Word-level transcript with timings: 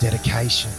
dedication, 0.00 0.70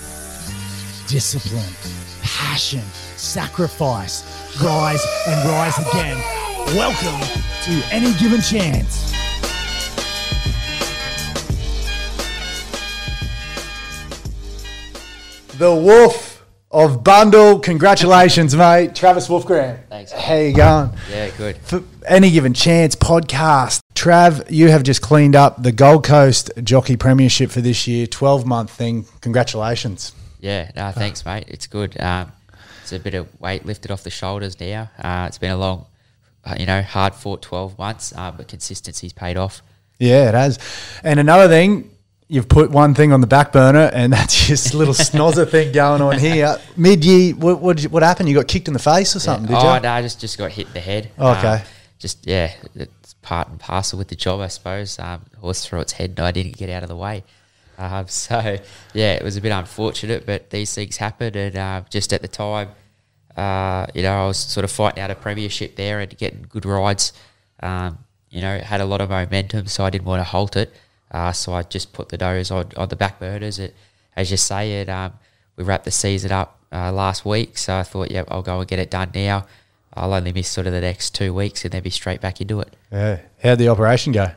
discipline, 1.07 1.73
passion, 2.21 2.81
sacrifice, 3.16 4.24
rise 4.61 5.05
and 5.27 5.50
rise 5.50 5.77
again. 5.79 6.17
Welcome 6.75 7.19
to 7.64 7.93
Any 7.93 8.14
Given 8.20 8.41
Chance. 8.41 9.14
The 15.57 15.73
Wolf 15.73 16.45
of 16.70 17.04
Bundall. 17.04 17.63
Congratulations, 17.63 18.55
mate. 18.55 18.93
Travis 18.93 19.27
Wolfgram. 19.27 19.79
Thanks. 19.89 20.11
How 20.11 20.36
you 20.36 20.54
going? 20.54 20.91
Yeah, 21.09 21.29
good. 21.38 21.57
For 21.57 21.81
Any 22.05 22.29
Given 22.29 22.54
Chance 22.54 22.95
podcast. 22.97 23.79
Trav, 23.98 24.52
you 24.52 24.70
have 24.70 24.84
just 24.84 25.02
cleaned 25.02 25.36
up 25.36 25.63
the 25.63 25.71
Gold 25.71 26.04
Coast 26.04 26.52
Jockey 26.63 26.95
Premiership 26.95 27.49
for 27.49 27.62
this 27.62 27.88
year, 27.88 28.05
12 28.05 28.45
month 28.45 28.70
thing. 28.70 29.08
Congratulations. 29.22 30.13
Yeah, 30.39 30.70
no, 30.76 30.91
thanks, 30.91 31.26
mate. 31.26 31.45
It's 31.48 31.66
good. 31.66 31.99
Um, 31.99 32.31
it's 32.84 32.94
a 32.94 32.99
bit 32.99 33.16
of 33.16 33.27
weight 33.41 33.66
lifted 33.66 33.89
off 33.89 34.03
the 34.03 34.12
shoulders 34.12 34.59
now. 34.59 34.91
Uh, 34.99 35.25
it's 35.27 35.39
been 35.39 35.49
a 35.49 35.58
long, 35.58 35.88
uh, 36.45 36.55
you 36.59 36.67
know, 36.67 36.84
hard 36.84 37.16
fought 37.16 37.41
12 37.41 37.80
months, 37.80 38.13
uh, 38.16 38.31
but 38.31 38.48
consistency's 38.48 39.13
paid 39.13 39.36
off. 39.36 39.63
Yeah, 39.98 40.30
it 40.30 40.36
has. 40.36 40.59
And 41.03 41.20
another 41.20 41.48
thing, 41.48 41.89
you've 42.27 42.48
put 42.48 42.70
one 42.70 42.94
thing 42.94 43.11
on 43.11 43.22
the 43.22 43.27
back 43.27 43.52
burner, 43.52 43.89
and 43.91 44.14
that's 44.14 44.48
this 44.48 44.75
little 44.75 44.94
snozzer 44.94 45.50
thing 45.50 45.72
going 45.72 46.03
on 46.03 46.20
here. 46.20 46.59
Mid 46.77 47.03
year, 47.03 47.34
what, 47.34 47.61
what, 47.61 47.81
what 47.86 48.03
happened? 48.03 48.30
You 48.30 48.36
got 48.36 48.48
kicked 48.48 48.67
in 48.67 48.75
the 48.75 48.80
face 48.80 49.16
or 49.16 49.20
something, 49.20 49.48
oh, 49.55 49.59
did 49.59 49.75
you? 49.75 49.81
no, 49.81 49.91
I 49.91 50.03
just, 50.03 50.22
just 50.22 50.38
got 50.38 50.52
hit 50.52 50.67
in 50.67 50.73
the 50.73 50.81
head. 50.81 51.09
Okay. 51.17 51.48
Um, 51.48 51.61
just, 51.98 52.27
yeah, 52.27 52.53
part 53.27 53.49
and 53.49 53.59
parcel 53.59 53.99
with 53.99 54.08
the 54.08 54.16
job, 54.16 54.40
I 54.40 54.48
suppose. 54.48 54.98
Um, 54.99 55.26
the 55.31 55.38
horse 55.40 55.66
threw 55.66 55.81
its 55.81 55.91
head 55.91 56.12
and 56.12 56.22
I 56.22 56.31
didn't 56.31 56.55
get 56.55 56.70
out 56.70 56.81
of 56.81 56.88
the 56.88 56.95
way. 56.95 57.26
Um, 57.77 58.08
so, 58.26 58.58
yeah, 58.94 59.13
it 59.16 59.23
was 59.23 59.36
a 59.36 59.42
bit 59.42 59.52
unfortunate, 59.52 60.25
but 60.25 60.50
these 60.50 60.73
things 60.73 60.95
happen. 60.95 61.36
And 61.36 61.58
uh, 61.58 61.81
just 61.89 62.14
at 62.14 62.22
the 62.22 62.30
time, 62.30 62.70
uh, 63.36 63.86
you 63.94 64.02
know, 64.02 64.23
I 64.23 64.28
was 64.28 64.38
sort 64.38 64.64
of 64.64 64.72
fighting 64.72 65.03
out 65.03 65.11
a 65.11 65.16
premiership 65.16 65.75
there 65.75 66.00
and 66.00 66.17
getting 66.17 66.45
good 66.48 66.66
rides. 66.66 67.11
Um, 67.59 67.98
you 68.30 68.39
know, 68.39 68.59
had 68.59 68.80
a 68.80 68.86
lot 68.86 69.02
of 69.02 69.09
momentum, 69.09 69.67
so 69.67 69.83
I 69.83 69.89
didn't 69.89 70.05
want 70.05 70.22
to 70.22 70.23
halt 70.23 70.55
it. 70.55 70.73
Uh, 71.11 71.33
so 71.33 71.53
I 71.53 71.64
just 71.64 71.92
put 71.92 72.09
the 72.09 72.17
nose 72.17 72.50
on, 72.50 72.72
on 72.78 72.88
the 72.88 72.95
back 72.95 73.20
burners. 73.20 73.59
It, 73.59 73.75
as 74.16 74.31
you 74.31 74.38
say, 74.38 74.81
it 74.81 74.89
um, 74.89 75.14
we 75.58 75.66
wrapped 75.66 75.86
the 75.86 75.92
season 75.92 76.31
up 76.31 76.59
uh, 76.72 76.92
last 76.94 77.25
week, 77.25 77.58
so 77.58 77.75
I 77.75 77.83
thought, 77.83 78.09
yeah, 78.09 78.23
I'll 78.30 78.42
go 78.42 78.59
and 78.59 78.67
get 78.67 78.80
it 78.80 78.89
done 78.89 79.11
now. 79.14 79.45
I'll 79.98 80.14
only 80.14 80.31
miss 80.34 80.48
sort 80.48 80.67
of 80.67 80.73
the 80.73 80.81
next 80.81 81.14
two 81.16 81.34
weeks 81.34 81.64
and 81.64 81.72
then 81.73 81.84
be 81.84 81.90
straight 81.90 82.22
back 82.22 82.42
into 82.42 82.59
it. 82.62 82.76
Yeah. 82.92 83.20
How'd 83.44 83.58
the 83.59 83.70
operation 83.70 84.14
go? 84.14 84.31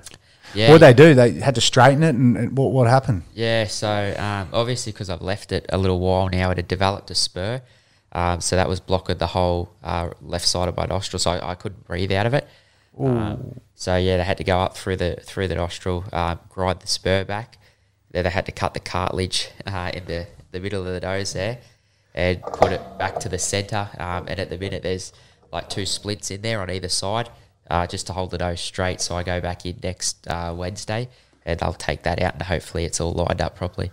Yeah, 0.54 0.68
What 0.68 0.74
would 0.74 0.82
they 0.82 0.94
do? 0.94 1.14
They 1.14 1.32
had 1.34 1.54
to 1.54 1.60
straighten 1.60 2.02
it, 2.02 2.14
and, 2.16 2.36
and 2.36 2.58
what, 2.58 2.72
what 2.72 2.88
happened? 2.88 3.22
Yeah, 3.34 3.66
so 3.66 4.14
um, 4.18 4.48
obviously 4.52 4.90
because 4.92 5.08
I've 5.08 5.22
left 5.22 5.52
it 5.52 5.64
a 5.68 5.78
little 5.78 6.00
while 6.00 6.28
now, 6.28 6.50
it 6.50 6.56
had 6.56 6.66
developed 6.66 7.10
a 7.10 7.14
spur. 7.14 7.62
Um, 8.12 8.40
so 8.40 8.56
that 8.56 8.68
was 8.68 8.80
blocking 8.80 9.18
the 9.18 9.28
whole 9.28 9.70
uh, 9.84 10.10
left 10.20 10.48
side 10.48 10.68
of 10.68 10.76
my 10.76 10.86
nostril, 10.86 11.20
so 11.20 11.30
I, 11.30 11.50
I 11.52 11.54
couldn't 11.54 11.86
breathe 11.86 12.10
out 12.10 12.26
of 12.26 12.34
it. 12.34 12.48
Um, 12.98 13.60
so 13.76 13.96
yeah, 13.96 14.16
they 14.16 14.24
had 14.24 14.38
to 14.38 14.44
go 14.44 14.58
up 14.58 14.76
through 14.76 14.96
the 14.96 15.16
through 15.22 15.46
the 15.46 15.54
nostril, 15.54 16.04
uh, 16.12 16.34
grind 16.48 16.80
the 16.80 16.88
spur 16.88 17.24
back. 17.24 17.56
Then 18.10 18.24
they 18.24 18.30
had 18.30 18.46
to 18.46 18.52
cut 18.52 18.74
the 18.74 18.80
cartilage 18.80 19.50
uh, 19.64 19.92
in 19.94 20.04
the, 20.06 20.26
the 20.50 20.58
middle 20.58 20.84
of 20.84 20.92
the 20.92 21.06
nose 21.06 21.32
there, 21.32 21.58
and 22.12 22.42
put 22.42 22.72
it 22.72 22.80
back 22.98 23.20
to 23.20 23.28
the 23.28 23.38
centre. 23.38 23.88
Um, 23.96 24.26
and 24.26 24.40
at 24.40 24.50
the 24.50 24.58
minute, 24.58 24.82
there's 24.82 25.12
like 25.52 25.68
two 25.68 25.86
splits 25.86 26.30
in 26.30 26.42
there 26.42 26.60
on 26.60 26.70
either 26.70 26.88
side, 26.88 27.28
uh, 27.68 27.86
just 27.86 28.06
to 28.08 28.12
hold 28.12 28.30
the 28.30 28.38
nose 28.38 28.60
straight. 28.60 29.00
So 29.00 29.16
I 29.16 29.22
go 29.22 29.40
back 29.40 29.66
in 29.66 29.78
next 29.82 30.26
uh, 30.28 30.54
Wednesday, 30.56 31.08
and 31.44 31.62
I'll 31.62 31.72
take 31.72 32.02
that 32.04 32.20
out, 32.22 32.34
and 32.34 32.42
hopefully 32.42 32.84
it's 32.84 33.00
all 33.00 33.12
lined 33.12 33.40
up 33.40 33.56
properly. 33.56 33.90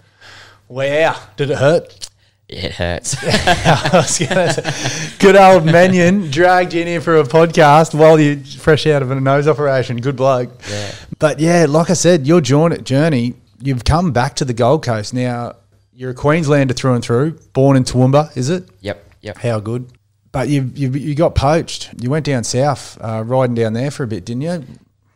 Wow. 0.67 1.19
Did 1.38 1.52
it 1.52 1.58
hurt? 1.58 2.09
It 2.50 2.73
hurts. 2.73 3.16
I 3.23 3.89
was 3.94 4.19
gonna 4.19 4.53
say, 4.53 5.17
good 5.19 5.35
old 5.35 5.66
Mannion 5.66 6.31
dragged 6.31 6.73
you 6.73 6.81
in 6.81 6.88
here 6.88 7.01
for 7.01 7.17
a 7.17 7.23
podcast 7.23 7.94
while 7.94 8.17
you're 8.17 8.38
fresh 8.38 8.88
out 8.88 9.01
of 9.01 9.12
a 9.12 9.19
nose 9.19 9.50
operation. 9.50 9.97
Good 9.97 10.16
bloke. 10.16 10.51
Yeah. 10.69 10.91
But 11.19 11.40
yeah, 11.41 11.66
like 11.67 11.90
I 11.90 11.94
said, 11.94 12.25
your 12.25 12.40
journey, 12.40 13.34
you've 13.62 13.84
come 13.84 14.13
back 14.13 14.35
to 14.38 14.46
the 14.46 14.53
Gold 14.53 14.85
Coast. 14.85 15.13
Now, 15.13 15.57
you're 15.94 16.12
a 16.12 16.13
Queenslander 16.13 16.73
through 16.73 16.94
and 16.94 17.03
through, 17.03 17.31
born 17.51 17.75
in 17.75 17.84
Toowoomba, 17.84 18.38
is 18.38 18.50
it? 18.50 18.69
yep, 18.79 19.03
yep. 19.22 19.38
How 19.40 19.59
good. 19.59 19.91
But 20.38 20.50
you 20.50 20.72
you 20.75 20.92
you 20.92 21.16
got 21.16 21.34
poached. 21.34 21.90
You 22.00 22.12
went 22.12 22.24
down 22.24 22.44
south, 22.44 22.96
uh, 23.02 23.24
riding 23.25 23.56
down 23.56 23.74
there 23.74 23.90
for 23.90 24.03
a 24.03 24.08
bit, 24.08 24.24
didn't 24.24 24.44
you? 24.44 24.64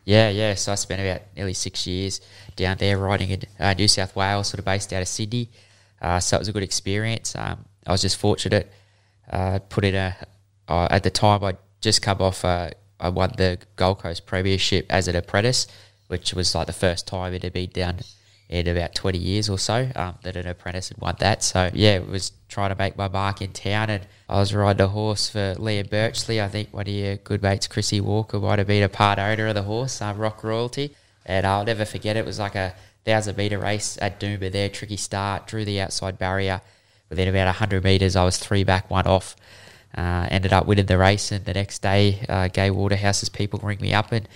Yeah, 0.04 0.32
yeah. 0.32 0.56
So 0.56 0.72
I 0.72 0.76
spent 0.76 1.00
about 1.00 1.22
nearly 1.36 1.54
six 1.54 1.86
years 1.86 2.22
down 2.56 2.78
there 2.78 2.98
riding 2.98 3.30
in 3.30 3.42
uh, 3.60 3.76
New 3.76 3.88
South 3.88 4.16
Wales, 4.16 4.48
sort 4.48 4.58
of 4.58 4.66
based 4.66 4.92
out 4.92 5.04
of 5.04 5.08
Sydney. 5.08 5.52
Uh, 6.02 6.20
so 6.20 6.38
it 6.38 6.40
was 6.40 6.48
a 6.48 6.52
good 6.52 6.64
experience. 6.64 7.36
Um, 7.36 7.66
I 7.86 7.92
was 7.92 8.02
just 8.02 8.18
fortunate. 8.18 8.72
Uh, 9.32 9.60
put 9.70 9.86
in 9.86 9.94
a 9.94 10.16
uh, 10.68 10.88
at 10.90 11.04
the 11.04 11.12
time 11.12 11.44
I 11.44 11.56
just 11.82 12.02
come 12.02 12.20
off. 12.20 12.44
Uh, 12.44 12.72
I 13.00 13.10
won 13.10 13.32
the 13.38 13.60
Gold 13.76 14.00
Coast 14.00 14.26
Premiership 14.26 14.88
as 14.90 15.08
an 15.08 15.16
apprentice, 15.16 15.68
which 16.08 16.34
was 16.34 16.56
like 16.56 16.66
the 16.66 16.74
first 16.74 17.06
time 17.06 17.36
it 17.36 17.44
had 17.44 17.54
been 17.54 17.70
done 17.70 18.00
in 18.52 18.68
about 18.68 18.94
20 18.94 19.18
years 19.18 19.50
or 19.50 19.58
so 19.58 19.90
um, 19.96 20.16
that 20.24 20.36
an 20.36 20.46
apprentice 20.46 20.90
had 20.90 20.98
won 20.98 21.16
that. 21.20 21.42
So 21.42 21.72
yeah, 21.74 21.96
it 21.96 22.08
was 22.08 22.34
trying 22.50 22.70
to 22.70 22.76
make 22.76 22.98
my 22.98 23.08
mark 23.08 23.42
in 23.42 23.54
town, 23.54 23.90
and 23.90 24.06
I 24.28 24.40
was 24.40 24.54
riding 24.54 24.82
a 24.82 24.90
horse 24.90 25.30
for 25.30 25.56
Liam 25.58 25.90
Birchley. 25.90 26.44
I 26.44 26.50
think 26.50 26.74
one 26.74 26.82
of 26.82 26.94
your 26.94 27.16
good 27.16 27.42
mates, 27.42 27.68
Chrissy 27.68 28.02
Walker, 28.02 28.40
might 28.40 28.60
have 28.60 28.68
been 28.68 28.84
a 28.84 28.90
part 28.90 29.20
owner 29.20 29.48
of 29.48 29.56
the 29.56 29.64
horse, 29.64 30.02
um, 30.02 30.18
Rock 30.18 30.44
Royalty, 30.44 30.94
and 31.26 31.48
I'll 31.48 31.64
never 31.64 31.86
forget 31.86 32.18
it. 32.18 32.26
Was 32.26 32.40
like 32.40 32.56
a 32.56 32.76
thousand 33.06 33.38
meter 33.38 33.58
race 33.58 33.98
at 34.02 34.20
Doomben 34.20 34.52
there, 34.52 34.68
tricky 34.68 34.98
start, 34.98 35.48
drew 35.48 35.64
the 35.64 35.80
outside 35.80 36.20
barrier. 36.20 36.62
Within 37.10 37.30
about 37.30 37.46
100 37.46 37.84
metres, 37.86 38.18
I 38.18 38.26
was 38.26 38.38
three 38.38 38.66
back, 38.66 38.90
one 38.90 39.08
off. 39.08 39.36
Uh, 39.96 40.28
ended 40.30 40.54
up 40.54 40.66
winning 40.66 40.86
the 40.86 40.98
race, 40.98 41.32
and 41.32 41.46
the 41.46 41.54
next 41.54 41.82
day, 41.82 42.26
uh, 42.28 42.50
Gay 42.50 42.70
Waterhouse's 42.70 43.30
people 43.30 43.60
ring 43.64 43.80
me 43.82 43.94
up 43.94 44.12
and 44.12 44.28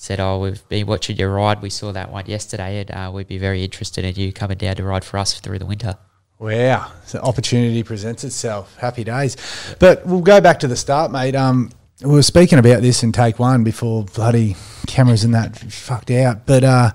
said, 0.00 0.18
"Oh, 0.20 0.38
we've 0.40 0.66
been 0.68 0.86
watching 0.86 1.16
your 1.16 1.30
ride. 1.34 1.60
We 1.62 1.70
saw 1.70 1.92
that 1.92 2.10
one 2.10 2.26
yesterday, 2.26 2.80
and 2.80 2.90
uh, 2.90 3.10
we'd 3.12 3.28
be 3.28 3.38
very 3.38 3.62
interested 3.62 4.04
in 4.04 4.14
you 4.14 4.32
coming 4.32 4.56
down 4.58 4.76
to 4.76 4.84
ride 4.84 5.04
for 5.04 5.18
us 5.18 5.38
through 5.40 5.58
the 5.58 5.66
winter." 5.66 5.96
Wow, 6.38 6.90
so 7.04 7.18
opportunity 7.20 7.82
presents 7.82 8.24
itself. 8.24 8.74
Happy 8.78 9.04
days. 9.04 9.36
But 9.78 10.06
we'll 10.06 10.22
go 10.22 10.40
back 10.40 10.60
to 10.60 10.68
the 10.68 10.76
start, 10.76 11.12
mate. 11.12 11.34
Um, 11.36 11.70
we 12.02 12.08
were 12.14 12.22
speaking 12.22 12.58
about 12.58 12.80
this 12.80 13.02
in 13.02 13.12
take 13.12 13.38
one 13.38 13.62
before 13.62 14.04
bloody 14.04 14.56
cameras 14.86 15.22
and 15.22 15.34
that 15.34 15.54
fucked 15.58 16.10
out. 16.10 16.46
But 16.46 16.64
uh, 16.64 16.92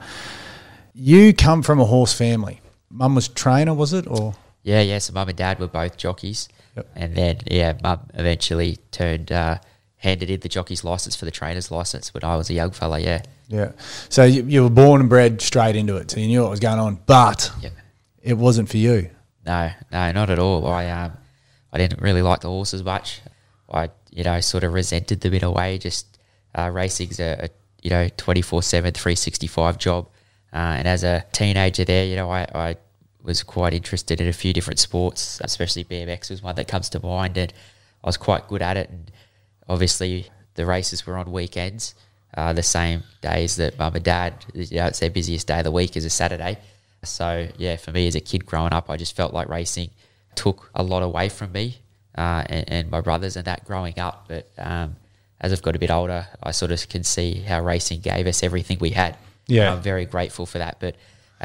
you 0.95 1.31
come 1.31 1.61
from 1.61 1.79
a 1.79 1.85
horse 1.85 2.11
family. 2.13 2.59
Mum 2.89 3.13
was 3.13 3.27
trainer, 3.27 3.75
was 3.75 3.93
it? 3.93 4.07
Or 4.07 4.33
Yeah, 4.63 4.81
yeah. 4.81 4.97
So 4.97 5.13
mum 5.13 5.29
and 5.29 5.37
dad 5.37 5.59
were 5.59 5.67
both 5.67 5.95
jockeys, 5.97 6.49
Yep. 6.75 6.87
and 6.95 7.15
then 7.15 7.37
yeah, 7.49 7.73
mum 7.83 7.99
eventually 8.15 8.77
turned 8.89 9.31
uh, 9.31 9.59
handed 10.05 10.29
in 10.29 10.39
the 10.39 10.47
jockey's 10.47 10.83
license 10.83 11.15
for 11.15 11.25
the 11.25 11.31
trainer's 11.31 11.71
license 11.71 12.13
when 12.13 12.23
I 12.23 12.37
was 12.37 12.49
a 12.49 12.53
young 12.53 12.71
fella. 12.71 12.99
Yeah, 12.99 13.23
yeah. 13.49 13.73
So 14.07 14.23
you, 14.23 14.43
you 14.43 14.63
were 14.63 14.69
born 14.69 15.01
and 15.01 15.09
bred 15.09 15.41
straight 15.41 15.75
into 15.75 15.97
it. 15.97 16.11
So 16.11 16.19
you 16.19 16.27
knew 16.27 16.41
what 16.43 16.51
was 16.51 16.59
going 16.61 16.79
on, 16.79 16.99
but 17.05 17.51
it 18.21 18.35
wasn't 18.35 18.69
for 18.69 18.77
you. 18.77 19.09
No, 19.45 19.71
no, 19.91 20.11
not 20.13 20.29
at 20.29 20.39
all. 20.39 20.65
I 20.67 20.89
um, 20.89 21.13
I 21.73 21.77
didn't 21.77 22.01
really 22.01 22.21
like 22.21 22.39
the 22.39 22.47
horses 22.47 22.83
much. 22.83 23.21
I, 23.69 23.89
you 24.11 24.23
know, 24.23 24.39
sort 24.39 24.63
of 24.63 24.71
resented 24.73 25.21
them 25.21 25.33
in 25.33 25.43
a 25.43 25.51
way. 25.51 25.77
Just 25.77 26.17
uh, 26.57 26.69
racing's 26.69 27.19
a, 27.19 27.45
a 27.45 27.49
you 27.83 27.91
know 27.91 28.09
24 28.17 28.63
7 28.63 28.93
365 28.93 29.77
job 29.77 30.07
uh, 30.51 30.57
and 30.57 30.87
as 30.87 31.03
a 31.03 31.23
teenager 31.31 31.85
there 31.85 32.03
you 32.03 32.15
know 32.15 32.31
I, 32.31 32.47
I 32.55 32.77
was 33.21 33.43
quite 33.43 33.75
interested 33.75 34.19
in 34.19 34.27
a 34.27 34.33
few 34.33 34.53
different 34.53 34.79
sports 34.79 35.39
especially 35.43 35.83
BMX 35.83 36.31
was 36.31 36.41
one 36.41 36.55
that 36.55 36.67
comes 36.67 36.89
to 36.89 36.99
mind 37.05 37.37
and 37.37 37.53
I 38.03 38.07
was 38.07 38.17
quite 38.17 38.47
good 38.47 38.63
at 38.63 38.75
it 38.75 38.89
and 38.89 39.11
obviously 39.67 40.27
the 40.55 40.65
races 40.65 41.05
were 41.05 41.17
on 41.17 41.31
weekends 41.31 41.95
uh, 42.35 42.53
the 42.53 42.63
same 42.63 43.03
days 43.21 43.55
that 43.55 43.77
mum 43.77 43.95
and 43.95 44.03
dad 44.03 44.45
you 44.53 44.77
know 44.77 44.87
it's 44.87 44.99
their 44.99 45.09
busiest 45.09 45.47
day 45.47 45.59
of 45.59 45.63
the 45.63 45.71
week 45.71 45.95
is 45.95 46.05
a 46.05 46.09
Saturday 46.09 46.57
so 47.03 47.47
yeah 47.57 47.75
for 47.75 47.91
me 47.91 48.07
as 48.07 48.15
a 48.15 48.21
kid 48.21 48.45
growing 48.45 48.73
up 48.73 48.89
I 48.89 48.97
just 48.97 49.15
felt 49.15 49.33
like 49.33 49.49
racing 49.49 49.89
took 50.35 50.69
a 50.75 50.83
lot 50.83 51.03
away 51.03 51.29
from 51.29 51.51
me 51.51 51.77
uh, 52.17 52.43
and, 52.47 52.69
and 52.69 52.91
my 52.91 53.01
brothers 53.01 53.35
and 53.35 53.45
that 53.45 53.65
growing 53.65 53.99
up 53.99 54.25
but 54.27 54.49
um, 54.57 54.95
as 55.41 55.51
I've 55.51 55.61
got 55.61 55.75
a 55.75 55.79
bit 55.79 55.91
older, 55.91 56.27
I 56.41 56.51
sort 56.51 56.71
of 56.71 56.87
can 56.89 57.03
see 57.03 57.35
how 57.41 57.61
racing 57.61 57.99
gave 57.99 58.25
us 58.27 58.41
everything 58.41 58.77
we 58.79 58.91
had. 58.91 59.17
Yeah. 59.47 59.73
I'm 59.73 59.81
very 59.81 60.05
grateful 60.05 60.45
for 60.45 60.57
that. 60.59 60.77
But 60.79 60.95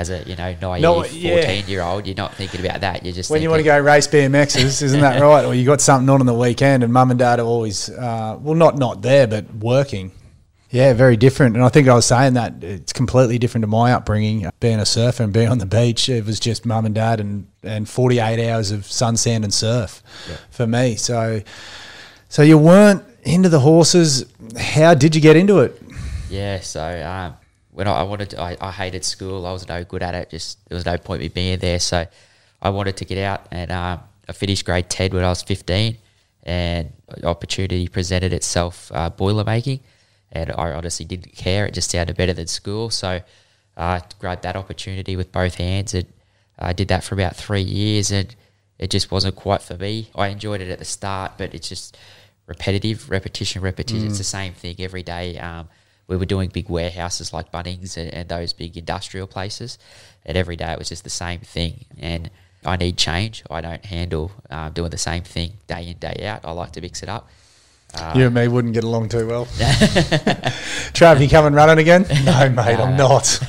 as 0.01 0.11
a 0.11 0.23
you 0.25 0.35
know 0.35 0.57
naive 0.61 0.83
No, 0.83 1.05
yeah. 1.05 1.37
fourteen 1.37 1.67
year 1.67 1.83
old, 1.83 2.07
you're 2.07 2.17
not 2.17 2.35
thinking 2.35 2.65
about 2.65 2.81
that. 2.81 3.05
You're 3.05 3.15
just 3.15 3.31
When 3.31 3.43
you 3.43 3.51
want 3.51 3.61
to 3.61 3.65
go 3.65 3.79
race 3.79 4.07
BMXs, 4.09 4.83
isn't 4.83 5.01
that 5.01 5.21
right? 5.21 5.45
Or 5.45 5.55
you 5.55 5.65
got 5.67 5.81
something 5.81 6.09
on 6.09 6.21
on 6.21 6.27
the 6.27 6.35
weekend, 6.35 6.83
and 6.83 6.93
mum 6.93 7.11
and 7.11 7.19
dad 7.19 7.39
are 7.39 7.47
always, 7.47 7.91
uh, 7.91 8.37
well, 8.41 8.55
not 8.55 8.79
not 8.79 9.03
there, 9.03 9.27
but 9.27 9.53
working. 9.55 10.13
Yeah, 10.71 10.93
very 10.93 11.17
different. 11.17 11.57
And 11.57 11.65
I 11.65 11.69
think 11.69 11.89
I 11.89 11.95
was 11.95 12.07
saying 12.07 12.35
that 12.35 12.63
it's 12.63 12.93
completely 12.93 13.39
different 13.39 13.65
to 13.65 13.67
my 13.67 13.93
upbringing. 13.93 14.49
Being 14.61 14.79
a 14.79 14.87
surfer 14.87 15.25
and 15.25 15.33
being 15.33 15.49
on 15.49 15.59
the 15.59 15.67
beach, 15.67 16.09
it 16.09 16.25
was 16.25 16.39
just 16.39 16.65
mum 16.65 16.87
and 16.87 16.95
dad 16.95 17.19
and, 17.19 17.49
and 17.65 17.89
48 17.89 18.49
hours 18.49 18.71
of 18.71 18.87
sun, 18.87 19.17
sand, 19.17 19.43
and 19.43 19.53
surf 19.53 20.01
for 20.51 20.69
me. 20.69 20.95
So, 20.95 21.43
so 22.29 22.43
you 22.43 22.57
weren't 22.57 23.03
into 23.25 23.49
the 23.49 23.59
horses. 23.59 24.25
How 24.57 24.95
did 24.95 25.17
you 25.17 25.21
get 25.21 25.35
into 25.35 25.59
it? 25.59 25.83
Yeah, 26.31 26.61
so 26.61 26.85
um, 27.05 27.35
when 27.73 27.87
I, 27.87 28.01
I 28.01 28.03
wanted, 28.03 28.31
to, 28.31 28.41
I, 28.41 28.57
I 28.61 28.71
hated 28.71 29.05
school. 29.05 29.47
I 29.47 29.53
was 29.53 29.69
no 29.69 29.85
good 29.85 30.03
at 30.03 30.15
it. 30.15 30.31
Just 30.31 30.59
there 30.69 30.77
was 30.77 30.87
no 30.87 30.99
point 30.99 31.21
me 31.21 31.29
being 31.29 31.59
there. 31.59 31.79
So 31.79 32.07
I 32.61 32.71
wanted 32.71 32.97
to 32.99 33.05
get 33.05 33.19
out, 33.19 33.47
and 33.51 33.71
um, 33.71 34.01
I 34.29 34.33
finished 34.33 34.65
grade 34.65 34.91
ten 34.91 35.13
when 35.13 35.25
I 35.25 35.29
was 35.29 35.43
fifteen, 35.43 35.99
and 36.43 36.93
opportunity 37.25 37.89
presented 37.89 38.33
itself 38.33 38.91
uh, 38.95 39.11
boiler 39.11 39.45
making, 39.45 39.81
and 40.33 40.51
I 40.53 40.73
honestly 40.73 41.07
didn't 41.07 41.35
care. 41.35 41.67
It 41.67 41.75
just 41.75 41.91
sounded 41.91 42.17
better 42.17 42.33
than 42.33 42.47
school, 42.47 42.91
so 42.91 43.21
I 43.77 44.03
grabbed 44.19 44.43
that 44.43 44.57
opportunity 44.57 45.17
with 45.17 45.33
both 45.33 45.55
hands, 45.55 45.95
and 45.95 46.07
I 46.59 46.73
did 46.73 46.89
that 46.89 47.03
for 47.05 47.15
about 47.15 47.37
three 47.37 47.63
years, 47.63 48.11
and 48.11 48.35
it 48.79 48.91
just 48.91 49.11
wasn't 49.11 49.37
quite 49.37 49.63
for 49.63 49.77
me. 49.77 50.11
I 50.15 50.29
enjoyed 50.29 50.61
it 50.61 50.71
at 50.71 50.79
the 50.79 50.85
start, 50.85 51.33
but 51.39 51.55
it's 51.55 51.69
just 51.69 51.97
repetitive, 52.47 53.09
repetition, 53.11 53.63
repetition. 53.63 54.07
It's 54.07 54.19
the 54.19 54.25
same 54.25 54.53
thing 54.55 54.77
every 54.81 55.03
day. 55.03 55.39
Um, 55.39 55.69
we 56.11 56.17
were 56.19 56.27
doing 56.27 56.51
big 56.51 56.69
warehouses 56.69 57.33
like 57.33 57.51
Bunnings 57.51 57.97
and, 57.97 58.13
and 58.13 58.29
those 58.29 58.53
big 58.53 58.77
industrial 58.77 59.27
places, 59.27 59.79
and 60.27 60.37
every 60.37 60.57
day 60.57 60.71
it 60.73 60.79
was 60.79 60.91
just 60.91 61.05
the 61.05 61.11
same 61.11 61.41
thing. 61.41 61.87
And 61.99 62.31
I 62.67 62.77
need 62.77 62.99
change. 62.99 63.43
I 63.51 63.63
don't 63.63 63.85
handle 63.87 64.31
um, 64.51 64.73
doing 64.75 64.91
the 64.91 64.99
same 64.99 65.23
thing 65.23 65.53
day 65.67 65.89
in 65.89 65.97
day 65.97 66.27
out. 66.27 66.41
I 66.45 66.51
like 66.53 66.73
to 66.73 66.83
mix 66.83 67.03
it 67.03 67.09
up. 67.09 67.31
you 68.15 68.27
and 68.27 68.35
me 68.35 68.47
wouldn't 68.49 68.75
get 68.75 68.85
along 68.85 69.09
too 69.09 69.27
well. 69.27 69.47
Trav, 70.93 71.21
you 71.21 71.29
coming 71.29 71.53
running 71.55 71.79
again? 71.79 72.05
No, 72.25 72.49
mate, 72.51 72.79
I'm 72.79 72.97
No. 72.97 73.09
not. 73.09 73.41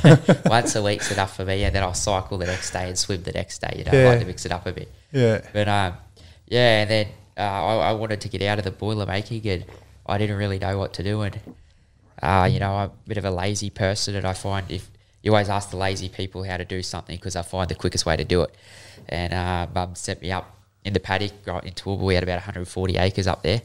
Once 0.45 0.75
a 0.75 0.81
week's 0.83 1.11
enough 1.11 1.35
for 1.35 1.45
me, 1.45 1.63
and 1.63 1.75
then 1.75 1.83
I'll 1.83 1.93
cycle 1.93 2.37
the 2.37 2.45
next 2.45 2.71
day 2.71 2.87
and 2.87 2.97
swim 2.97 3.23
the 3.23 3.31
next 3.31 3.59
day. 3.59 3.73
You 3.77 3.83
know, 3.85 3.91
Yeah. 3.93 4.05
I 4.05 4.09
like 4.11 4.19
to 4.21 4.25
mix 4.25 4.45
it 4.45 4.51
up 4.51 4.65
a 4.65 4.71
bit. 4.71 4.91
yeah. 5.11 5.41
But 5.53 5.67
um, 5.67 5.93
yeah, 6.47 6.81
and 6.81 6.89
then 6.89 7.07
uh, 7.37 7.41
I, 7.41 7.75
I 7.89 7.91
wanted 7.93 8.21
to 8.21 8.29
get 8.29 8.41
out 8.43 8.57
of 8.59 8.63
the 8.65 8.71
boiler 8.71 9.05
making, 9.05 9.47
and 9.47 9.65
I 10.05 10.17
didn't 10.17 10.37
really 10.37 10.59
know 10.59 10.77
what 10.77 10.93
to 10.93 11.03
do. 11.03 11.21
And 11.21 11.39
uh, 12.21 12.47
you 12.51 12.59
know, 12.59 12.73
I'm 12.73 12.89
a 12.89 13.07
bit 13.07 13.17
of 13.17 13.25
a 13.25 13.31
lazy 13.31 13.69
person, 13.69 14.15
and 14.15 14.25
I 14.25 14.33
find 14.33 14.69
if 14.69 14.89
you 15.23 15.31
always 15.31 15.49
ask 15.49 15.69
the 15.69 15.77
lazy 15.77 16.09
people 16.09 16.43
how 16.43 16.57
to 16.57 16.65
do 16.65 16.81
something 16.81 17.15
because 17.15 17.35
I 17.35 17.41
find 17.41 17.69
the 17.69 17.75
quickest 17.75 18.05
way 18.05 18.17
to 18.17 18.23
do 18.23 18.41
it. 18.41 18.55
And 19.07 19.33
uh, 19.33 19.67
mum 19.73 19.95
sent 19.95 20.21
me 20.21 20.31
up 20.31 20.55
in 20.83 20.93
the 20.93 20.99
paddock 20.99 21.33
right 21.45 21.63
in 21.63 21.73
Toowoomba. 21.73 21.99
We 21.99 22.15
had 22.15 22.23
about 22.23 22.35
140 22.35 22.97
acres 22.97 23.27
up 23.27 23.43
there, 23.43 23.61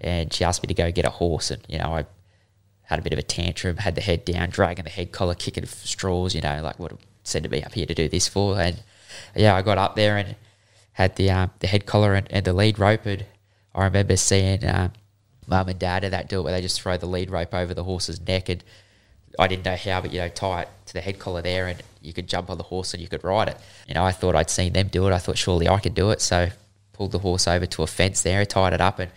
and 0.00 0.32
she 0.32 0.44
asked 0.44 0.62
me 0.62 0.68
to 0.68 0.74
go 0.74 0.90
get 0.90 1.04
a 1.04 1.10
horse. 1.10 1.50
And 1.50 1.62
you 1.68 1.78
know, 1.78 1.94
I 1.94 2.06
had 2.82 2.98
a 2.98 3.02
bit 3.02 3.12
of 3.12 3.18
a 3.18 3.22
tantrum, 3.22 3.78
had 3.78 3.94
the 3.94 4.00
head 4.00 4.24
down, 4.24 4.50
dragging 4.50 4.84
the 4.84 4.90
head 4.90 5.12
collar, 5.12 5.34
kicking 5.34 5.66
straws, 5.66 6.34
you 6.34 6.40
know, 6.40 6.60
like 6.62 6.78
what 6.78 6.92
sending 7.24 7.50
me 7.50 7.62
up 7.62 7.74
here 7.74 7.86
to 7.86 7.94
do 7.94 8.08
this 8.08 8.28
for. 8.28 8.58
And 8.58 8.82
yeah, 9.34 9.54
I 9.54 9.62
got 9.62 9.78
up 9.78 9.96
there 9.96 10.16
and 10.16 10.36
had 10.92 11.16
the 11.16 11.30
um, 11.30 11.50
the 11.60 11.66
head 11.66 11.86
collar 11.86 12.14
and, 12.14 12.26
and 12.30 12.44
the 12.44 12.52
lead 12.52 12.78
rope. 12.78 13.06
And 13.06 13.26
I 13.74 13.84
remember 13.84 14.16
seeing 14.16 14.66
um, 14.66 14.92
mum 15.46 15.68
and 15.68 15.78
dad 15.78 16.04
at 16.04 16.10
that 16.10 16.28
do 16.28 16.40
it 16.40 16.42
where 16.42 16.52
they 16.52 16.60
just 16.60 16.80
throw 16.80 16.96
the 16.96 17.06
lead 17.06 17.30
rope 17.30 17.54
over 17.54 17.74
the 17.74 17.84
horse's 17.84 18.20
neck. 18.20 18.48
And 18.48 18.62
I 19.38 19.46
didn't 19.46 19.64
know 19.64 19.76
how, 19.76 20.00
but 20.00 20.12
you 20.12 20.20
know, 20.20 20.28
tie 20.28 20.62
it 20.62 20.68
to 20.86 20.92
the 20.92 21.00
head 21.00 21.18
collar 21.18 21.42
there 21.42 21.66
and 21.66 21.82
you 22.00 22.12
could 22.12 22.28
jump 22.28 22.50
on 22.50 22.58
the 22.58 22.64
horse 22.64 22.94
and 22.94 23.02
you 23.02 23.08
could 23.08 23.24
ride 23.24 23.48
it. 23.48 23.56
You 23.88 23.94
know, 23.94 24.04
I 24.04 24.12
thought 24.12 24.34
I'd 24.34 24.50
seen 24.50 24.72
them 24.72 24.88
do 24.88 25.06
it. 25.08 25.12
I 25.12 25.18
thought 25.18 25.38
surely 25.38 25.68
I 25.68 25.78
could 25.78 25.94
do 25.94 26.10
it. 26.10 26.20
So 26.20 26.48
pulled 26.92 27.12
the 27.12 27.18
horse 27.18 27.46
over 27.46 27.66
to 27.66 27.82
a 27.82 27.86
fence 27.86 28.22
there, 28.22 28.44
tied 28.44 28.72
it 28.72 28.80
up 28.80 28.98
and 28.98 29.10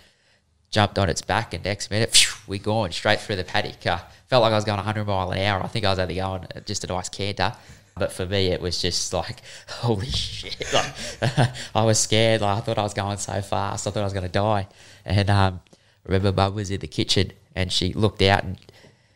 jumped 0.69 0.99
on 0.99 1.09
its 1.09 1.21
back, 1.21 1.53
and 1.53 1.63
next 1.63 1.89
minute, 1.89 2.11
phew, 2.11 2.35
we 2.47 2.59
gone 2.59 2.91
straight 2.91 3.19
through 3.19 3.37
the 3.37 3.43
paddock. 3.43 3.85
Uh, 3.85 3.99
felt 4.27 4.41
like 4.41 4.51
I 4.51 4.55
was 4.55 4.65
going 4.65 4.77
100 4.77 5.05
mile 5.05 5.31
an 5.31 5.39
hour. 5.39 5.63
I 5.63 5.67
think 5.67 5.85
I 5.85 5.89
was 5.89 5.99
only 5.99 6.15
going 6.15 6.45
just 6.65 6.83
a 6.83 6.87
nice 6.87 7.09
canter. 7.09 7.53
But 7.95 8.13
for 8.13 8.25
me, 8.25 8.47
it 8.47 8.61
was 8.61 8.81
just 8.81 9.11
like, 9.13 9.41
holy 9.67 10.09
shit. 10.09 10.71
Like, 10.73 11.49
I 11.75 11.83
was 11.83 11.99
scared. 11.99 12.41
Like, 12.41 12.57
I 12.57 12.61
thought 12.61 12.77
I 12.77 12.83
was 12.83 12.93
going 12.93 13.17
so 13.17 13.41
fast. 13.41 13.87
I 13.87 13.91
thought 13.91 13.99
I 13.99 14.03
was 14.05 14.13
going 14.13 14.25
to 14.25 14.31
die. 14.31 14.67
And 15.05 15.29
um, 15.29 15.59
I 16.05 16.11
remember 16.11 16.31
mum 16.31 16.55
was 16.55 16.71
in 16.71 16.79
the 16.79 16.87
kitchen 16.87 17.33
and 17.55 17.71
she 17.71 17.93
looked 17.93 18.21
out 18.21 18.43
and 18.43 18.57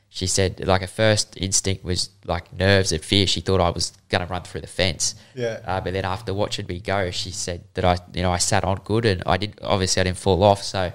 she 0.09 0.27
said, 0.27 0.63
like, 0.67 0.81
her 0.81 0.87
first 0.87 1.35
instinct 1.37 1.83
was 1.83 2.11
like 2.25 2.53
nerves 2.53 2.91
and 2.91 3.03
fear. 3.03 3.25
She 3.25 3.41
thought 3.41 3.59
I 3.59 3.71
was 3.71 3.93
going 4.09 4.21
to 4.23 4.31
run 4.31 4.43
through 4.43 4.61
the 4.61 4.67
fence. 4.67 5.15
Yeah. 5.33 5.59
Uh, 5.65 5.81
but 5.81 5.93
then 5.93 6.05
after 6.05 6.35
watching 6.35 6.67
me 6.67 6.79
go, 6.79 7.09
she 7.09 7.31
said 7.31 7.63
that 7.73 7.83
I, 7.83 7.97
you 8.13 8.21
know, 8.21 8.31
I 8.31 8.37
sat 8.37 8.63
on 8.63 8.79
good 8.83 9.05
and 9.05 9.23
I 9.25 9.37
did. 9.37 9.57
Obviously, 9.63 10.01
I 10.01 10.03
didn't 10.03 10.19
fall 10.19 10.43
off, 10.43 10.61
so 10.61 10.91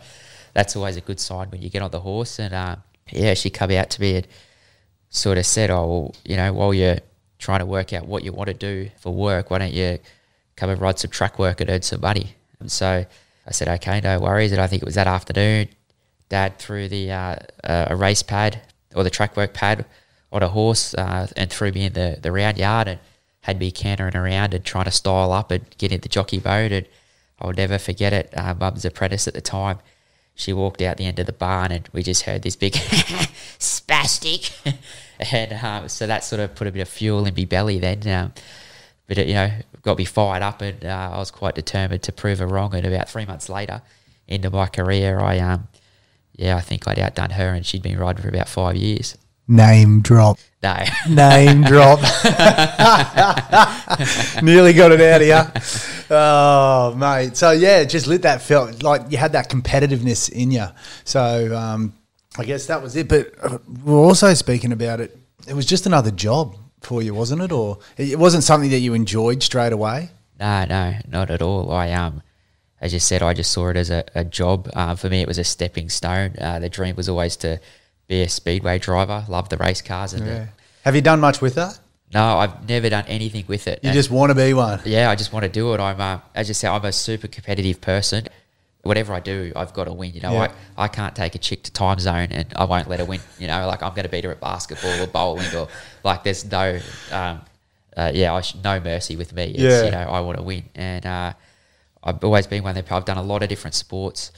that's 0.54 0.76
always 0.76 0.96
a 0.96 1.00
good 1.00 1.18
sign 1.18 1.50
when 1.50 1.60
you 1.62 1.68
get 1.68 1.82
on 1.82 1.90
the 1.90 1.98
horse. 1.98 2.38
And 2.38 2.54
um, 2.54 2.80
yeah, 3.10 3.34
she 3.34 3.50
come 3.50 3.72
out 3.72 3.90
to 3.90 4.00
me 4.00 4.16
and 4.18 4.26
sort 5.10 5.36
of 5.36 5.46
said, 5.46 5.70
"Oh, 5.70 5.86
well, 5.88 6.14
you 6.24 6.36
know, 6.36 6.52
while 6.52 6.72
you're 6.72 6.98
trying 7.40 7.58
to 7.58 7.66
work 7.66 7.92
out 7.92 8.06
what 8.06 8.22
you 8.22 8.32
want 8.32 8.46
to 8.48 8.54
do 8.54 8.88
for 9.00 9.12
work, 9.12 9.50
why 9.50 9.58
don't 9.58 9.74
you 9.74 9.98
come 10.54 10.70
and 10.70 10.80
ride 10.80 11.00
some 11.00 11.10
track 11.10 11.40
work 11.40 11.60
and 11.60 11.68
earn 11.70 11.82
some 11.82 12.00
money?" 12.00 12.36
And 12.60 12.70
so 12.70 13.04
I 13.46 13.50
said, 13.50 13.66
"Okay, 13.66 14.00
no 14.00 14.20
worries." 14.20 14.52
And 14.52 14.60
I 14.60 14.68
think 14.68 14.82
it 14.82 14.86
was 14.86 14.94
that 14.94 15.08
afternoon, 15.08 15.70
Dad 16.28 16.58
threw 16.58 16.88
the 16.88 17.10
uh, 17.10 17.36
uh, 17.64 17.86
a 17.88 17.96
race 17.96 18.22
pad 18.22 18.60
or 18.94 19.04
the 19.04 19.10
track 19.10 19.36
work 19.36 19.54
pad 19.54 19.86
on 20.30 20.42
a 20.42 20.48
horse 20.48 20.94
uh, 20.94 21.26
and 21.36 21.50
threw 21.50 21.72
me 21.72 21.84
in 21.84 21.92
the 21.92 22.18
the 22.20 22.32
round 22.32 22.58
yard 22.58 22.88
and 22.88 23.00
had 23.42 23.58
me 23.58 23.70
cantering 23.70 24.16
around 24.16 24.52
and 24.52 24.64
trying 24.64 24.84
to 24.84 24.90
style 24.90 25.32
up 25.32 25.50
and 25.50 25.64
get 25.78 25.92
in 25.92 26.00
the 26.00 26.08
jockey 26.08 26.38
boat. 26.38 26.72
And 26.72 26.86
I'll 27.40 27.52
never 27.52 27.78
forget 27.78 28.12
it. 28.12 28.32
Uh, 28.36 28.54
Mum's 28.54 28.84
apprentice 28.84 29.26
at 29.28 29.34
the 29.34 29.40
time 29.40 29.78
she 30.38 30.52
walked 30.52 30.80
out 30.80 30.96
the 30.96 31.04
end 31.04 31.18
of 31.18 31.26
the 31.26 31.32
barn 31.32 31.72
and 31.72 31.88
we 31.92 32.02
just 32.02 32.22
heard 32.22 32.42
this 32.42 32.54
big 32.54 32.72
spastic 33.58 34.52
and 35.32 35.52
um, 35.52 35.88
so 35.88 36.06
that 36.06 36.22
sort 36.22 36.40
of 36.40 36.54
put 36.54 36.68
a 36.68 36.72
bit 36.72 36.80
of 36.80 36.88
fuel 36.88 37.26
in 37.26 37.34
my 37.36 37.44
belly 37.44 37.78
then 37.78 38.06
um, 38.06 38.32
but 39.08 39.18
it, 39.18 39.26
you 39.26 39.34
know 39.34 39.50
got 39.82 39.98
me 39.98 40.04
fired 40.04 40.42
up 40.42 40.62
and 40.62 40.84
uh, 40.84 41.10
I 41.12 41.18
was 41.18 41.32
quite 41.32 41.56
determined 41.56 42.04
to 42.04 42.12
prove 42.12 42.38
her 42.38 42.46
wrong 42.46 42.72
and 42.74 42.86
about 42.86 43.08
three 43.08 43.26
months 43.26 43.48
later 43.48 43.82
into 44.28 44.48
my 44.48 44.66
career 44.66 45.18
I 45.18 45.38
um 45.40 45.66
yeah 46.38 46.56
I 46.56 46.60
think 46.60 46.88
I'd 46.88 46.98
outdone 46.98 47.30
her 47.30 47.52
and 47.52 47.66
she'd 47.66 47.82
been 47.82 47.98
riding 47.98 48.22
for 48.22 48.28
about 48.28 48.48
five 48.48 48.76
years 48.76 49.16
Name 49.50 50.02
drop. 50.02 50.36
no 50.62 50.84
Name 51.08 51.62
drop. 51.62 52.00
Nearly 54.42 54.74
got 54.74 54.92
it 54.92 55.00
out 55.00 55.22
of 55.22 55.26
you. 55.26 55.40
Oh, 56.14 56.94
mate. 56.94 57.34
So, 57.34 57.52
yeah, 57.52 57.82
just 57.84 58.06
lit 58.06 58.20
that 58.22 58.42
felt 58.42 58.82
like 58.82 59.10
you 59.10 59.16
had 59.16 59.32
that 59.32 59.48
competitiveness 59.48 60.30
in 60.30 60.50
you. 60.50 60.66
So, 61.04 61.56
um, 61.56 61.94
I 62.36 62.44
guess 62.44 62.66
that 62.66 62.82
was 62.82 62.94
it. 62.96 63.08
But 63.08 63.32
uh, 63.42 63.56
we're 63.84 63.96
also 63.96 64.34
speaking 64.34 64.72
about 64.72 65.00
it. 65.00 65.16
It 65.46 65.54
was 65.54 65.64
just 65.64 65.86
another 65.86 66.10
job 66.10 66.54
for 66.82 67.00
you, 67.00 67.14
wasn't 67.14 67.40
it? 67.40 67.50
Or 67.50 67.78
it 67.96 68.18
wasn't 68.18 68.44
something 68.44 68.68
that 68.70 68.80
you 68.80 68.92
enjoyed 68.92 69.42
straight 69.42 69.72
away? 69.72 70.10
No, 70.38 70.66
no, 70.66 70.94
not 71.08 71.30
at 71.30 71.40
all. 71.40 71.72
I 71.72 71.92
um, 71.92 72.22
as 72.80 72.92
you 72.92 72.98
said, 73.00 73.22
I 73.22 73.32
just 73.34 73.50
saw 73.50 73.68
it 73.68 73.76
as 73.76 73.90
a, 73.90 74.04
a 74.14 74.24
job. 74.24 74.70
Uh, 74.74 74.94
for 74.94 75.08
me, 75.08 75.20
it 75.20 75.28
was 75.28 75.38
a 75.38 75.44
stepping 75.44 75.88
stone. 75.88 76.34
Uh, 76.40 76.58
the 76.58 76.68
dream 76.68 76.94
was 76.96 77.08
always 77.08 77.36
to 77.38 77.60
be 78.06 78.22
a 78.22 78.28
speedway 78.28 78.78
driver. 78.78 79.24
Love 79.28 79.48
the 79.48 79.56
race 79.56 79.82
cars 79.82 80.12
and 80.12 80.26
the, 80.26 80.48
Have 80.84 80.94
you 80.94 81.00
done 81.02 81.20
much 81.20 81.40
with 81.40 81.54
that? 81.56 81.78
no, 82.14 82.38
I've 82.38 82.66
never 82.68 82.88
done 82.88 83.04
anything 83.06 83.44
with 83.48 83.66
it. 83.68 83.80
You 83.82 83.90
And- 83.90 83.94
just 83.94 84.10
want 84.10 84.30
to 84.30 84.34
be 84.34 84.54
one. 84.54 84.80
yeah, 84.86 85.10
I 85.10 85.14
just 85.14 85.32
want 85.32 85.42
to 85.42 85.48
do 85.50 85.74
it. 85.74 85.80
I'm, 85.80 86.00
uh, 86.00 86.20
as 86.34 86.48
you 86.48 86.54
say, 86.54 86.66
I'm 86.68 86.84
a 86.84 86.92
super 86.92 87.28
competitive 87.28 87.80
person. 87.82 88.26
Whatever 88.82 89.12
I 89.12 89.20
do, 89.20 89.52
I've 89.56 89.74
got 89.74 89.84
to 89.84 89.92
win. 89.92 90.14
You 90.14 90.20
know, 90.22 90.32
Yeah. 90.32 90.52
I, 90.78 90.84
I 90.84 90.88
can't 90.88 91.14
take 91.14 91.34
a 91.34 91.38
chick 91.38 91.64
to 91.64 91.72
time 91.72 91.98
zone 91.98 92.28
and 92.30 92.46
I 92.56 92.64
won't 92.64 92.88
let 92.88 93.00
her 93.00 93.04
win. 93.04 93.20
You 93.38 93.48
know, 93.48 93.66
like 93.66 93.82
I'm 93.82 93.90
going 93.90 94.04
to 94.04 94.08
beat 94.08 94.24
her 94.24 94.30
at 94.30 94.40
basketball 94.40 95.02
or 95.02 95.06
bowling 95.08 95.54
or 95.54 95.68
like 96.04 96.22
there's 96.24 96.44
no, 96.50 96.78
um, 97.12 97.42
uh, 97.96 98.12
yeah, 98.14 98.32
I 98.32 98.40
sh- 98.40 98.54
no 98.64 98.78
mercy 98.80 99.16
with 99.16 99.34
me. 99.34 99.44
It's, 99.50 99.58
Yeah. 99.60 99.84
you 99.84 99.90
know, 99.90 99.98
I 100.10 100.20
want 100.20 100.38
to 100.38 100.44
win. 100.44 100.64
And 100.76 101.04
uh, 101.04 101.32
I've 102.08 102.24
always 102.24 102.46
been 102.46 102.62
one 102.62 102.74
that 102.74 102.90
I've 102.90 103.04
done 103.04 103.18
a 103.18 103.22
lot 103.22 103.42
of 103.42 103.48
different 103.48 103.74
sports 103.74 104.32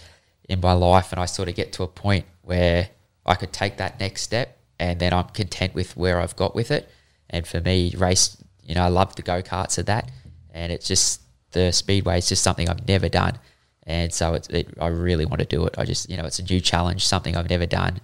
in 0.49 0.61
my 0.61 0.73
life 0.73 1.13
and 1.13 1.21
I 1.21 1.27
sort 1.27 1.49
of 1.49 1.55
get 1.55 1.73
to 1.75 1.85
a 1.85 1.89
point 1.89 2.27
where 2.43 2.89
I 3.25 3.35
could 3.35 3.53
take 3.53 3.77
that 3.77 4.01
next 4.01 4.23
step 4.23 4.59
and 4.79 4.99
then 4.99 5.13
I'm 5.13 5.29
content 5.29 5.75
with 5.75 5.97
where 5.97 6.21
I've 6.21 6.35
got 6.37 6.55
with 6.55 6.71
it. 6.71 6.89
And 7.29 7.47
for 7.47 7.61
me, 7.61 7.95
race, 7.97 8.37
you 8.65 8.75
know, 8.75 8.83
I 8.83 8.89
love 8.89 9.15
the 9.15 9.23
go 9.23 9.43
karts 9.43 9.79
of 9.79 9.87
that. 9.87 10.11
And 10.53 10.73
it's 10.73 10.89
just 10.89 11.21
the 11.53 11.73
speedway 11.73 12.19
is 12.19 12.29
just 12.29 12.43
something 12.43 12.69
I've 12.69 12.89
never 12.89 13.09
done. 13.09 13.39
And 13.85 14.13
so 14.13 14.35
it's, 14.35 14.49
it, 14.49 14.69
I 14.81 14.89
really 14.89 15.25
want 15.25 15.41
to 15.41 15.47
do 15.47 15.65
it. 15.67 15.75
I 15.79 15.85
just, 15.85 16.11
you 16.11 16.17
know, 16.17 16.25
it's 16.25 16.39
a 16.39 16.45
new 16.45 16.61
challenge, 16.61 17.07
something 17.07 17.37
I've 17.37 17.51
never 17.51 17.67
done. 17.67 18.01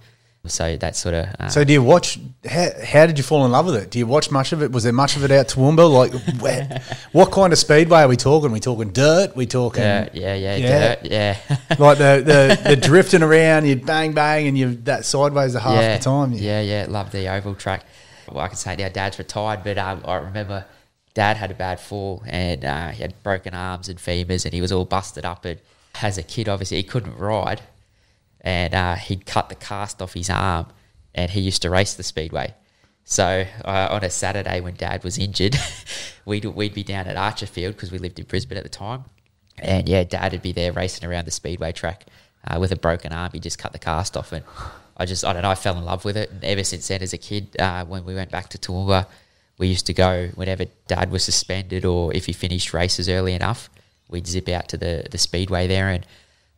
So 0.47 0.77
that's 0.77 0.99
sort 0.99 1.15
of. 1.15 1.27
Uh, 1.39 1.49
So 1.49 1.63
do 1.63 1.73
you 1.73 1.83
watch? 1.83 2.19
How, 2.49 2.69
how 2.83 3.05
did 3.05 3.17
you 3.17 3.23
fall 3.23 3.45
in 3.45 3.51
love 3.51 3.65
with 3.65 3.75
it? 3.75 3.91
Do 3.91 3.99
you 3.99 4.07
watch 4.07 4.31
much 4.31 4.51
of 4.53 4.61
it? 4.63 4.71
Was 4.71 4.83
there 4.83 4.93
much 4.93 5.15
of 5.15 5.23
it 5.23 5.31
out 5.31 5.47
to 5.49 5.55
Toowoomba? 5.57 5.91
Like, 5.91 6.41
where, 6.41 6.81
what 7.11 7.31
kind 7.31 7.51
of 7.53 7.59
speedway 7.59 7.99
are 8.01 8.07
we 8.07 8.15
talking? 8.17 8.51
we 8.51 8.59
talking 8.59 8.89
dirt? 8.91 9.35
We 9.35 9.45
talking 9.45 9.83
yeah, 9.83 10.09
yeah, 10.13 10.35
yeah, 10.35 10.55
Yeah. 10.55 10.95
dirt, 10.95 11.05
yeah. 11.05 11.37
like 11.79 11.97
the, 11.97 12.23
the, 12.25 12.69
the 12.69 12.75
drifting 12.87 13.23
around? 13.23 13.65
You 13.67 13.75
bang 13.77 14.13
bang, 14.13 14.47
and 14.47 14.57
you 14.57 14.75
that 14.85 15.05
sideways 15.05 15.53
the 15.53 15.59
half 15.59 15.73
yeah, 15.75 15.97
the 15.97 16.03
time. 16.03 16.33
Yeah, 16.33 16.61
yeah, 16.61 16.85
love 16.89 17.11
the 17.11 17.27
oval 17.27 17.55
track. 17.55 17.85
Well, 18.31 18.43
I 18.43 18.47
can 18.47 18.57
say 18.57 18.75
now 18.75 18.89
Dad's 18.89 19.17
retired, 19.19 19.61
but 19.63 19.77
um, 19.77 20.01
I 20.05 20.15
remember 20.15 20.65
Dad 21.13 21.37
had 21.37 21.49
a 21.49 21.55
bad 21.55 21.79
fall 21.79 22.21
and 22.27 22.63
uh, 22.63 22.89
he 22.89 23.01
had 23.01 23.21
broken 23.23 23.53
arms 23.53 23.89
and 23.89 23.97
femurs, 23.97 24.45
and 24.45 24.53
he 24.53 24.61
was 24.61 24.71
all 24.71 24.85
busted 24.85 25.25
up. 25.25 25.45
And 25.45 25.59
as 26.01 26.17
a 26.17 26.23
kid, 26.23 26.47
obviously, 26.49 26.77
he 26.77 26.83
couldn't 26.83 27.17
ride, 27.17 27.61
and 28.47 28.73
uh, 28.73 28.95
he'd 28.95 29.25
cut 29.25 29.49
the 29.49 29.55
cast 29.55 30.01
off 30.01 30.13
his 30.13 30.29
arm, 30.29 30.67
and 31.13 31.31
he 31.31 31.41
used 31.41 31.61
to 31.63 31.69
race 31.69 31.95
the 31.95 32.03
speedway. 32.03 32.53
So 33.03 33.45
uh, 33.65 33.87
on 33.91 34.05
a 34.05 34.09
Saturday 34.09 34.61
when 34.61 34.75
Dad 34.75 35.03
was 35.03 35.17
injured, 35.17 35.57
we'd 36.25 36.45
we'd 36.45 36.73
be 36.73 36.83
down 36.83 37.07
at 37.07 37.17
Archerfield 37.17 37.73
because 37.73 37.91
we 37.91 37.97
lived 37.97 38.19
in 38.19 38.25
Brisbane 38.25 38.57
at 38.57 38.63
the 38.63 38.69
time, 38.69 39.03
and 39.57 39.89
yeah, 39.89 40.05
Dad 40.05 40.31
would 40.31 40.41
be 40.41 40.53
there 40.53 40.71
racing 40.71 41.07
around 41.07 41.25
the 41.25 41.31
speedway 41.31 41.73
track 41.73 42.05
uh, 42.47 42.57
with 42.57 42.71
a 42.71 42.77
broken 42.77 43.11
arm. 43.11 43.31
He 43.33 43.41
just 43.41 43.59
cut 43.59 43.73
the 43.73 43.79
cast 43.79 44.15
off, 44.15 44.31
and 44.31 44.45
I 44.95 45.05
just 45.05 45.25
I 45.25 45.33
don't 45.33 45.41
know. 45.41 45.51
I 45.51 45.55
fell 45.55 45.77
in 45.77 45.83
love 45.83 46.05
with 46.05 46.15
it, 46.15 46.31
and 46.31 46.41
ever 46.45 46.63
since 46.63 46.87
then, 46.87 47.01
as 47.01 47.11
a 47.11 47.17
kid, 47.17 47.59
uh, 47.59 47.83
when 47.83 48.05
we 48.05 48.15
went 48.15 48.31
back 48.31 48.47
to 48.51 48.57
Toowoomba, 48.57 49.07
we 49.57 49.67
used 49.67 49.87
to 49.87 49.93
go 49.93 50.29
whenever 50.35 50.65
dad 50.87 51.11
was 51.11 51.23
suspended 51.23 51.83
or 51.83 52.13
if 52.13 52.27
he 52.27 52.33
finished 52.33 52.73
races 52.73 53.09
early 53.09 53.33
enough, 53.33 53.69
we'd 54.07 54.27
zip 54.27 54.47
out 54.47 54.69
to 54.69 54.77
the, 54.77 55.05
the 55.11 55.17
speedway 55.17 55.67
there. 55.67 55.89
And 55.89 56.05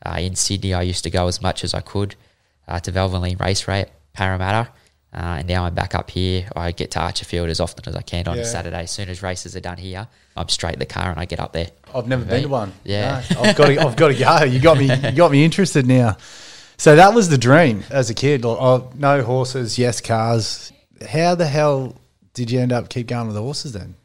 uh, 0.06 0.18
in 0.20 0.36
Sydney, 0.36 0.74
I 0.74 0.82
used 0.84 1.03
to 1.03 1.10
go 1.10 1.27
as 1.27 1.41
much 1.41 1.63
as 1.63 1.74
I 1.74 1.82
could 1.82 2.15
uh, 2.68 2.79
to 2.79 2.91
Valvoline 2.91 3.39
Raceway, 3.39 3.86
Parramatta. 4.13 4.72
Uh, 5.12 5.38
and 5.39 5.48
now 5.48 5.65
I'm 5.65 5.74
back 5.74 5.96
up 5.96 6.12
here. 6.12 6.48
I 6.56 6.72
get 6.72 6.91
to 6.91 7.00
Archerfield 7.00 7.50
as 7.50 7.60
often 7.60 7.84
as 7.88 7.96
I 7.96 8.01
can 8.03 8.27
on 8.27 8.36
Yeah. 8.38 8.44
a 8.44 8.46
Saturday. 8.46 8.82
As 8.84 8.91
soon 8.91 9.10
as 9.10 9.24
races 9.24 9.56
are 9.56 9.60
done 9.60 9.77
here, 9.77 10.08
I'm 10.38 10.48
straight 10.50 10.74
in 10.74 10.79
the 10.79 10.86
car 10.86 11.10
and 11.10 11.20
I 11.20 11.25
get 11.25 11.39
up 11.39 11.51
there. 11.51 11.70
I've 11.96 12.08
never 12.08 12.24
been 12.24 12.44
to 12.44 12.48
one. 12.50 12.74
Yeah. 12.84 13.24
No, 13.34 13.41
I've 13.41 13.56
got 13.56 13.65
to. 13.68 13.79
I've 13.79 13.96
got 13.96 14.08
to 14.10 14.13
go. 14.13 14.44
You 14.44 14.60
got 14.60 14.77
me. 14.77 14.86
You 14.94 15.12
got 15.13 15.32
me 15.32 15.44
interested 15.44 15.88
now. 15.88 16.15
So 16.77 16.96
that 16.96 17.13
was 17.15 17.27
the 17.27 17.39
dream 17.39 17.84
as 17.89 18.10
a 18.12 18.13
kid. 18.13 18.46
Oh, 18.46 18.91
no 18.96 19.24
horses, 19.24 19.77
yes 19.79 20.00
cars. 20.00 20.72
How 21.10 21.34
the 21.36 21.48
hell 21.48 21.96
did 22.36 22.51
you 22.51 22.60
end 22.60 22.72
up 22.72 22.88
keep 22.89 23.08
going 23.08 23.25
with 23.27 23.36
the 23.36 23.41
horses 23.41 23.74
then? 23.74 23.96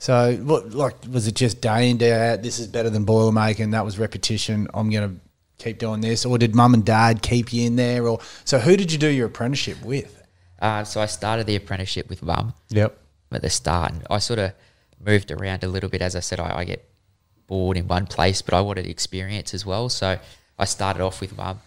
So, 0.00 0.34
what, 0.36 0.70
like, 0.70 0.96
was 1.10 1.26
it 1.28 1.34
just 1.34 1.60
day 1.60 1.90
in 1.90 1.96
day 1.98 2.32
out? 2.32 2.42
This 2.42 2.58
is 2.58 2.66
better 2.66 2.90
than 2.90 3.06
Boilermaker, 3.06 3.70
that 3.70 3.84
was 3.84 3.98
repetition. 3.98 4.66
I'm 4.74 4.90
going 4.90 5.08
to 5.08 5.20
keep 5.60 5.78
doing 5.78 6.00
this, 6.00 6.24
or 6.24 6.38
did 6.38 6.54
mum 6.54 6.74
and 6.74 6.84
dad 6.84 7.22
keep 7.22 7.52
you 7.52 7.66
in 7.66 7.76
there? 7.76 8.06
Or 8.06 8.20
so, 8.44 8.58
who 8.58 8.76
did 8.76 8.90
you 8.90 8.98
do 8.98 9.08
your 9.08 9.26
apprenticeship 9.26 9.82
with? 9.82 10.16
Uh, 10.60 10.84
so 10.84 11.00
I 11.00 11.06
started 11.06 11.46
the 11.46 11.56
apprenticeship 11.56 12.08
with 12.08 12.22
mum. 12.22 12.54
Yep. 12.70 12.98
at 13.32 13.42
the 13.42 13.50
start. 13.50 13.92
And 13.92 14.06
I 14.10 14.18
sort 14.18 14.38
of 14.38 14.52
moved 15.04 15.30
around 15.30 15.64
a 15.64 15.68
little 15.68 15.88
bit. 15.88 16.02
As 16.02 16.16
I 16.16 16.20
said, 16.20 16.40
I, 16.40 16.58
I 16.58 16.64
get 16.64 16.84
bored 17.46 17.76
in 17.76 17.88
one 17.88 18.06
place, 18.06 18.42
but 18.42 18.54
I 18.54 18.60
wanted 18.60 18.86
experience 18.86 19.54
as 19.54 19.64
well. 19.64 19.88
So 19.88 20.18
I 20.58 20.64
started 20.64 21.02
off 21.02 21.20
with 21.20 21.36
mum 21.36 21.60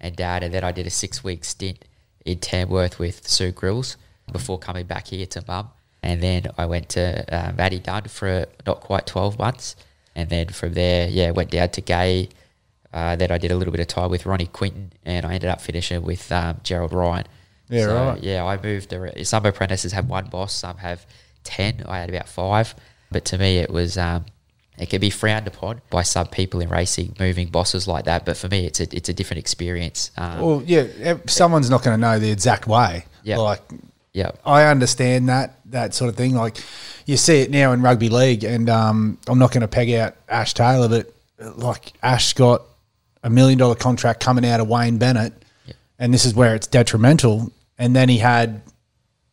and 0.00 0.14
dad, 0.14 0.42
and 0.42 0.52
then 0.52 0.64
I 0.64 0.72
did 0.72 0.86
a 0.86 0.90
six 0.90 1.24
week 1.24 1.44
stint 1.44 1.84
in 2.24 2.38
Tamworth 2.38 2.98
with 2.98 3.26
Sue 3.28 3.52
Grills 3.52 3.96
before 4.32 4.58
coming 4.58 4.86
back 4.86 5.08
here 5.08 5.26
to 5.26 5.44
mum. 5.46 5.70
And 6.02 6.22
then 6.22 6.46
I 6.58 6.66
went 6.66 6.90
to 6.90 7.24
uh, 7.34 7.52
Matty 7.52 7.78
Dunn 7.78 8.04
for 8.04 8.46
not 8.66 8.80
quite 8.80 9.06
12 9.06 9.38
months. 9.38 9.74
And 10.14 10.28
then 10.28 10.48
from 10.48 10.74
there, 10.74 11.08
yeah, 11.08 11.30
went 11.30 11.50
down 11.50 11.70
to 11.70 11.80
Gay. 11.80 12.28
Uh, 12.94 13.16
then 13.16 13.32
I 13.32 13.38
did 13.38 13.50
a 13.50 13.56
little 13.56 13.72
bit 13.72 13.80
of 13.80 13.88
time 13.88 14.08
with 14.08 14.24
Ronnie 14.24 14.46
Quinton, 14.46 14.92
and 15.04 15.26
I 15.26 15.34
ended 15.34 15.50
up 15.50 15.60
finishing 15.60 16.02
with 16.04 16.30
um, 16.30 16.60
Gerald 16.62 16.92
Ryan. 16.92 17.26
Yeah, 17.68 17.86
So, 17.86 17.94
right. 18.06 18.22
Yeah, 18.22 18.44
I 18.44 18.56
moved. 18.62 18.92
Around. 18.92 19.26
Some 19.26 19.44
apprentices 19.44 19.90
have 19.92 20.08
one 20.08 20.26
boss, 20.26 20.54
some 20.54 20.76
have 20.76 21.04
ten. 21.42 21.82
I 21.88 21.98
had 21.98 22.08
about 22.08 22.28
five, 22.28 22.72
but 23.10 23.24
to 23.26 23.38
me, 23.38 23.58
it 23.58 23.68
was 23.68 23.98
um, 23.98 24.26
it 24.78 24.90
can 24.90 25.00
be 25.00 25.10
frowned 25.10 25.48
upon 25.48 25.80
by 25.90 26.02
some 26.02 26.28
people 26.28 26.60
in 26.60 26.68
racing 26.68 27.16
moving 27.18 27.48
bosses 27.48 27.88
like 27.88 28.04
that. 28.04 28.24
But 28.24 28.36
for 28.36 28.48
me, 28.48 28.64
it's 28.64 28.78
a 28.78 28.86
it's 28.94 29.08
a 29.08 29.12
different 29.12 29.40
experience. 29.40 30.12
Um, 30.16 30.40
Well, 30.40 30.62
yeah, 30.64 31.16
someone's 31.26 31.70
not 31.70 31.82
going 31.82 31.98
to 31.98 32.00
know 32.00 32.20
the 32.20 32.30
exact 32.30 32.68
way. 32.68 33.06
Yeah. 33.24 33.38
Like, 33.38 33.62
yeah, 34.12 34.30
I 34.46 34.66
understand 34.66 35.28
that 35.30 35.58
that 35.70 35.94
sort 35.94 36.10
of 36.10 36.16
thing. 36.16 36.34
Like 36.34 36.58
you 37.06 37.16
see 37.16 37.40
it 37.40 37.50
now 37.50 37.72
in 37.72 37.82
rugby 37.82 38.08
league, 38.08 38.44
and 38.44 38.70
um, 38.70 39.18
I'm 39.26 39.40
not 39.40 39.50
going 39.50 39.62
to 39.62 39.68
peg 39.68 39.90
out 39.90 40.14
Ash 40.28 40.54
Taylor, 40.54 40.88
but 40.88 41.12
like 41.56 41.92
Ash 42.02 42.32
got 42.34 42.62
a 43.24 43.30
million 43.30 43.58
dollar 43.58 43.74
contract 43.74 44.20
coming 44.20 44.46
out 44.46 44.60
of 44.60 44.68
Wayne 44.68 44.98
Bennett, 44.98 45.32
and 45.98 46.14
this 46.14 46.24
is 46.24 46.34
where 46.34 46.54
it's 46.54 46.68
detrimental. 46.68 47.50
And 47.78 47.96
then 47.96 48.08
he 48.08 48.18
had 48.18 48.62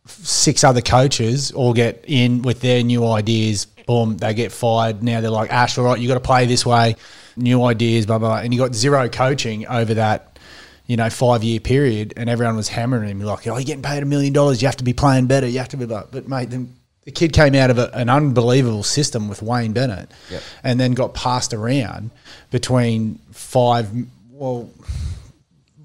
six 0.08 0.64
other 0.64 0.82
coaches 0.82 1.52
all 1.52 1.74
get 1.74 2.04
in 2.08 2.42
with 2.42 2.62
their 2.62 2.82
new 2.84 3.06
ideas. 3.06 3.66
Boom, 3.86 4.18
they 4.18 4.34
get 4.34 4.52
fired. 4.52 5.04
Now 5.04 5.22
they're 5.22 5.30
like, 5.30 5.52
Ash, 5.52 5.78
all 5.78 5.86
right, 5.86 6.00
you 6.00 6.08
got 6.08 6.16
to 6.16 6.20
play 6.22 6.46
this 6.48 6.66
way. 6.66 6.96
New 7.36 7.64
ideas, 7.64 8.06
blah 8.06 8.18
blah. 8.18 8.30
blah. 8.30 8.38
And 8.40 8.54
you 8.54 8.60
got 8.60 8.74
zero 8.74 9.10
coaching 9.10 9.68
over 9.68 9.94
that, 9.96 10.40
you 10.88 10.96
know, 10.96 11.10
five 11.10 11.44
year 11.44 11.60
period, 11.60 12.14
and 12.16 12.30
everyone 12.30 12.56
was 12.56 12.70
hammering 12.70 13.10
him 13.10 13.20
like, 13.20 13.46
"Oh, 13.48 13.58
you're 13.58 13.64
getting 13.64 13.84
paid 13.84 14.02
a 14.02 14.06
million 14.06 14.34
dollars. 14.34 14.62
You 14.62 14.68
have 14.68 14.78
to 14.78 14.84
be 14.84 14.94
playing 14.94 15.28
better. 15.28 15.48
You 15.48 15.60
have 15.60 15.70
to 15.70 15.78
be." 15.78 15.86
Blah. 15.86 16.06
But 16.10 16.28
mate, 16.28 16.50
the, 16.50 16.66
the 17.04 17.12
kid 17.12 17.34
came 17.34 17.56
out 17.56 17.70
of 17.72 17.78
a, 17.80 17.90
an 17.96 18.10
unbelievable 18.10 18.84
system 18.84 19.28
with 19.28 19.42
Wayne 19.42 19.74
Bennett, 19.74 20.12
Yep. 20.30 20.44
and 20.64 20.80
then 20.80 20.94
got 20.94 21.14
passed 21.14 21.54
around 21.54 22.12
between 22.52 23.20
five. 23.32 23.90
Well, 24.32 24.70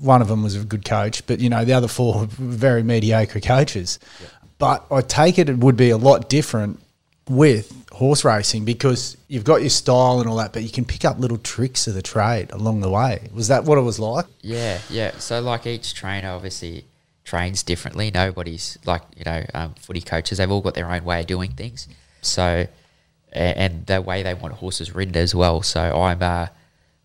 one 0.01 0.21
of 0.21 0.29
them 0.29 0.43
was 0.43 0.55
a 0.57 0.65
good 0.65 0.85
coach, 0.85 1.27
but 1.27 1.41
you 1.41 1.49
know 1.49 1.65
the 1.65 1.73
other 1.73 1.89
four 1.89 2.21
were 2.21 2.27
very 2.27 2.83
mediocre 2.83 3.41
coaches. 3.41 3.99
But 4.59 4.87
I 4.91 5.01
take 5.03 5.39
it 5.39 5.49
it 5.49 5.59
would 5.59 5.77
be 5.77 5.91
a 5.91 5.97
lot 5.97 6.29
different 6.29 6.81
with 7.29 7.73
horse 7.93 8.25
racing 8.25 8.65
because 8.65 9.17
you've 9.29 9.45
got 9.45 9.61
your 9.63 9.71
style 9.71 10.21
and 10.21 10.29
all 10.29 10.37
that, 10.37 10.53
but 10.53 10.63
you 10.63 10.69
can 10.71 10.85
pick 10.85 11.05
up 11.05 11.19
little 11.19 11.39
tricks 11.39 11.87
of 11.87 11.95
the 11.95 12.03
trade 12.03 12.51
along 12.53 12.81
the 12.83 12.91
way. 12.91 13.29
Was 13.35 13.49
that 13.49 13.65
what 13.65 13.79
it 13.79 13.83
was 13.83 13.99
like? 13.99 14.27
yeah, 14.43 14.79
yeah. 14.91 15.13
So 15.19 15.41
like 15.41 15.67
each 15.67 15.95
trainer 15.95 16.31
obviously 16.31 16.85
trains 17.27 17.63
differently. 17.63 18.11
Nobody's 18.11 18.79
like 18.87 19.03
you 19.15 19.25
know 19.27 19.45
um, 19.53 19.75
footy 19.75 20.01
coaches. 20.01 20.39
They've 20.39 20.51
all 20.51 20.63
got 20.63 20.75
their 20.75 20.91
own 20.91 21.05
way 21.05 21.21
of 21.21 21.27
doing 21.27 21.51
things. 21.53 21.89
So 22.23 22.67
and 23.33 23.85
the 23.85 24.01
way 24.01 24.23
they 24.23 24.33
want 24.33 24.55
horses 24.55 24.95
ridden 24.95 25.17
as 25.17 25.35
well. 25.35 25.61
So 25.61 25.81
I'm 25.81 26.23
a, 26.23 26.51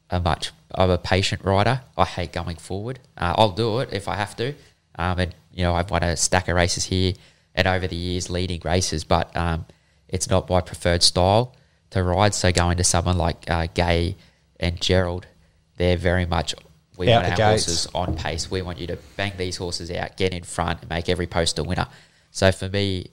a 0.09 0.21
much 0.21 0.51
I'm 0.73 0.89
a 0.89 0.97
patient 0.97 1.43
rider. 1.43 1.81
I 1.97 2.05
hate 2.05 2.31
going 2.31 2.55
forward. 2.55 2.99
Uh, 3.17 3.33
I'll 3.37 3.51
do 3.51 3.79
it 3.79 3.89
if 3.91 4.07
I 4.07 4.15
have 4.15 4.35
to. 4.37 4.53
Um, 4.97 5.19
and 5.19 5.35
you 5.51 5.63
know 5.63 5.73
I've 5.73 5.91
won 5.91 6.03
a 6.03 6.15
stack 6.15 6.47
of 6.47 6.55
races 6.55 6.85
here 6.85 7.13
and 7.53 7.67
over 7.67 7.87
the 7.87 7.95
years 7.95 8.29
leading 8.29 8.61
races, 8.63 9.03
but 9.03 9.35
um, 9.35 9.65
it's 10.07 10.29
not 10.29 10.49
my 10.49 10.61
preferred 10.61 11.03
style 11.03 11.55
to 11.89 12.03
ride. 12.03 12.33
So 12.33 12.51
going 12.51 12.77
to 12.77 12.83
someone 12.83 13.17
like 13.17 13.49
uh, 13.49 13.67
Gay 13.73 14.15
and 14.59 14.79
Gerald, 14.79 15.27
they're 15.77 15.97
very 15.97 16.25
much 16.25 16.55
we 17.01 17.11
Out 17.11 17.23
want 17.23 17.31
our 17.31 17.37
gates. 17.53 17.65
horses 17.65 17.87
on 17.93 18.15
pace. 18.15 18.49
We 18.51 18.61
want 18.61 18.79
you 18.79 18.87
to 18.87 18.97
bang 19.17 19.33
these 19.37 19.57
horses 19.57 19.89
out, 19.91 20.15
get 20.17 20.33
in 20.33 20.43
front, 20.43 20.81
and 20.81 20.89
make 20.89 21.09
every 21.09 21.27
post 21.27 21.57
a 21.59 21.63
winner. 21.63 21.87
So 22.31 22.51
for 22.51 22.69
me, 22.69 23.07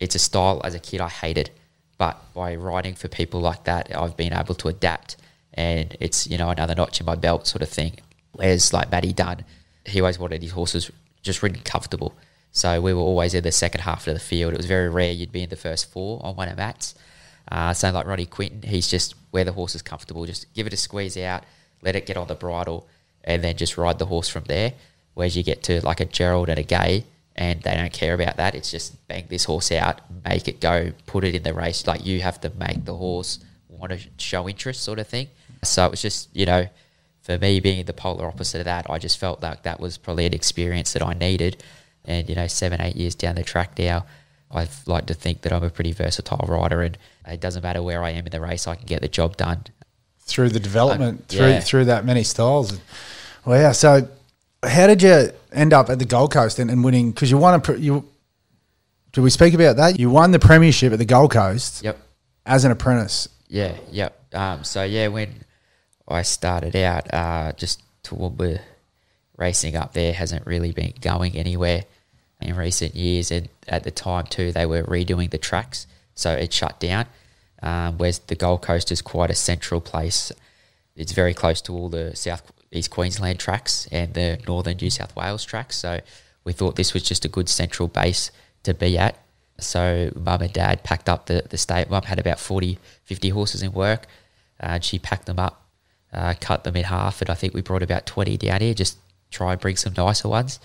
it's 0.00 0.14
a 0.14 0.18
style 0.18 0.60
as 0.64 0.74
a 0.74 0.78
kid 0.78 1.00
I 1.00 1.08
hated, 1.08 1.50
but 1.96 2.20
by 2.34 2.54
riding 2.56 2.94
for 2.94 3.08
people 3.08 3.40
like 3.40 3.64
that, 3.64 3.94
I've 3.96 4.16
been 4.16 4.32
able 4.32 4.54
to 4.56 4.68
adapt, 4.68 5.16
and 5.54 5.96
it's 6.00 6.26
you 6.26 6.36
know 6.36 6.50
another 6.50 6.74
notch 6.74 7.00
in 7.00 7.06
my 7.06 7.14
belt 7.14 7.46
sort 7.46 7.62
of 7.62 7.68
thing. 7.68 7.92
Whereas 8.32 8.72
like 8.72 8.90
Matty 8.90 9.12
Dunn, 9.12 9.44
he 9.86 10.00
always 10.00 10.18
wanted 10.18 10.42
his 10.42 10.52
horses 10.52 10.90
just 11.22 11.42
ridden 11.42 11.62
comfortable. 11.62 12.14
So 12.52 12.80
we 12.80 12.92
were 12.94 13.00
always 13.00 13.34
in 13.34 13.44
the 13.44 13.52
second 13.52 13.82
half 13.82 14.06
of 14.06 14.14
the 14.14 14.20
field. 14.20 14.52
It 14.52 14.56
was 14.56 14.66
very 14.66 14.88
rare 14.88 15.12
you'd 15.12 15.32
be 15.32 15.42
in 15.42 15.50
the 15.50 15.56
first 15.56 15.90
four 15.92 16.20
on 16.24 16.34
one 16.36 16.48
of 16.48 16.56
Matt's. 16.56 16.94
Uh, 17.50 17.72
same 17.72 17.94
like 17.94 18.06
Ronnie 18.06 18.26
Quinton, 18.26 18.62
he's 18.62 18.88
just 18.88 19.14
where 19.30 19.44
the 19.44 19.52
horse 19.52 19.74
is 19.74 19.82
comfortable. 19.82 20.26
Just 20.26 20.52
give 20.54 20.66
it 20.66 20.72
a 20.72 20.76
squeeze 20.76 21.16
out, 21.16 21.44
let 21.82 21.96
it 21.96 22.04
get 22.06 22.16
on 22.16 22.26
the 22.26 22.34
bridle, 22.34 22.86
and 23.28 23.44
then 23.44 23.56
just 23.56 23.76
ride 23.78 23.98
the 24.00 24.06
horse 24.06 24.28
from 24.28 24.44
there. 24.44 24.72
Whereas 25.14 25.36
you 25.36 25.44
get 25.44 25.62
to 25.64 25.84
like 25.84 26.00
a 26.00 26.04
Gerald 26.06 26.48
and 26.48 26.58
a 26.58 26.62
Gay, 26.62 27.04
and 27.36 27.62
they 27.62 27.74
don't 27.74 27.92
care 27.92 28.14
about 28.14 28.36
that. 28.38 28.54
It's 28.54 28.70
just 28.70 29.06
bang 29.06 29.26
this 29.28 29.44
horse 29.44 29.70
out, 29.70 30.00
make 30.24 30.48
it 30.48 30.60
go, 30.60 30.92
put 31.06 31.22
it 31.24 31.34
in 31.34 31.42
the 31.42 31.54
race. 31.54 31.86
Like 31.86 32.04
you 32.06 32.20
have 32.22 32.40
to 32.40 32.50
make 32.58 32.84
the 32.84 32.94
horse 32.94 33.38
want 33.68 33.92
to 33.92 34.00
show 34.16 34.48
interest, 34.48 34.82
sort 34.82 34.98
of 34.98 35.06
thing. 35.06 35.28
So 35.62 35.84
it 35.84 35.90
was 35.90 36.02
just 36.02 36.28
you 36.34 36.46
know, 36.46 36.68
for 37.20 37.36
me 37.38 37.60
being 37.60 37.84
the 37.84 37.92
polar 37.92 38.26
opposite 38.26 38.60
of 38.60 38.64
that, 38.64 38.88
I 38.88 38.98
just 38.98 39.18
felt 39.18 39.42
like 39.42 39.62
that 39.64 39.78
was 39.78 39.98
probably 39.98 40.26
an 40.26 40.34
experience 40.34 40.92
that 40.94 41.02
I 41.02 41.12
needed. 41.12 41.62
And 42.04 42.28
you 42.28 42.34
know, 42.34 42.46
seven 42.46 42.80
eight 42.80 42.96
years 42.96 43.14
down 43.14 43.34
the 43.34 43.42
track 43.42 43.78
now, 43.78 44.06
I'd 44.50 44.70
like 44.86 45.06
to 45.06 45.14
think 45.14 45.42
that 45.42 45.52
I'm 45.52 45.62
a 45.64 45.70
pretty 45.70 45.92
versatile 45.92 46.46
rider, 46.48 46.80
and 46.82 46.96
it 47.26 47.40
doesn't 47.40 47.62
matter 47.62 47.82
where 47.82 48.02
I 48.02 48.10
am 48.10 48.24
in 48.24 48.30
the 48.30 48.40
race, 48.40 48.66
I 48.66 48.76
can 48.76 48.86
get 48.86 49.02
the 49.02 49.08
job 49.08 49.36
done. 49.36 49.64
Through 50.20 50.50
the 50.50 50.60
development, 50.60 51.24
Uh, 51.30 51.34
through 51.34 51.60
through 51.60 51.84
that 51.86 52.04
many 52.04 52.22
styles. 52.22 52.78
Well, 53.48 53.58
yeah. 53.58 53.72
So, 53.72 54.06
how 54.62 54.86
did 54.86 55.02
you 55.02 55.30
end 55.52 55.72
up 55.72 55.88
at 55.88 55.98
the 55.98 56.04
Gold 56.04 56.32
Coast 56.32 56.58
and, 56.58 56.70
and 56.70 56.84
winning? 56.84 57.12
Because 57.12 57.30
you 57.30 57.38
won 57.38 57.58
a 57.58 57.76
you. 57.78 58.06
Did 59.12 59.22
we 59.22 59.30
speak 59.30 59.54
about 59.54 59.76
that? 59.76 59.98
You 59.98 60.10
won 60.10 60.32
the 60.32 60.38
premiership 60.38 60.92
at 60.92 60.98
the 60.98 61.06
Gold 61.06 61.30
Coast 61.30 61.82
Yep. 61.82 61.98
as 62.44 62.66
an 62.66 62.72
apprentice. 62.72 63.26
Yeah, 63.48 63.74
yep. 63.90 64.22
Um, 64.34 64.64
so 64.64 64.82
yeah, 64.82 65.08
when 65.08 65.32
I 66.06 66.20
started 66.22 66.76
out, 66.76 67.14
uh, 67.14 67.52
just 67.52 67.82
Toowoomba 68.04 68.60
racing 69.38 69.76
up 69.76 69.94
there 69.94 70.12
hasn't 70.12 70.46
really 70.46 70.72
been 70.72 70.92
going 71.00 71.34
anywhere 71.34 71.84
in 72.42 72.54
recent 72.54 72.94
years, 72.94 73.30
and 73.30 73.48
at 73.66 73.82
the 73.82 73.90
time 73.90 74.26
too, 74.26 74.52
they 74.52 74.66
were 74.66 74.82
redoing 74.82 75.30
the 75.30 75.38
tracks, 75.38 75.86
so 76.14 76.32
it 76.32 76.52
shut 76.52 76.78
down. 76.80 77.06
Um, 77.62 77.96
whereas 77.96 78.18
the 78.18 78.36
Gold 78.36 78.60
Coast 78.60 78.92
is 78.92 79.00
quite 79.00 79.30
a 79.30 79.34
central 79.34 79.80
place. 79.80 80.32
It's 80.94 81.12
very 81.12 81.32
close 81.32 81.62
to 81.62 81.72
all 81.72 81.88
the 81.88 82.14
South 82.14 82.42
East 82.72 82.90
Queensland 82.90 83.38
tracks 83.38 83.88
and 83.90 84.14
the 84.14 84.38
Northern 84.46 84.76
New 84.76 84.90
South 84.90 85.14
Wales 85.16 85.44
tracks. 85.44 85.76
So 85.76 86.00
we 86.44 86.52
thought 86.52 86.76
this 86.76 86.94
was 86.94 87.02
just 87.02 87.24
a 87.24 87.28
good 87.28 87.48
central 87.48 87.88
base 87.88 88.30
to 88.62 88.74
be 88.74 88.98
at. 88.98 89.18
So 89.58 90.12
mum 90.14 90.42
and 90.42 90.52
dad 90.52 90.84
packed 90.84 91.08
up 91.08 91.26
the, 91.26 91.44
the 91.48 91.58
state. 91.58 91.90
Mum 91.90 92.02
had 92.04 92.18
about 92.18 92.38
40, 92.38 92.78
50 93.04 93.28
horses 93.30 93.62
in 93.62 93.72
work. 93.72 94.06
Uh, 94.60 94.66
and 94.66 94.84
she 94.84 94.98
packed 94.98 95.26
them 95.26 95.38
up, 95.38 95.66
uh, 96.12 96.34
cut 96.40 96.64
them 96.64 96.76
in 96.76 96.84
half, 96.84 97.20
and 97.20 97.30
I 97.30 97.34
think 97.34 97.54
we 97.54 97.60
brought 97.60 97.82
about 97.82 98.06
20 98.06 98.36
down 98.36 98.60
here, 98.60 98.74
just 98.74 98.98
try 99.30 99.52
and 99.52 99.60
bring 99.60 99.76
some 99.76 99.94
nicer 99.96 100.28
ones. 100.28 100.58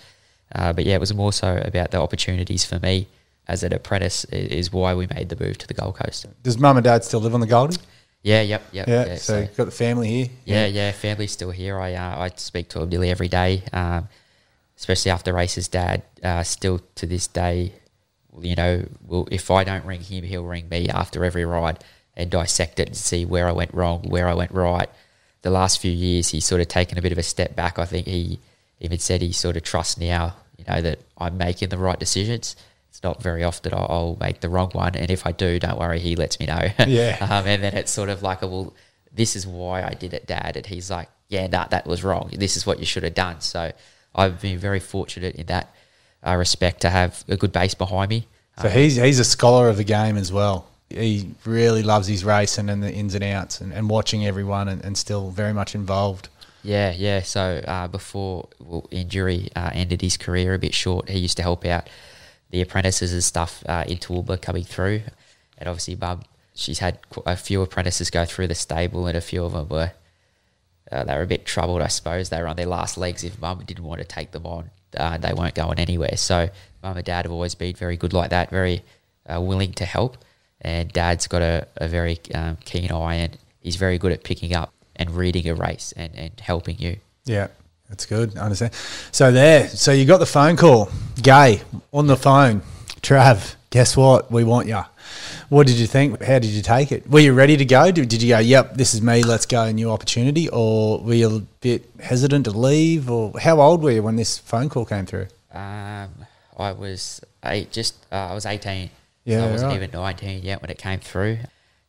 Uh, 0.54 0.72
but 0.72 0.84
yeah, 0.84 0.94
it 0.94 1.00
was 1.00 1.14
more 1.14 1.32
so 1.32 1.60
about 1.64 1.90
the 1.90 2.00
opportunities 2.00 2.64
for 2.64 2.78
me 2.80 3.06
as 3.46 3.62
an 3.62 3.72
apprentice 3.72 4.24
is 4.26 4.72
why 4.72 4.94
we 4.94 5.06
made 5.14 5.28
the 5.28 5.44
move 5.44 5.58
to 5.58 5.66
the 5.66 5.74
Gold 5.74 5.96
Coast. 5.96 6.26
Does 6.42 6.58
mum 6.58 6.76
and 6.76 6.84
dad 6.84 7.04
still 7.04 7.20
live 7.20 7.34
on 7.34 7.40
the 7.40 7.46
Goldie? 7.46 7.76
Yeah, 8.24 8.40
yep, 8.40 8.62
yep. 8.72 8.88
Yeah. 8.88 9.14
so, 9.16 9.38
you've 9.38 9.56
got 9.56 9.66
the 9.66 9.70
family 9.70 10.08
here. 10.08 10.28
Yeah, 10.44 10.66
yeah, 10.66 10.90
family's 10.90 11.30
still 11.30 11.52
here. 11.52 11.78
I 11.78 11.94
uh, 11.94 12.22
I 12.24 12.30
speak 12.34 12.68
to 12.70 12.80
him 12.80 12.88
nearly 12.88 13.10
every 13.10 13.28
day, 13.28 13.62
um, 13.72 14.08
especially 14.76 15.12
after 15.12 15.32
races. 15.32 15.68
Dad 15.68 16.02
uh, 16.22 16.42
still 16.42 16.80
to 16.96 17.06
this 17.06 17.28
day 17.28 17.74
you 18.40 18.54
know, 18.54 18.84
well, 19.06 19.28
if 19.30 19.50
I 19.50 19.64
don't 19.64 19.84
ring 19.84 20.00
him, 20.00 20.24
he'll 20.24 20.44
ring 20.44 20.68
me 20.68 20.88
after 20.88 21.24
every 21.24 21.44
ride 21.44 21.82
and 22.16 22.30
dissect 22.30 22.80
it 22.80 22.88
and 22.88 22.96
see 22.96 23.24
where 23.24 23.48
I 23.48 23.52
went 23.52 23.72
wrong, 23.74 24.02
where 24.08 24.28
I 24.28 24.34
went 24.34 24.52
right. 24.52 24.88
The 25.42 25.50
last 25.50 25.80
few 25.80 25.90
years, 25.90 26.30
he's 26.30 26.44
sort 26.44 26.60
of 26.60 26.68
taken 26.68 26.98
a 26.98 27.02
bit 27.02 27.12
of 27.12 27.18
a 27.18 27.22
step 27.22 27.54
back. 27.54 27.78
I 27.78 27.84
think 27.84 28.06
he 28.06 28.40
even 28.80 28.98
said 28.98 29.22
he 29.22 29.32
sort 29.32 29.56
of 29.56 29.62
trusts 29.62 29.98
now, 29.98 30.36
you 30.56 30.64
know, 30.66 30.80
that 30.80 31.00
I'm 31.18 31.36
making 31.36 31.68
the 31.68 31.78
right 31.78 31.98
decisions. 31.98 32.56
It's 32.94 33.02
not 33.02 33.20
very 33.20 33.42
often 33.42 33.74
I'll, 33.74 33.86
I'll 33.90 34.16
make 34.20 34.38
the 34.38 34.48
wrong 34.48 34.70
one, 34.70 34.94
and 34.94 35.10
if 35.10 35.26
I 35.26 35.32
do, 35.32 35.58
don't 35.58 35.80
worry, 35.80 35.98
he 35.98 36.14
lets 36.14 36.38
me 36.38 36.46
know. 36.46 36.68
Yeah. 36.86 37.16
um, 37.20 37.44
and 37.44 37.60
then 37.60 37.74
it's 37.74 37.90
sort 37.90 38.08
of 38.08 38.22
like, 38.22 38.42
well, 38.42 38.72
this 39.12 39.34
is 39.34 39.48
why 39.48 39.82
I 39.82 39.94
did 39.94 40.14
it, 40.14 40.28
Dad. 40.28 40.56
And 40.56 40.64
he's 40.64 40.92
like, 40.92 41.08
yeah, 41.28 41.48
nah, 41.48 41.66
that 41.66 41.88
was 41.88 42.04
wrong. 42.04 42.30
This 42.32 42.56
is 42.56 42.68
what 42.68 42.78
you 42.78 42.86
should 42.86 43.02
have 43.02 43.14
done. 43.14 43.40
So 43.40 43.72
I've 44.14 44.40
been 44.40 44.60
very 44.60 44.78
fortunate 44.78 45.34
in 45.34 45.46
that 45.46 45.74
uh, 46.24 46.36
respect 46.36 46.82
to 46.82 46.90
have 46.90 47.24
a 47.26 47.36
good 47.36 47.50
base 47.50 47.74
behind 47.74 48.10
me. 48.10 48.28
So 48.62 48.68
he's 48.68 48.94
he's 48.94 49.18
a 49.18 49.24
scholar 49.24 49.68
of 49.68 49.76
the 49.76 49.82
game 49.82 50.16
as 50.16 50.32
well. 50.32 50.68
He 50.88 51.30
really 51.44 51.82
loves 51.82 52.06
his 52.06 52.24
racing 52.24 52.70
and 52.70 52.80
the 52.80 52.92
ins 52.92 53.16
and 53.16 53.24
outs 53.24 53.60
and, 53.60 53.72
and 53.72 53.90
watching 53.90 54.24
everyone 54.24 54.68
and, 54.68 54.84
and 54.84 54.96
still 54.96 55.30
very 55.30 55.52
much 55.52 55.74
involved. 55.74 56.28
Yeah, 56.62 56.92
yeah. 56.96 57.22
So 57.22 57.60
uh, 57.66 57.88
before 57.88 58.48
well, 58.60 58.86
injury 58.92 59.48
uh, 59.56 59.70
ended 59.72 60.00
his 60.00 60.16
career 60.16 60.54
a 60.54 60.60
bit 60.60 60.74
short, 60.74 61.08
he 61.08 61.18
used 61.18 61.36
to 61.38 61.42
help 61.42 61.64
out 61.64 61.88
the 62.54 62.60
apprentices 62.60 63.12
and 63.12 63.24
stuff 63.24 63.64
uh, 63.66 63.82
in 63.88 63.98
Toowoomba 63.98 64.40
coming 64.40 64.62
through. 64.62 65.02
And 65.58 65.68
obviously, 65.68 65.96
Mum, 65.96 66.22
she's 66.54 66.78
had 66.78 67.00
a 67.26 67.34
few 67.34 67.60
apprentices 67.62 68.10
go 68.10 68.24
through 68.24 68.46
the 68.46 68.54
stable, 68.54 69.08
and 69.08 69.16
a 69.16 69.20
few 69.20 69.44
of 69.44 69.52
them 69.52 69.68
were 69.68 69.90
uh, 70.92 71.02
they 71.02 71.14
were 71.14 71.22
a 71.22 71.26
bit 71.26 71.44
troubled, 71.44 71.82
I 71.82 71.88
suppose. 71.88 72.28
They 72.28 72.40
were 72.40 72.46
on 72.46 72.54
their 72.54 72.66
last 72.66 72.96
legs. 72.96 73.24
If 73.24 73.40
Mum 73.40 73.64
didn't 73.66 73.82
want 73.82 74.00
to 74.00 74.06
take 74.06 74.30
them 74.30 74.46
on, 74.46 74.70
uh, 74.96 75.18
they 75.18 75.32
weren't 75.32 75.56
going 75.56 75.80
anywhere. 75.80 76.16
So 76.16 76.48
Mum 76.82 76.96
and 76.96 77.04
Dad 77.04 77.24
have 77.24 77.32
always 77.32 77.56
been 77.56 77.74
very 77.74 77.96
good 77.96 78.12
like 78.12 78.30
that, 78.30 78.50
very 78.50 78.82
uh, 79.26 79.40
willing 79.40 79.72
to 79.72 79.84
help. 79.84 80.18
And 80.60 80.92
Dad's 80.92 81.26
got 81.26 81.42
a, 81.42 81.66
a 81.78 81.88
very 81.88 82.20
um, 82.32 82.58
keen 82.64 82.92
eye, 82.92 83.16
and 83.16 83.36
he's 83.62 83.74
very 83.74 83.98
good 83.98 84.12
at 84.12 84.22
picking 84.22 84.54
up 84.54 84.72
and 84.94 85.10
reading 85.10 85.48
a 85.48 85.54
race 85.54 85.92
and, 85.96 86.14
and 86.14 86.38
helping 86.38 86.78
you. 86.78 86.98
Yeah, 87.24 87.48
that's 87.88 88.06
good. 88.06 88.38
I 88.38 88.42
understand. 88.42 88.74
So 89.10 89.32
there, 89.32 89.66
so 89.68 89.90
you 89.90 90.04
got 90.04 90.18
the 90.18 90.26
phone 90.26 90.56
call, 90.56 90.88
Gay 91.22 91.62
on 91.92 92.06
the 92.06 92.16
phone. 92.16 92.62
Trav, 93.00 93.54
guess 93.70 93.96
what? 93.96 94.30
We 94.30 94.44
want 94.44 94.68
you. 94.68 94.82
What 95.48 95.66
did 95.66 95.76
you 95.76 95.86
think? 95.86 96.22
How 96.22 96.38
did 96.38 96.50
you 96.50 96.62
take 96.62 96.90
it? 96.90 97.08
Were 97.08 97.20
you 97.20 97.32
ready 97.32 97.56
to 97.56 97.64
go? 97.64 97.90
Did, 97.92 98.08
did 98.08 98.22
you 98.22 98.30
go, 98.30 98.38
yep, 98.38 98.74
this 98.74 98.94
is 98.94 99.02
me, 99.02 99.22
let's 99.22 99.46
go, 99.46 99.70
new 99.70 99.90
opportunity? 99.90 100.48
Or 100.48 100.98
were 101.00 101.14
you 101.14 101.36
a 101.36 101.40
bit 101.60 101.88
hesitant 102.00 102.46
to 102.46 102.50
leave? 102.50 103.10
Or 103.10 103.38
how 103.38 103.60
old 103.60 103.82
were 103.82 103.92
you 103.92 104.02
when 104.02 104.16
this 104.16 104.38
phone 104.38 104.68
call 104.68 104.84
came 104.84 105.06
through? 105.06 105.28
Um, 105.52 106.10
I 106.58 106.72
was 106.72 107.20
eight, 107.44 107.70
just 107.70 107.94
uh, 108.10 108.30
I 108.30 108.34
was 108.34 108.46
eighteen. 108.46 108.90
Yeah, 109.24 109.40
so 109.40 109.48
I 109.48 109.50
wasn't 109.52 109.70
right. 109.70 109.76
even 109.76 109.90
nineteen 109.92 110.42
yet 110.42 110.60
when 110.62 110.70
it 110.70 110.78
came 110.78 111.00
through. 111.00 111.38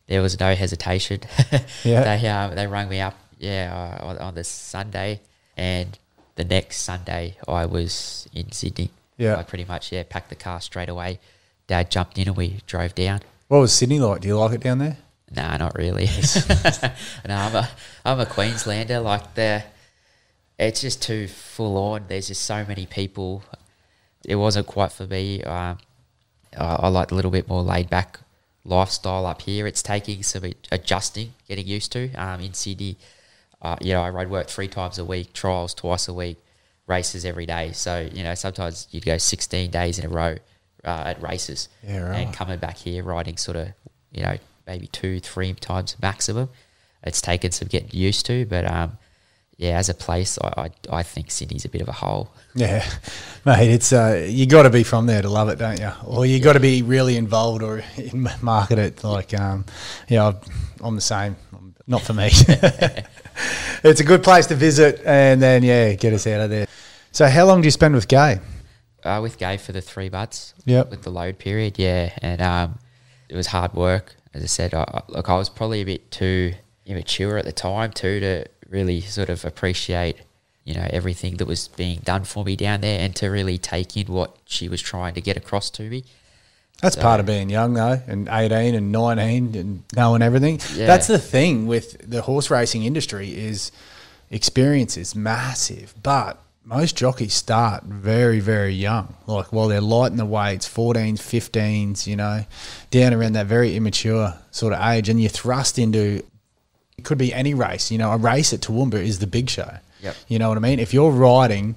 There 0.06 0.22
was 0.22 0.38
no 0.38 0.54
hesitation. 0.54 1.20
Yeah. 1.84 2.02
they 2.16 2.28
uh, 2.28 2.54
they 2.54 2.66
rang 2.66 2.88
me 2.88 3.00
up, 3.00 3.14
yeah, 3.38 3.98
uh, 4.00 4.06
on, 4.06 4.18
on 4.18 4.34
the 4.34 4.44
Sunday, 4.44 5.20
and 5.56 5.98
the 6.36 6.44
next 6.44 6.78
Sunday 6.78 7.36
I 7.48 7.66
was 7.66 8.28
in 8.32 8.52
Sydney. 8.52 8.90
Yeah. 9.16 9.36
I 9.36 9.42
pretty 9.42 9.64
much 9.64 9.92
yeah 9.92 10.02
packed 10.08 10.28
the 10.28 10.36
car 10.36 10.60
straight 10.60 10.88
away. 10.88 11.18
Dad 11.66 11.90
jumped 11.90 12.18
in 12.18 12.28
and 12.28 12.36
we 12.36 12.60
drove 12.66 12.94
down. 12.94 13.20
What 13.48 13.58
was 13.58 13.72
Sydney 13.72 14.00
like? 14.00 14.20
Do 14.20 14.28
you 14.28 14.38
like 14.38 14.52
it 14.52 14.60
down 14.60 14.78
there? 14.78 14.98
Nah, 15.34 15.56
not 15.56 15.74
really. 15.76 16.08
no, 17.28 17.34
I'm 17.34 17.54
a 17.54 17.70
I'm 18.04 18.20
a 18.20 18.26
Queenslander. 18.26 19.00
Like 19.00 19.34
the, 19.34 19.64
it's 20.58 20.80
just 20.80 21.02
too 21.02 21.26
full 21.28 21.76
on. 21.76 22.04
There's 22.08 22.28
just 22.28 22.42
so 22.42 22.64
many 22.64 22.86
people. 22.86 23.42
It 24.24 24.36
wasn't 24.36 24.66
quite 24.66 24.92
for 24.92 25.06
me. 25.06 25.42
Um, 25.42 25.78
I, 26.56 26.76
I 26.76 26.88
like 26.88 27.10
a 27.10 27.14
little 27.14 27.30
bit 27.30 27.48
more 27.48 27.62
laid 27.62 27.90
back 27.90 28.20
lifestyle 28.64 29.26
up 29.26 29.42
here. 29.42 29.66
It's 29.66 29.82
taking 29.82 30.22
some 30.22 30.52
adjusting, 30.70 31.34
getting 31.48 31.66
used 31.66 31.92
to. 31.92 32.12
Um, 32.14 32.40
in 32.40 32.54
Sydney, 32.54 32.96
uh, 33.62 33.76
you 33.80 33.92
know, 33.92 34.02
I 34.02 34.10
road 34.10 34.28
work 34.28 34.48
three 34.48 34.68
times 34.68 34.98
a 34.98 35.04
week, 35.04 35.32
trials 35.32 35.74
twice 35.74 36.08
a 36.08 36.14
week, 36.14 36.38
races 36.86 37.24
every 37.24 37.46
day. 37.46 37.72
So 37.72 38.08
you 38.12 38.22
know, 38.22 38.34
sometimes 38.34 38.86
you'd 38.90 39.04
go 39.04 39.18
16 39.18 39.70
days 39.70 39.98
in 39.98 40.04
a 40.06 40.08
row 40.08 40.36
uh, 40.84 41.02
at 41.06 41.20
races, 41.22 41.68
Yeah, 41.86 42.00
right. 42.08 42.18
and 42.18 42.32
coming 42.34 42.58
back 42.58 42.76
here 42.76 43.02
riding 43.02 43.36
sort 43.36 43.56
of 43.56 43.68
you 44.12 44.22
know 44.22 44.36
maybe 44.66 44.86
two, 44.88 45.20
three 45.20 45.52
times 45.54 45.96
maximum. 46.00 46.48
It's 47.02 47.20
taken 47.20 47.52
some 47.52 47.68
getting 47.68 47.90
used 47.92 48.26
to, 48.26 48.46
but 48.46 48.64
um, 48.70 48.98
yeah, 49.58 49.78
as 49.78 49.88
a 49.88 49.94
place, 49.94 50.38
I, 50.42 50.70
I 50.90 50.98
I 50.98 51.02
think 51.02 51.30
Sydney's 51.30 51.64
a 51.64 51.68
bit 51.68 51.80
of 51.82 51.88
a 51.88 51.92
hole. 51.92 52.32
Yeah, 52.58 52.88
mate, 53.44 53.68
it's 53.70 53.92
uh, 53.92 54.24
you 54.26 54.46
got 54.46 54.62
to 54.62 54.70
be 54.70 54.82
from 54.82 55.04
there 55.04 55.20
to 55.20 55.28
love 55.28 55.50
it, 55.50 55.58
don't 55.58 55.78
you? 55.78 55.92
Or 56.06 56.24
you 56.24 56.40
got 56.40 56.54
to 56.54 56.60
be 56.60 56.80
really 56.80 57.18
involved 57.18 57.62
or 57.62 57.82
in- 57.98 58.30
market 58.40 58.78
it. 58.78 59.04
Like, 59.04 59.38
um, 59.38 59.66
yeah, 60.08 60.32
I'm 60.80 60.94
the 60.94 61.02
same. 61.02 61.36
Not 61.86 62.00
for 62.00 62.14
me. 62.14 62.30
it's 63.84 64.00
a 64.00 64.04
good 64.04 64.22
place 64.22 64.46
to 64.46 64.54
visit, 64.54 65.02
and 65.04 65.40
then 65.42 65.62
yeah, 65.62 65.92
get 65.94 66.12
us 66.14 66.26
out 66.26 66.40
of 66.40 66.50
there. 66.50 66.66
So, 67.16 67.26
how 67.28 67.46
long 67.46 67.62
do 67.62 67.66
you 67.66 67.70
spend 67.70 67.94
with 67.94 68.08
Gay? 68.08 68.40
uh, 69.02 69.20
with 69.22 69.38
Gay 69.38 69.56
for 69.56 69.72
the 69.72 69.80
three 69.80 70.10
buds. 70.10 70.52
Yep. 70.66 70.90
With 70.90 71.00
the 71.00 71.08
load 71.08 71.38
period, 71.38 71.78
yeah, 71.78 72.10
and 72.18 72.42
um, 72.42 72.78
it 73.30 73.34
was 73.36 73.46
hard 73.46 73.72
work. 73.72 74.16
As 74.34 74.42
I 74.42 74.46
said, 74.46 74.74
I, 74.74 74.82
I- 74.82 75.02
look, 75.08 75.30
I 75.30 75.36
was 75.38 75.48
probably 75.48 75.80
a 75.80 75.84
bit 75.86 76.10
too 76.10 76.52
immature 76.84 77.38
at 77.38 77.46
the 77.46 77.52
time 77.52 77.90
too 77.92 78.20
to 78.20 78.44
really 78.68 79.00
sort 79.00 79.30
of 79.30 79.46
appreciate, 79.46 80.18
you 80.64 80.74
know, 80.74 80.86
everything 80.90 81.38
that 81.38 81.46
was 81.46 81.68
being 81.68 82.00
done 82.00 82.24
for 82.24 82.44
me 82.44 82.54
down 82.54 82.82
there, 82.82 83.00
and 83.00 83.16
to 83.16 83.28
really 83.28 83.56
take 83.56 83.96
in 83.96 84.08
what 84.12 84.36
she 84.44 84.68
was 84.68 84.82
trying 84.82 85.14
to 85.14 85.22
get 85.22 85.38
across 85.38 85.70
to 85.70 85.84
me. 85.88 86.04
That's 86.82 86.96
So- 86.96 87.00
part 87.00 87.18
of 87.18 87.24
being 87.24 87.48
young, 87.48 87.72
though, 87.72 88.02
and 88.06 88.28
18 88.30 88.74
and 88.74 88.92
19 88.92 89.54
and 89.54 89.84
knowing 89.96 90.20
everything. 90.20 90.60
Yeah. 90.74 90.84
That's 90.86 91.06
the 91.06 91.18
thing 91.18 91.66
with 91.66 91.96
the 92.10 92.20
horse 92.20 92.50
racing 92.50 92.82
industry 92.84 93.34
is 93.34 93.72
experience 94.30 94.98
is 94.98 95.14
massive, 95.14 95.94
but 96.02 96.42
most 96.66 96.96
jockeys 96.96 97.32
start 97.32 97.84
very, 97.84 98.40
very 98.40 98.74
young. 98.74 99.14
Like 99.26 99.52
while 99.52 99.68
they're 99.68 99.80
light 99.80 100.10
in 100.10 100.16
the 100.16 100.26
weights, 100.26 100.68
14s, 100.68 101.14
15s, 101.20 102.08
you 102.08 102.16
know, 102.16 102.44
down 102.90 103.14
around 103.14 103.34
that 103.34 103.46
very 103.46 103.76
immature 103.76 104.34
sort 104.50 104.72
of 104.72 104.80
age, 104.80 105.08
and 105.08 105.20
you're 105.20 105.30
thrust 105.30 105.78
into 105.78 106.24
it 106.98 107.04
could 107.04 107.18
be 107.18 107.32
any 107.32 107.54
race. 107.54 107.90
You 107.92 107.98
know, 107.98 108.10
a 108.10 108.16
race 108.16 108.52
at 108.52 108.60
Toowoomba 108.60 108.94
is 108.94 109.20
the 109.20 109.28
big 109.28 109.48
show. 109.48 109.78
Yep. 110.02 110.16
You 110.26 110.38
know 110.40 110.48
what 110.48 110.58
I 110.58 110.60
mean? 110.60 110.80
If 110.80 110.92
you're 110.92 111.12
riding 111.12 111.76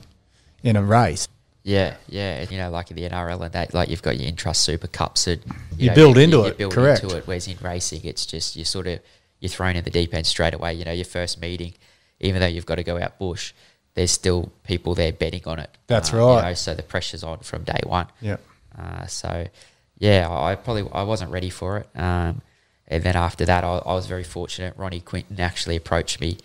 in 0.63 0.75
a 0.75 0.83
race, 0.83 1.27
Yeah, 1.63 1.95
yeah, 2.07 2.45
you 2.49 2.57
know, 2.57 2.71
like 2.71 2.89
in 2.89 2.97
the 2.97 3.07
NRL 3.07 3.41
and 3.41 3.51
that, 3.53 3.73
like 3.75 3.89
you've 3.89 4.01
got 4.01 4.17
your 4.17 4.31
Intrust 4.31 4.57
Super 4.57 4.87
Cups 4.87 5.27
and 5.27 5.41
You 5.77 5.89
know, 5.89 5.95
build 5.95 6.17
into 6.17 6.45
it, 6.45 6.57
build 6.57 6.73
correct. 6.73 7.03
into 7.03 7.15
it. 7.15 7.27
Whereas 7.27 7.47
in 7.47 7.57
racing, 7.61 8.01
it's 8.05 8.25
just 8.25 8.55
you're 8.55 8.65
sort 8.65 8.87
of 8.87 8.99
you're 9.39 9.49
thrown 9.49 9.75
in 9.75 9.83
the 9.83 9.91
deep 9.91 10.13
end 10.15 10.25
straight 10.25 10.55
away. 10.55 10.73
You 10.73 10.83
know, 10.85 10.91
your 10.91 11.05
first 11.05 11.39
meeting, 11.39 11.75
even 12.19 12.41
though 12.41 12.47
you've 12.47 12.65
got 12.65 12.75
to 12.75 12.83
go 12.83 12.99
out 12.99 13.19
bush, 13.19 13.53
there's 13.99 14.11
still 14.11 14.49
people 14.63 14.95
there 14.95 15.11
betting 15.11 15.41
on 15.45 15.59
it. 15.59 15.69
That's 15.87 16.13
Uh, 16.13 16.17
You 16.17 16.23
right. 16.23 16.41
know, 16.49 16.53
so 16.53 16.73
the 16.73 16.83
pressure's 16.83 17.21
on 17.21 17.39
from 17.39 17.63
day 17.63 17.81
one. 17.85 18.07
yeah. 18.21 18.37
Uh, 18.81 19.05
so, 19.07 19.45
yeah, 19.97 20.25
I 20.29 20.55
probably 20.55 20.85
I 20.93 21.03
wasn't 21.03 21.31
ready 21.31 21.49
for 21.49 21.79
it. 21.79 21.87
Um, 21.99 22.41
and 22.87 23.03
then 23.03 23.17
after 23.17 23.43
that, 23.45 23.65
I, 23.65 23.73
I 23.91 23.93
was 23.99 24.05
very 24.05 24.23
fortunate. 24.23 24.73
Ronnie 24.77 25.01
Quinton 25.01 25.37
actually 25.41 25.75
approached 25.75 26.21
me 26.21 26.37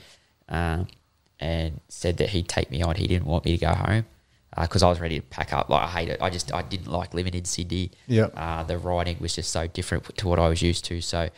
um, 0.48 0.88
and 1.38 1.80
said 1.88 2.16
that 2.16 2.30
he'd 2.30 2.48
take 2.48 2.72
me 2.72 2.82
on. 2.82 2.96
He 2.96 3.06
didn't 3.06 3.26
want 3.26 3.44
me 3.44 3.52
to 3.56 3.64
go 3.68 3.72
home 3.72 4.04
because 4.60 4.82
I 4.82 4.88
was 4.88 4.98
ready 4.98 5.20
to 5.20 5.26
pack 5.26 5.52
up. 5.52 5.68
Like 5.68 5.82
I 5.84 5.90
hate 5.98 6.08
it. 6.08 6.18
I 6.20 6.28
just 6.30 6.52
I 6.52 6.62
didn't 6.62 6.90
like 6.90 7.14
living 7.14 7.34
in 7.34 7.44
Sydney. 7.44 7.92
Yep. 8.08 8.32
Uh, 8.36 8.64
the 8.64 8.78
riding 8.78 9.18
was 9.20 9.32
just 9.36 9.52
so 9.52 9.68
different 9.68 10.02
to 10.18 10.26
what 10.28 10.38
I 10.40 10.48
was 10.48 10.60
used 10.60 10.84
to. 10.86 11.00
So 11.00 11.28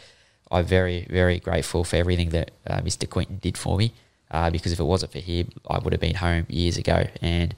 I'm 0.50 0.64
very 0.64 1.06
very 1.10 1.38
grateful 1.40 1.84
for 1.84 1.96
everything 1.96 2.30
that 2.30 2.52
uh, 2.66 2.80
Mr. 2.80 3.04
Quinton 3.10 3.36
did 3.48 3.58
for 3.58 3.76
me. 3.76 3.92
Uh, 4.30 4.50
because 4.50 4.72
if 4.72 4.80
it 4.80 4.84
wasn't 4.84 5.12
for 5.12 5.20
him, 5.20 5.50
I 5.68 5.78
would 5.78 5.92
have 5.92 6.00
been 6.00 6.16
home 6.16 6.46
years 6.48 6.76
ago. 6.76 7.06
And 7.22 7.54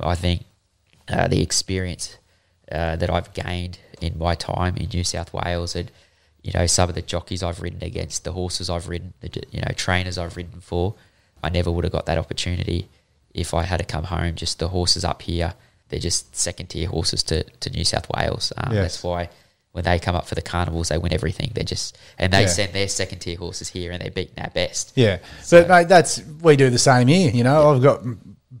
I 0.00 0.14
think 0.14 0.44
uh, 1.08 1.28
the 1.28 1.42
experience 1.42 2.16
uh, 2.72 2.96
that 2.96 3.10
I've 3.10 3.32
gained 3.34 3.78
in 4.00 4.18
my 4.18 4.34
time 4.34 4.76
in 4.76 4.88
New 4.92 5.04
South 5.04 5.32
Wales 5.32 5.74
and 5.76 5.90
you 6.42 6.52
know 6.54 6.66
some 6.66 6.88
of 6.88 6.94
the 6.94 7.02
jockeys 7.02 7.42
I've 7.42 7.60
ridden 7.60 7.82
against, 7.82 8.24
the 8.24 8.32
horses 8.32 8.70
I've 8.70 8.88
ridden, 8.88 9.14
the 9.20 9.30
you 9.50 9.60
know 9.60 9.72
trainers 9.74 10.16
I've 10.16 10.36
ridden 10.36 10.60
for, 10.60 10.94
I 11.42 11.48
never 11.50 11.70
would 11.70 11.84
have 11.84 11.92
got 11.92 12.06
that 12.06 12.18
opportunity 12.18 12.88
if 13.34 13.52
I 13.52 13.64
had 13.64 13.78
to 13.78 13.84
come 13.84 14.04
home. 14.04 14.34
Just 14.36 14.58
the 14.58 14.68
horses 14.68 15.04
up 15.04 15.22
here, 15.22 15.54
they're 15.88 16.00
just 16.00 16.34
second 16.36 16.68
tier 16.68 16.88
horses 16.88 17.22
to, 17.24 17.42
to 17.44 17.70
New 17.70 17.84
South 17.84 18.08
Wales. 18.16 18.52
Um, 18.56 18.72
Yes. 18.72 18.82
That's 18.82 19.02
why 19.04 19.28
when 19.76 19.84
they 19.84 19.98
come 19.98 20.16
up 20.16 20.26
for 20.26 20.34
the 20.34 20.42
carnivals, 20.42 20.88
they 20.88 20.98
win 20.98 21.12
everything. 21.12 21.52
They're 21.54 21.62
just 21.62 21.96
and 22.18 22.32
they 22.32 22.42
Yeah. 22.42 22.46
send 22.48 22.72
their 22.72 22.88
second 22.88 23.18
tier 23.20 23.36
horses 23.36 23.68
here 23.68 23.92
and 23.92 24.00
they're 24.02 24.10
beating 24.10 24.42
our 24.42 24.50
best. 24.50 24.92
Yeah, 24.96 25.18
So- 25.42 25.60
but 25.62 25.68
mate, 25.68 25.88
that's 25.88 26.22
we 26.42 26.56
do 26.56 26.70
the 26.70 26.78
same 26.78 27.06
here. 27.08 27.30
You 27.30 27.44
know, 27.44 27.74
I've 27.74 27.82
got 27.82 28.02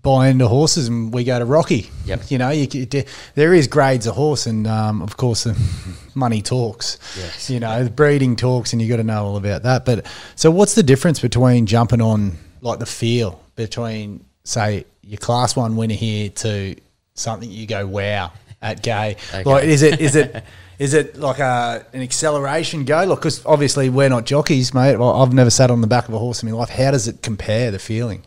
buy 0.02 0.28
into 0.28 0.46
horses, 0.46 0.86
and 0.86 1.12
we 1.12 1.24
go 1.24 1.36
to 1.38 1.44
Rocky. 1.44 1.90
Yep. 2.04 2.30
You 2.30 2.38
know, 2.38 2.50
you, 2.50 2.66
there 3.34 3.52
is 3.52 3.66
grades 3.66 4.06
of 4.06 4.14
horse, 4.14 4.46
and 4.46 4.64
um, 4.66 5.02
of 5.02 5.16
course, 5.16 5.44
the 5.44 5.56
money 6.14 6.42
talks. 6.42 6.98
Yes. 7.18 7.50
You 7.50 7.58
know, 7.58 7.82
the 7.82 7.90
breeding 7.90 8.36
talks, 8.36 8.72
and 8.72 8.80
you 8.80 8.88
got 8.88 8.96
to 8.98 9.04
know 9.04 9.24
all 9.24 9.36
about 9.36 9.64
that. 9.64 9.84
But 9.84 10.06
so, 10.36 10.50
what's 10.50 10.74
the 10.76 10.84
difference 10.84 11.18
between 11.18 11.66
jumping 11.66 12.00
on 12.00 12.36
like 12.60 12.78
the 12.78 12.86
feel 12.86 13.42
between, 13.56 14.24
say, 14.44 14.84
your 15.02 15.18
class 15.18 15.56
one 15.56 15.74
winner 15.76 15.94
here 15.94 16.28
to 16.30 16.76
something 17.14 17.50
you 17.50 17.66
go, 17.66 17.86
wow, 17.86 18.30
at 18.62 18.82
Gay. 18.82 19.16
Okay. 19.34 19.42
Like, 19.44 19.64
is 19.64 19.82
it 19.82 20.00
is 20.00 20.14
it 20.14 20.44
is 20.78 20.94
it 20.94 21.16
like 21.16 21.38
a 21.38 21.86
an 21.92 22.02
acceleration 22.02 22.84
go? 22.84 23.04
Look, 23.04 23.20
because 23.20 23.44
obviously 23.46 23.88
we're 23.88 24.08
not 24.08 24.26
jockeys, 24.26 24.74
mate. 24.74 24.96
Well, 24.96 25.22
I've 25.22 25.32
never 25.32 25.50
sat 25.50 25.70
on 25.70 25.80
the 25.80 25.86
back 25.86 26.08
of 26.08 26.14
a 26.14 26.18
horse 26.18 26.42
in 26.42 26.50
my 26.50 26.56
life. 26.56 26.70
How 26.70 26.90
does 26.90 27.08
it 27.08 27.22
compare 27.22 27.70
the 27.70 27.78
feeling? 27.78 28.24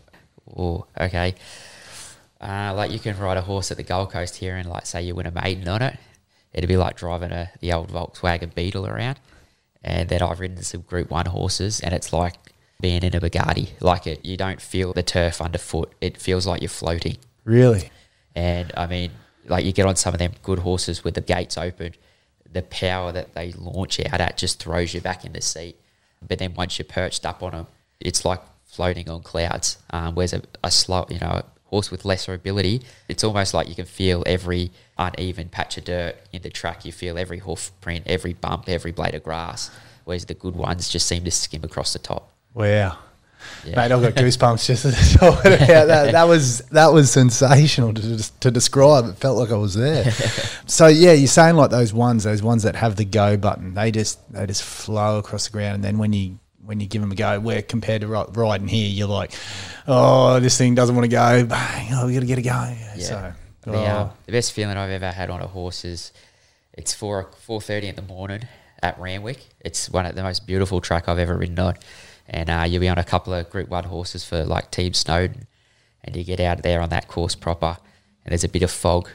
Oh, 0.56 0.86
okay. 0.98 1.34
Uh, 2.40 2.72
like 2.74 2.90
you 2.90 2.98
can 2.98 3.18
ride 3.18 3.36
a 3.36 3.42
horse 3.42 3.70
at 3.70 3.76
the 3.76 3.82
Gold 3.82 4.10
Coast 4.10 4.36
here, 4.36 4.56
and 4.56 4.68
like 4.68 4.86
say 4.86 5.02
you 5.02 5.14
win 5.14 5.26
a 5.26 5.30
maiden 5.30 5.68
on 5.68 5.82
it, 5.82 5.98
it'd 6.52 6.68
be 6.68 6.76
like 6.76 6.96
driving 6.96 7.32
a 7.32 7.50
the 7.60 7.72
old 7.72 7.90
Volkswagen 7.90 8.54
Beetle 8.54 8.86
around. 8.86 9.18
And 9.82 10.08
then 10.08 10.20
I've 10.22 10.40
ridden 10.40 10.62
some 10.62 10.82
Group 10.82 11.10
One 11.10 11.26
horses, 11.26 11.80
and 11.80 11.94
it's 11.94 12.12
like 12.12 12.34
being 12.80 13.02
in 13.02 13.14
a 13.14 13.20
Bugatti. 13.20 13.70
Like 13.80 14.06
it, 14.06 14.24
you 14.24 14.36
don't 14.36 14.60
feel 14.60 14.92
the 14.92 15.02
turf 15.02 15.40
underfoot. 15.40 15.92
It 16.00 16.16
feels 16.16 16.46
like 16.46 16.62
you're 16.62 16.68
floating. 16.68 17.16
Really? 17.44 17.90
And 18.34 18.72
I 18.76 18.86
mean, 18.86 19.12
like 19.46 19.64
you 19.64 19.72
get 19.72 19.86
on 19.86 19.96
some 19.96 20.14
of 20.14 20.18
them 20.18 20.32
good 20.42 20.60
horses 20.60 21.04
with 21.04 21.14
the 21.14 21.20
gates 21.20 21.56
open, 21.56 21.94
the 22.52 22.62
power 22.62 23.12
that 23.12 23.34
they 23.34 23.52
launch 23.52 24.00
out 24.00 24.20
at 24.20 24.36
just 24.36 24.62
throws 24.62 24.94
you 24.94 25.00
back 25.00 25.24
in 25.24 25.32
the 25.32 25.40
seat. 25.40 25.76
But 26.26 26.38
then 26.38 26.54
once 26.54 26.78
you're 26.78 26.86
perched 26.86 27.24
up 27.24 27.42
on 27.42 27.52
them, 27.52 27.66
it's 28.00 28.24
like 28.24 28.40
floating 28.64 29.08
on 29.08 29.22
clouds. 29.22 29.78
Um, 29.90 30.14
whereas 30.14 30.32
a, 30.32 30.42
a 30.62 30.70
slow, 30.70 31.06
you 31.08 31.18
know, 31.18 31.42
horse 31.64 31.90
with 31.90 32.04
lesser 32.04 32.34
ability, 32.34 32.82
it's 33.08 33.24
almost 33.24 33.54
like 33.54 33.68
you 33.68 33.74
can 33.74 33.86
feel 33.86 34.22
every 34.26 34.70
uneven 34.98 35.48
patch 35.48 35.78
of 35.78 35.84
dirt 35.84 36.16
in 36.32 36.42
the 36.42 36.50
track. 36.50 36.84
You 36.84 36.92
feel 36.92 37.18
every 37.18 37.38
hoof 37.38 37.70
print, 37.80 38.04
every 38.06 38.32
bump, 38.32 38.68
every 38.68 38.92
blade 38.92 39.14
of 39.14 39.22
grass. 39.22 39.70
Whereas 40.04 40.24
the 40.24 40.34
good 40.34 40.56
ones 40.56 40.88
just 40.88 41.06
seem 41.06 41.24
to 41.24 41.30
skim 41.30 41.62
across 41.62 41.92
the 41.92 41.98
top. 41.98 42.32
Wow. 42.54 42.98
Yeah. 43.64 43.76
Mate, 43.76 43.92
I've 43.92 44.02
got 44.02 44.14
goosebumps 44.22 44.66
just 44.66 44.82
to 44.84 45.18
talk 45.18 45.40
about 45.44 45.86
that. 45.86 46.12
That 46.12 46.24
was 46.28 46.60
that 46.70 46.92
was 46.92 47.10
sensational 47.10 47.92
to, 47.94 48.40
to 48.40 48.50
describe. 48.50 49.06
It 49.08 49.16
felt 49.16 49.38
like 49.38 49.50
I 49.50 49.56
was 49.56 49.74
there. 49.74 50.10
so 50.66 50.86
yeah, 50.86 51.12
you're 51.12 51.26
saying 51.28 51.56
like 51.56 51.70
those 51.70 51.92
ones, 51.92 52.24
those 52.24 52.42
ones 52.42 52.62
that 52.62 52.76
have 52.76 52.96
the 52.96 53.04
go 53.04 53.36
button, 53.36 53.74
they 53.74 53.90
just 53.90 54.18
they 54.32 54.46
just 54.46 54.62
flow 54.62 55.18
across 55.18 55.46
the 55.46 55.52
ground, 55.52 55.76
and 55.76 55.84
then 55.84 55.98
when 55.98 56.12
you 56.12 56.38
when 56.64 56.78
you 56.80 56.86
give 56.86 57.02
them 57.02 57.10
a 57.10 57.16
go, 57.16 57.40
where 57.40 57.62
compared 57.62 58.02
to 58.02 58.06
ri- 58.06 58.24
riding 58.32 58.68
here, 58.68 58.88
you're 58.88 59.08
like, 59.08 59.32
oh, 59.88 60.38
this 60.40 60.56
thing 60.56 60.74
doesn't 60.74 60.94
want 60.94 61.04
to 61.04 61.08
go. 61.14 61.44
Bang, 61.44 61.88
oh, 61.94 62.06
we 62.06 62.14
got 62.14 62.20
to 62.20 62.26
get 62.26 62.38
it 62.38 62.42
going. 62.42 62.76
Yeah. 62.96 63.04
So, 63.04 63.32
The, 63.62 63.70
oh, 63.72 63.82
uh, 63.82 64.10
the 64.26 64.32
best 64.32 64.52
feeling 64.52 64.76
I've 64.76 64.90
ever 64.90 65.10
had 65.10 65.30
on 65.30 65.40
a 65.40 65.46
horse 65.48 65.84
is 65.84 66.12
it's 66.72 66.94
four 66.94 67.30
four 67.40 67.60
thirty 67.60 67.88
in 67.88 67.96
the 67.96 68.02
morning 68.02 68.42
at 68.82 68.98
Randwick. 68.98 69.44
It's 69.60 69.90
one 69.90 70.06
of 70.06 70.14
the 70.14 70.22
most 70.22 70.46
beautiful 70.46 70.80
track 70.80 71.08
I've 71.08 71.18
ever 71.18 71.36
ridden 71.36 71.58
on, 71.58 71.74
and 72.30 72.48
uh, 72.48 72.64
you'll 72.66 72.80
be 72.80 72.88
on 72.88 72.96
a 72.96 73.04
couple 73.04 73.34
of 73.34 73.50
Group 73.50 73.68
One 73.68 73.84
horses 73.84 74.24
for 74.24 74.44
like 74.44 74.70
Team 74.70 74.94
Snowden, 74.94 75.46
and 76.02 76.16
you 76.16 76.24
get 76.24 76.40
out 76.40 76.62
there 76.62 76.80
on 76.80 76.88
that 76.90 77.08
course 77.08 77.34
proper, 77.34 77.76
and 78.24 78.30
there's 78.30 78.44
a 78.44 78.48
bit 78.48 78.62
of 78.62 78.70
fog, 78.70 79.10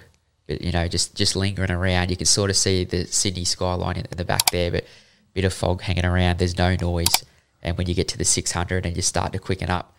but, 0.47 0.61
you 0.61 0.71
know, 0.71 0.87
just 0.87 1.15
just 1.15 1.35
lingering 1.35 1.71
around. 1.71 2.11
You 2.11 2.17
can 2.17 2.27
sort 2.27 2.49
of 2.49 2.57
see 2.57 2.83
the 2.83 3.05
Sydney 3.07 3.45
skyline 3.45 3.97
in, 3.97 4.05
in 4.11 4.17
the 4.17 4.25
back 4.25 4.51
there, 4.51 4.69
but 4.69 4.85
bit 5.33 5.45
of 5.45 5.53
fog 5.53 5.81
hanging 5.81 6.05
around. 6.05 6.37
There's 6.37 6.57
no 6.57 6.75
noise, 6.75 7.23
and 7.63 7.77
when 7.77 7.87
you 7.87 7.95
get 7.95 8.07
to 8.09 8.17
the 8.17 8.25
six 8.25 8.51
hundred 8.51 8.85
and 8.85 8.95
you 8.95 9.01
start 9.01 9.31
to 9.33 9.39
quicken 9.39 9.69
up, 9.69 9.95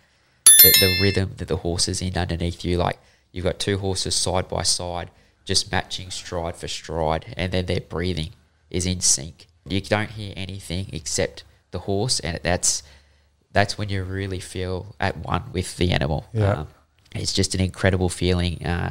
the, 0.63 0.71
the 0.81 0.99
rhythm 1.03 1.33
that 1.39 1.49
the 1.49 1.59
horse 1.59 1.89
is 1.89 2.03
in 2.03 2.17
underneath 2.17 2.65
you. 2.65 2.77
Like 2.77 2.99
you've 3.33 3.45
got 3.45 3.59
two 3.59 3.79
horses 3.79 4.15
side 4.15 4.49
by 4.49 4.63
side, 4.63 5.11
just 5.45 5.73
matching 5.73 6.11
stride 6.11 6.57
for 6.57 6.69
stride, 6.69 7.35
and 7.37 7.51
then 7.53 7.67
their 7.67 7.81
breathing 7.81 8.31
is 8.71 8.87
in 8.87 9.01
sync. 9.01 9.47
You 9.69 9.81
don't 9.81 10.11
hear 10.11 10.33
anything 10.37 10.91
except 10.93 11.45
the 11.73 11.81
horse, 11.81 12.21
and 12.21 12.39
that's 12.43 12.83
that's 13.57 13.79
when 13.79 13.89
you 13.89 14.05
really 14.05 14.39
feel 14.39 14.95
at 15.01 15.17
one 15.17 15.43
with 15.51 15.79
the 15.79 15.91
animal. 15.91 16.27
Yeah. 16.35 16.53
Um, 16.53 16.69
it's 17.15 17.33
just 17.33 17.55
an 17.55 17.63
incredible 17.63 18.11
feeling, 18.11 18.63
uh, 18.67 18.91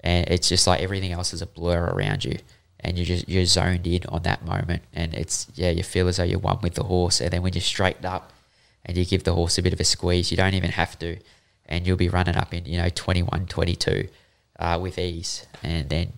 and 0.00 0.26
it's 0.28 0.48
just 0.48 0.66
like 0.66 0.80
everything 0.80 1.12
else 1.12 1.34
is 1.34 1.42
a 1.42 1.46
blur 1.46 1.84
around 1.84 2.24
you, 2.24 2.38
and 2.80 2.98
you 2.98 3.04
just 3.04 3.28
you're 3.28 3.44
zoned 3.44 3.86
in 3.86 4.00
on 4.08 4.22
that 4.22 4.46
moment, 4.46 4.82
and 4.94 5.12
it's 5.12 5.46
yeah, 5.56 5.68
you 5.68 5.82
feel 5.82 6.08
as 6.08 6.16
though 6.16 6.24
you're 6.24 6.38
one 6.38 6.58
with 6.62 6.72
the 6.72 6.84
horse, 6.84 7.20
and 7.20 7.30
then 7.30 7.42
when 7.42 7.52
you're 7.52 7.60
straightened 7.60 8.06
up, 8.06 8.32
and 8.86 8.96
you 8.96 9.04
give 9.04 9.24
the 9.24 9.34
horse 9.34 9.58
a 9.58 9.62
bit 9.62 9.74
of 9.74 9.80
a 9.80 9.84
squeeze, 9.84 10.30
you 10.30 10.38
don't 10.38 10.54
even 10.54 10.70
have 10.70 10.98
to, 11.00 11.18
and 11.66 11.86
you'll 11.86 11.98
be 11.98 12.08
running 12.08 12.36
up 12.36 12.54
in 12.54 12.64
you 12.64 12.78
know 12.78 12.88
21, 12.88 13.44
22 13.46 14.08
uh, 14.58 14.78
with 14.80 14.98
ease, 14.98 15.46
and 15.62 15.90
then 15.90 16.14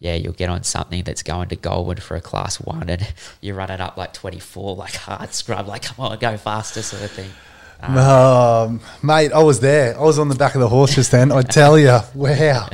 yeah, 0.00 0.14
you'll 0.14 0.32
get 0.32 0.48
on 0.48 0.62
something 0.62 1.02
that's 1.02 1.22
going 1.22 1.48
to 1.48 1.56
Goldwyn 1.56 2.00
for 2.00 2.16
a 2.16 2.20
class 2.20 2.56
one, 2.60 2.88
and 2.88 3.06
you're 3.40 3.56
running 3.56 3.80
up 3.80 3.96
like 3.96 4.12
24, 4.12 4.76
like 4.76 4.94
hard 4.96 5.34
scrub, 5.34 5.66
like 5.66 5.82
come 5.82 6.06
on, 6.06 6.18
go 6.18 6.36
faster, 6.36 6.82
sort 6.82 7.02
of 7.02 7.10
thing. 7.10 7.30
Um, 7.80 8.80
mate, 9.02 9.32
I 9.32 9.42
was 9.42 9.60
there. 9.60 9.96
I 9.96 10.02
was 10.02 10.18
on 10.18 10.28
the 10.28 10.34
back 10.34 10.54
of 10.56 10.60
the 10.60 10.68
horse 10.68 10.96
just 10.96 11.12
then. 11.12 11.30
I 11.30 11.42
tell 11.42 11.78
you, 11.78 11.98
wow. 12.14 12.68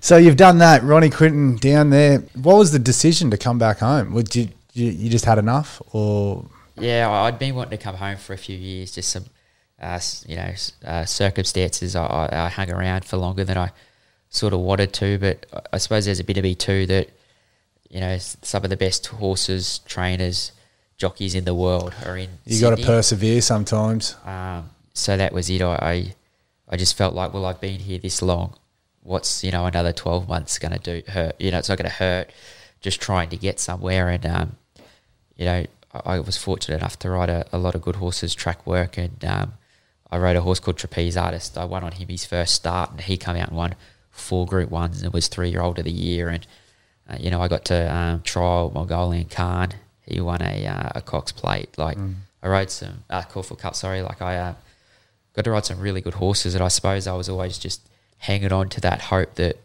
So 0.00 0.16
you've 0.16 0.36
done 0.36 0.58
that, 0.58 0.82
Ronnie 0.82 1.10
Quinton 1.10 1.56
down 1.56 1.90
there. 1.90 2.20
What 2.34 2.56
was 2.56 2.72
the 2.72 2.78
decision 2.78 3.30
to 3.30 3.36
come 3.36 3.58
back 3.58 3.78
home? 3.78 4.12
Would 4.14 4.34
you 4.34 4.48
you, 4.72 4.90
you 4.90 5.10
just 5.10 5.24
had 5.24 5.38
enough, 5.38 5.82
or 5.92 6.44
Yeah, 6.76 7.10
I'd 7.10 7.38
been 7.38 7.54
wanting 7.54 7.78
to 7.78 7.82
come 7.82 7.96
home 7.96 8.16
for 8.16 8.32
a 8.32 8.38
few 8.38 8.56
years, 8.56 8.92
just 8.92 9.10
some, 9.10 9.26
uh, 9.80 10.00
you 10.26 10.36
know, 10.36 10.52
uh, 10.84 11.04
circumstances. 11.04 11.94
I, 11.94 12.04
I, 12.06 12.44
I 12.46 12.48
hung 12.48 12.70
around 12.70 13.04
for 13.04 13.18
longer 13.18 13.44
than 13.44 13.58
I 13.58 13.70
sort 14.32 14.54
of 14.54 14.60
wanted 14.60 14.92
to, 14.94 15.18
but 15.18 15.46
I- 15.72 15.78
suppose 15.78 16.06
there's 16.06 16.18
a 16.18 16.24
bit 16.24 16.38
of 16.38 16.42
me 16.42 16.54
too 16.54 16.86
that, 16.86 17.10
you 17.88 18.00
know, 18.00 18.16
some 18.18 18.64
of 18.64 18.70
the 18.70 18.76
best 18.76 19.06
horses, 19.06 19.80
trainers, 19.80 20.52
jockeys 20.96 21.34
in 21.34 21.44
the 21.44 21.54
world 21.54 21.94
are 22.06 22.16
in. 22.16 22.30
you 22.46 22.60
got 22.60 22.76
to 22.76 22.84
persevere 22.84 23.42
sometimes? 23.42 24.16
Um, 24.24 24.70
so 24.94 25.16
that 25.16 25.32
was 25.32 25.50
it. 25.50 25.60
I, 25.60 25.74
I, 25.74 26.14
I 26.70 26.76
just 26.76 26.96
felt 26.96 27.14
like, 27.14 27.34
well, 27.34 27.44
I've 27.44 27.60
been 27.60 27.80
here 27.80 27.98
this 27.98 28.22
long. 28.22 28.54
What's 29.02 29.42
you 29.44 29.50
know 29.50 29.66
another 29.66 29.92
twelve 29.92 30.28
months 30.28 30.58
going 30.58 30.72
to 30.72 30.78
do? 30.78 31.10
Hurt? 31.10 31.34
You 31.40 31.50
know, 31.50 31.58
it's 31.58 31.68
not 31.68 31.76
going 31.76 31.90
to 31.90 31.96
hurt. 31.96 32.30
Just 32.80 33.00
trying 33.00 33.30
to 33.30 33.36
get 33.36 33.58
somewhere, 33.58 34.08
and 34.08 34.24
um, 34.24 34.56
you 35.36 35.44
know, 35.44 35.66
I, 35.92 36.00
I 36.14 36.20
was 36.20 36.36
fortunate 36.36 36.76
enough 36.76 36.98
to 37.00 37.10
ride 37.10 37.28
a, 37.28 37.44
a 37.52 37.58
lot 37.58 37.74
of 37.74 37.82
good 37.82 37.96
horses, 37.96 38.32
track 38.32 38.64
work, 38.64 38.96
and 38.96 39.24
um, 39.24 39.54
I 40.10 40.18
rode 40.18 40.36
a 40.36 40.42
horse 40.42 40.60
called 40.60 40.78
Trapeze 40.78 41.16
Artist. 41.16 41.58
I 41.58 41.64
won 41.64 41.82
on 41.82 41.92
him 41.92 42.08
his 42.08 42.24
first 42.24 42.54
start, 42.54 42.92
and 42.92 43.00
he 43.00 43.16
came 43.16 43.36
out 43.36 43.48
and 43.48 43.56
won 43.56 43.74
four 44.12 44.46
Group 44.46 44.70
Ones 44.70 44.98
and 44.98 45.06
it 45.06 45.12
was 45.12 45.26
three 45.26 45.50
year 45.50 45.60
old 45.60 45.78
of 45.78 45.84
the 45.84 45.90
year. 45.90 46.28
And 46.28 46.46
uh, 47.08 47.16
you 47.18 47.30
know, 47.30 47.42
I 47.42 47.48
got 47.48 47.64
to 47.66 47.94
um, 47.94 48.22
trial 48.22 48.70
Mongolian 48.72 49.26
Khan. 49.26 49.70
He 50.02 50.20
won 50.20 50.42
a 50.42 50.66
uh, 50.66 50.90
a 50.94 51.02
Cox 51.02 51.32
Plate. 51.32 51.76
Like 51.76 51.98
I 52.42 52.48
rode 52.48 52.70
some 52.70 53.04
uh, 53.10 53.22
Caulfield 53.22 53.60
Cup. 53.60 53.74
Sorry, 53.74 54.02
like 54.02 54.22
I 54.22 54.36
uh, 54.36 54.54
got 55.34 55.44
to 55.44 55.50
ride 55.50 55.64
some 55.64 55.80
really 55.80 56.00
good 56.00 56.14
horses, 56.14 56.54
and 56.54 56.62
I 56.62 56.68
suppose 56.68 57.06
I 57.06 57.14
was 57.14 57.28
always 57.28 57.58
just 57.58 57.88
hanging 58.18 58.52
on 58.52 58.68
to 58.68 58.80
that 58.80 59.02
hope 59.02 59.34
that 59.34 59.58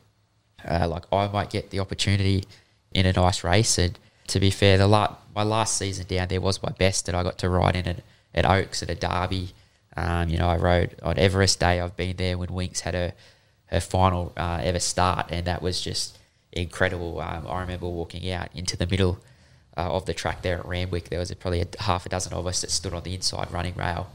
uh, 0.68 0.88
like 0.88 1.04
I 1.12 1.28
might 1.28 1.50
get 1.50 1.70
the 1.70 1.80
opportunity 1.80 2.46
in 2.94 3.06
a 3.06 3.14
nice 3.14 3.44
race. 3.44 3.78
And 3.78 3.98
to 4.28 4.40
be 4.40 4.52
fair, 4.52 4.78
the 4.78 4.88
la- 4.88 5.16
my 5.36 5.44
last 5.44 5.78
season 5.78 6.06
down 6.08 6.28
there 6.28 6.42
was 6.42 6.62
my 6.64 6.72
best, 6.72 7.06
that 7.06 7.16
I 7.16 7.24
got 7.24 7.38
to 7.40 7.50
ride 7.50 7.76
in 7.76 7.88
it 7.88 8.04
at 8.34 8.46
Oaks 8.46 8.84
at 8.84 8.90
a 8.90 8.96
Derby. 8.96 9.54
Um, 9.96 10.30
you 10.30 10.38
know, 10.38 10.48
I 10.48 10.58
rode 10.58 10.96
on 11.02 11.18
Everest 11.18 11.60
Day. 11.60 11.80
I've 11.80 11.96
been 11.96 12.18
there 12.18 12.38
when 12.38 12.54
Winks 12.54 12.82
had 12.82 12.94
her 12.94 13.14
her 13.68 13.80
final 13.80 14.34
uh, 14.38 14.60
ever 14.64 14.80
start, 14.80 15.28
and 15.30 15.46
that 15.46 15.62
was 15.62 15.82
just 15.82 16.18
incredible. 16.52 17.20
Um, 17.20 17.46
I 17.48 17.62
remember 17.62 17.88
walking 17.88 18.30
out 18.32 18.50
into 18.54 18.78
the 18.78 18.88
middle 18.88 19.20
uh, 19.76 19.94
of 19.94 20.06
the 20.06 20.14
track 20.14 20.42
there 20.42 20.60
at 20.60 20.66
Randwick. 20.66 21.10
There 21.10 21.20
was 21.20 21.34
probably 21.36 21.62
a, 21.62 21.68
half 21.84 22.06
a 22.06 22.10
dozen 22.10 22.34
of 22.34 22.48
us 22.48 22.62
that 22.62 22.72
stood 22.72 22.94
on 22.94 23.04
the 23.04 23.14
inside 23.14 23.52
running 23.52 23.76
rail, 23.76 24.10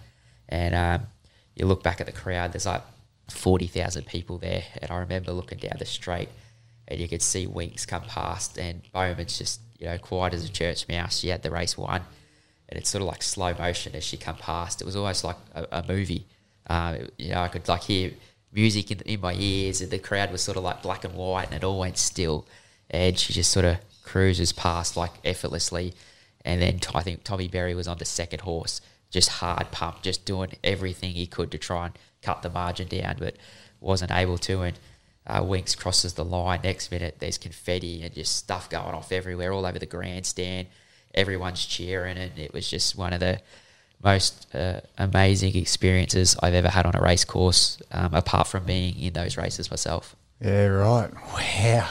and 0.49 0.75
um, 0.75 1.07
you 1.55 1.67
look 1.67 1.83
back 1.83 2.01
at 2.01 2.07
the 2.07 2.13
crowd. 2.13 2.53
There's 2.53 2.67
like 2.67 2.83
forty 3.29 3.67
thousand 3.67 4.07
people 4.07 4.39
there, 4.39 4.65
and 4.81 4.91
I 4.91 4.99
remember 4.99 5.33
looking 5.33 5.59
down 5.59 5.77
the 5.79 5.87
straight, 5.87 6.31
and 6.89 6.99
you 6.99 7.09
could 7.09 7.23
see 7.23 7.47
Winks 7.47 7.87
come 7.87 8.03
past, 8.03 8.59
and 8.59 8.83
Bowman's 8.93 9.39
just 9.39 9.61
you 9.79 9.87
know 9.87 9.99
quiet 9.99 10.35
as 10.35 10.45
a 10.45 10.49
church 10.51 10.89
mouse. 10.89 11.19
She 11.19 11.29
had 11.29 11.43
the 11.43 11.51
race 11.51 11.77
won, 11.77 12.03
and 12.69 12.79
it's 12.79 12.89
sort 12.89 13.03
of 13.03 13.09
like 13.09 13.23
slow 13.23 13.55
motion 13.55 13.95
as 13.95 14.03
she 14.03 14.17
come 14.17 14.37
past. 14.37 14.81
It 14.81 14.85
was 14.85 14.97
almost 14.97 15.25
like 15.25 15.37
a, 15.55 15.67
a 15.73 15.85
movie. 15.87 16.27
Um, 16.69 17.09
you 17.19 17.31
know, 17.31 17.43
I 17.43 17.49
could 17.49 17.69
like 17.69 17.83
hear 17.83 18.13
music 18.53 18.91
in, 18.91 19.01
in 19.01 19.21
my 19.21 19.35
ears, 19.35 19.81
and 19.81 19.91
the 19.91 19.99
crowd 19.99 20.31
was 20.31 20.43
sort 20.43 20.57
of 20.57 20.65
like 20.65 20.83
black 20.83 21.05
and 21.05 21.15
white, 21.15 21.47
and 21.47 21.55
it 21.55 21.65
all 21.65 21.79
went 21.79 21.99
still. 21.99 22.47
And 22.91 23.19
she 23.19 23.33
just 23.33 23.51
sort 23.51 23.65
of 23.65 23.79
cruises 24.05 24.53
past 24.53 24.97
like 24.97 25.13
effortlessly. 25.25 25.95
And 26.45 26.61
then 26.61 26.81
I 26.95 27.03
think 27.03 27.25
Tommy 27.25 27.49
Berry 27.49 27.75
was 27.75 27.89
on 27.89 27.99
the 27.99 28.05
second 28.05 28.41
horse, 28.41 28.81
just 29.11 29.29
hard 29.29 29.71
pump, 29.71 30.03
just 30.03 30.25
doing 30.25 30.53
everything 30.63 31.13
he 31.13 31.27
could 31.27 31.51
to 31.53 31.59
try 31.59 31.87
and 31.87 31.99
cut 32.21 32.43
the 32.43 32.51
margin 32.51 32.89
down, 32.89 33.17
but 33.19 33.37
wasn't 33.81 34.11
able 34.11 34.39
to. 34.39 34.63
And 34.63 34.79
uh, 35.27 35.43
Winks 35.45 35.75
crosses 35.75 36.15
the 36.15 36.25
line. 36.25 36.61
Next 36.65 36.91
minute, 36.91 37.17
there's 37.21 37.39
confetti 37.39 38.03
and 38.03 38.15
just 38.15 38.37
stuff 38.37 38.69
going 38.69 38.95
off 38.95 39.13
everywhere, 39.13 39.53
all 39.53 39.67
over 39.67 39.79
the 39.79 39.87
grandstand. 39.87 40.69
Everyone's 41.15 41.65
cheering, 41.65 42.17
and 42.17 42.39
it 42.39 42.53
was 42.53 42.69
just 42.69 42.97
one 42.97 43.13
of 43.13 43.21
the 43.21 43.41
most 44.05 44.53
uh, 44.55 44.81
amazing 44.99 45.57
experiences 45.57 46.37
I've 46.43 46.55
ever 46.55 46.69
had 46.69 46.87
on 46.87 46.95
a 46.95 47.01
race 47.01 47.25
course, 47.25 47.81
um, 47.93 48.15
apart 48.15 48.47
from 48.49 48.65
being 48.65 48.99
in 48.99 49.13
those 49.13 49.37
races 49.37 49.71
myself. 49.71 50.17
Yeah, 50.41 50.67
right. 50.67 51.11
Wow, 51.35 51.89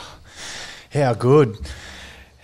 how 0.93 1.13
good. 1.13 1.58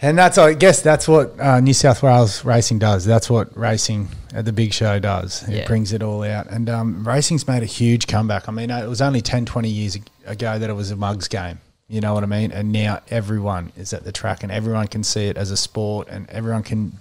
And 0.01 0.15
that's, 0.17 0.37
I 0.37 0.53
guess, 0.53 0.81
that's 0.81 1.07
what 1.07 1.39
uh, 1.39 1.59
New 1.59 1.73
South 1.73 2.03
Wales 2.03 2.45
racing 2.45 2.77
does. 2.77 3.03
That's 3.03 3.29
what 3.31 3.55
racing 3.57 4.09
at 4.31 4.45
the 4.45 4.53
big 4.53 4.71
show 4.71 4.99
does. 4.99 5.41
It 5.49 5.55
Yeah. 5.55 5.67
brings 5.67 5.91
it 5.91 6.03
all 6.03 6.21
out. 6.23 6.47
And 6.51 6.69
um, 6.69 7.07
racing's 7.07 7.47
made 7.47 7.63
a 7.63 7.67
huge 7.67 8.05
comeback. 8.05 8.47
I 8.47 8.51
mean, 8.51 8.69
it 8.69 8.87
was 8.87 9.01
only 9.01 9.21
10, 9.21 9.45
20 9.45 9.67
years 9.69 9.97
ago 10.27 10.59
that 10.59 10.69
it 10.69 10.73
was 10.73 10.91
a 10.91 10.95
mugs 10.95 11.27
game. 11.27 11.59
You 11.89 11.99
know 12.01 12.13
what 12.13 12.21
I 12.21 12.27
mean? 12.27 12.51
And 12.51 12.71
now 12.71 12.99
everyone 13.09 13.71
is 13.75 13.91
at 13.91 14.03
the 14.03 14.11
track 14.11 14.43
and 14.43 14.51
everyone 14.51 14.87
can 14.87 15.03
see 15.03 15.27
it 15.29 15.37
as 15.37 15.49
a 15.49 15.57
sport 15.57 16.09
and 16.09 16.29
everyone 16.29 16.61
can, 16.61 16.99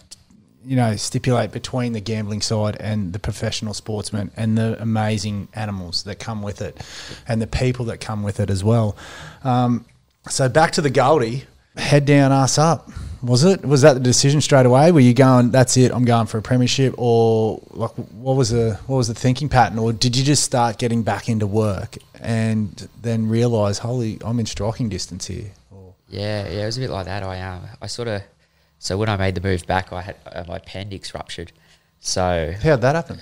you 0.66 0.76
know, 0.76 0.96
stipulate 0.96 1.52
between 1.52 1.92
the 1.92 2.00
gambling 2.00 2.42
side 2.42 2.76
and 2.80 3.12
the 3.12 3.18
professional 3.18 3.72
sportsman 3.72 4.30
and 4.36 4.58
the 4.58 4.76
amazing 4.82 5.48
animals 5.54 6.02
that 6.04 6.18
come 6.18 6.42
with 6.42 6.60
it 6.60 6.84
and 7.28 7.40
the 7.40 7.46
people 7.46 7.84
that 7.86 8.00
come 8.00 8.22
with 8.22 8.40
it 8.40 8.50
as 8.50 8.64
well. 8.64 8.96
Um, 9.44 9.84
so 10.28 10.48
back 10.48 10.72
to 10.72 10.80
the 10.80 10.90
Goldie, 10.90 11.44
head 11.76 12.04
down, 12.04 12.32
ass 12.32 12.58
up. 12.58 12.90
Was 13.22 13.44
it? 13.44 13.64
Was 13.64 13.82
that 13.82 13.94
the 13.94 14.00
decision 14.00 14.40
straight 14.40 14.66
away? 14.66 14.92
Were 14.92 15.00
you 15.00 15.14
going? 15.14 15.50
That's 15.50 15.76
it. 15.76 15.90
I'm 15.90 16.04
going 16.04 16.26
for 16.26 16.38
a 16.38 16.42
premiership, 16.42 16.94
or 16.98 17.62
like 17.70 17.92
what 17.92 18.36
was 18.36 18.50
the 18.50 18.78
what 18.86 18.96
was 18.96 19.08
the 19.08 19.14
thinking 19.14 19.48
pattern, 19.48 19.78
or 19.78 19.92
did 19.92 20.16
you 20.16 20.22
just 20.22 20.42
start 20.42 20.78
getting 20.78 21.02
back 21.02 21.28
into 21.28 21.46
work 21.46 21.96
and 22.20 22.88
then 23.00 23.28
realize, 23.28 23.78
holy, 23.78 24.18
I'm 24.24 24.38
in 24.38 24.46
striking 24.46 24.88
distance 24.88 25.26
here? 25.26 25.50
Yeah, 26.08 26.46
yeah, 26.48 26.62
it 26.62 26.66
was 26.66 26.76
a 26.76 26.80
bit 26.80 26.90
like 26.90 27.06
that. 27.06 27.22
I 27.22 27.40
um, 27.40 27.62
I 27.80 27.86
sort 27.86 28.08
of, 28.08 28.22
so 28.78 28.98
when 28.98 29.08
I 29.08 29.16
made 29.16 29.34
the 29.34 29.40
move 29.40 29.66
back, 29.66 29.92
I 29.92 30.02
had 30.02 30.16
uh, 30.26 30.44
my 30.46 30.56
appendix 30.56 31.14
ruptured. 31.14 31.52
So 32.00 32.54
how'd 32.62 32.80
that 32.82 32.94
happen? 32.94 33.20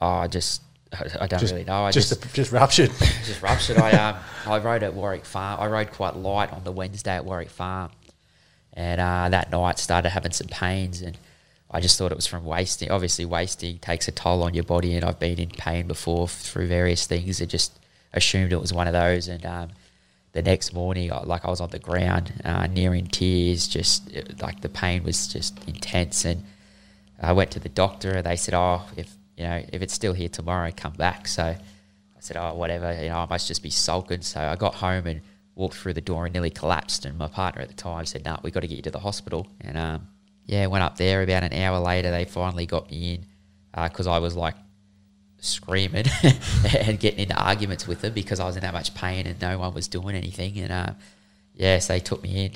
oh, 0.00 0.06
I 0.06 0.26
just, 0.26 0.62
I, 0.92 1.04
I 1.22 1.26
don't 1.26 1.40
Just, 1.40 1.52
really 1.52 1.64
know. 1.64 1.84
I 1.84 1.90
just 1.90 2.08
just, 2.08 2.34
just 2.34 2.52
ruptured. 2.52 2.90
just 2.98 3.42
ruptured. 3.42 3.78
I 3.78 3.90
um, 3.92 4.16
I 4.46 4.58
rode 4.58 4.82
at 4.82 4.94
Warwick 4.94 5.24
Farm. 5.24 5.60
I 5.60 5.66
rode 5.66 5.90
quite 5.90 6.16
light 6.16 6.52
on 6.52 6.64
the 6.64 6.72
Wednesday 6.72 7.16
at 7.16 7.24
Warwick 7.24 7.50
Farm, 7.50 7.90
and 8.72 9.00
uh, 9.00 9.28
that 9.30 9.50
night 9.50 9.78
started 9.78 10.10
having 10.10 10.32
some 10.32 10.48
pains, 10.48 11.02
and 11.02 11.18
I 11.70 11.80
just 11.80 11.98
thought 11.98 12.12
it 12.12 12.16
was 12.16 12.26
from 12.26 12.44
wasting. 12.44 12.90
Obviously, 12.90 13.24
wasting 13.24 13.78
takes 13.78 14.06
a 14.08 14.12
toll 14.12 14.42
on 14.42 14.54
your 14.54 14.64
body, 14.64 14.94
and 14.94 15.04
I've 15.04 15.18
been 15.18 15.38
in 15.38 15.50
pain 15.50 15.86
before 15.86 16.28
through 16.28 16.66
various 16.68 17.06
things. 17.06 17.42
I 17.42 17.46
just 17.46 17.78
assumed 18.12 18.52
it 18.52 18.60
was 18.60 18.72
one 18.72 18.86
of 18.86 18.92
those, 18.92 19.28
and 19.28 19.44
um, 19.44 19.68
the 20.36 20.42
next 20.42 20.74
morning, 20.74 21.10
like 21.24 21.46
I 21.46 21.50
was 21.50 21.62
on 21.62 21.70
the 21.70 21.78
ground, 21.78 22.30
uh, 22.44 22.66
nearing 22.66 23.06
tears. 23.06 23.66
Just 23.66 24.10
it- 24.12 24.42
like 24.42 24.60
the 24.60 24.68
pain 24.68 25.02
was 25.02 25.26
just 25.28 25.58
intense, 25.66 26.26
and 26.26 26.44
I 27.20 27.32
went 27.32 27.50
to 27.52 27.60
the 27.60 27.70
doctor, 27.70 28.10
and 28.18 28.26
they 28.26 28.36
said, 28.36 28.52
"Oh, 28.52 28.82
if 28.98 29.16
you 29.38 29.44
know 29.44 29.64
if 29.72 29.80
it's 29.80 29.94
still 29.94 30.12
here 30.12 30.28
tomorrow, 30.28 30.70
come 30.76 30.92
back." 30.92 31.26
So 31.26 31.42
I 31.44 32.20
said, 32.20 32.36
"Oh, 32.36 32.52
whatever. 32.52 32.92
You 33.02 33.08
know, 33.08 33.20
I 33.20 33.26
must 33.26 33.48
just 33.48 33.62
be 33.62 33.70
sulking." 33.70 34.20
So 34.20 34.38
I 34.40 34.56
got 34.56 34.74
home 34.74 35.06
and 35.06 35.22
walked 35.54 35.76
through 35.76 35.94
the 35.94 36.02
door 36.02 36.26
and 36.26 36.34
nearly 36.34 36.50
collapsed. 36.50 37.06
And 37.06 37.16
my 37.16 37.28
partner 37.28 37.62
at 37.62 37.68
the 37.68 37.74
time 37.90 38.04
said, 38.04 38.22
"No, 38.26 38.38
we 38.42 38.50
got 38.50 38.60
to 38.60 38.68
get 38.68 38.76
you 38.76 38.82
to 38.82 38.90
the 38.90 39.04
hospital." 39.08 39.46
And 39.62 39.78
um, 39.78 40.06
yeah, 40.44 40.66
went 40.66 40.84
up 40.84 40.98
there. 40.98 41.22
About 41.22 41.44
an 41.44 41.54
hour 41.54 41.78
later, 41.78 42.10
they 42.10 42.26
finally 42.26 42.66
got 42.66 42.90
me 42.90 43.14
in 43.14 43.20
because 43.84 44.06
I 44.06 44.18
was 44.18 44.36
like 44.36 44.56
screaming 45.38 46.04
and 46.78 46.98
getting 46.98 47.20
into 47.20 47.34
arguments 47.36 47.86
with 47.86 48.00
them 48.00 48.12
because 48.12 48.40
I 48.40 48.44
was 48.46 48.56
in 48.56 48.62
that 48.62 48.72
much 48.74 48.94
pain 48.94 49.26
and 49.26 49.40
no 49.40 49.58
one 49.58 49.74
was 49.74 49.88
doing 49.88 50.16
anything. 50.16 50.58
And 50.58 50.72
uh, 50.72 50.92
yes, 51.54 51.86
they 51.88 52.00
took 52.00 52.22
me 52.22 52.46
in. 52.46 52.52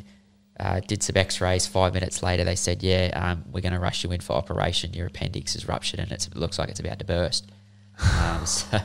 Uh, 0.59 0.79
did 0.81 1.03
some 1.03 1.17
X-rays. 1.17 1.67
Five 1.67 1.95
minutes 1.95 2.23
later, 2.23 2.45
they 2.45 2.55
said, 2.55 2.83
"Yeah, 2.83 3.11
um, 3.15 3.45
we're 3.51 3.63
going 3.63 3.73
to 3.73 3.79
rush 3.79 4.05
you 4.05 4.13
in 4.13 4.21
for 4.21 4.35
operation. 4.35 4.93
Your 4.93 5.07
appendix 5.07 5.57
is 5.57 5.67
ruptured 5.67 6.01
and 6.01 6.13
it's, 6.13 6.27
it 6.27 6.37
looks 6.37 6.59
like 6.59 6.69
it's 6.69 6.81
about 6.81 6.99
to 6.99 7.05
burst." 7.07 7.51
Um, 7.99 8.45
so, 8.47 8.79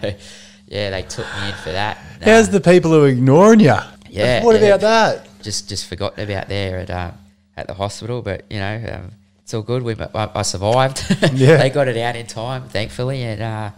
yeah, 0.67 0.89
they 0.91 1.01
took 1.01 1.25
me 1.41 1.49
in 1.49 1.55
for 1.55 1.73
that. 1.73 1.97
And, 2.13 2.23
uh, 2.23 2.25
How's 2.31 2.49
the 2.49 2.61
people 2.61 2.91
who 2.91 3.03
are 3.03 3.07
ignoring 3.09 3.59
you? 3.59 3.75
Yeah, 4.09 4.43
What 4.45 4.59
yeah. 4.61 4.67
about 4.67 4.81
that? 4.81 5.27
just 5.41 5.67
just 5.69 5.85
forgotten 5.87 6.23
about 6.23 6.47
there 6.47 6.79
at 6.79 6.89
um, 6.89 7.13
at 7.57 7.67
the 7.67 7.73
hospital. 7.73 8.21
But 8.21 8.45
you 8.49 8.59
know, 8.59 8.85
um, 8.93 9.11
it's 9.43 9.53
all 9.53 9.61
good. 9.61 9.83
We 9.83 9.95
I, 9.95 10.29
I 10.33 10.41
survived. 10.41 11.03
Yeah. 11.33 11.57
they 11.57 11.69
got 11.69 11.87
it 11.89 11.97
out 11.97 12.15
in 12.15 12.25
time, 12.25 12.69
thankfully, 12.69 13.21
and 13.23 13.41
uh, 13.41 13.71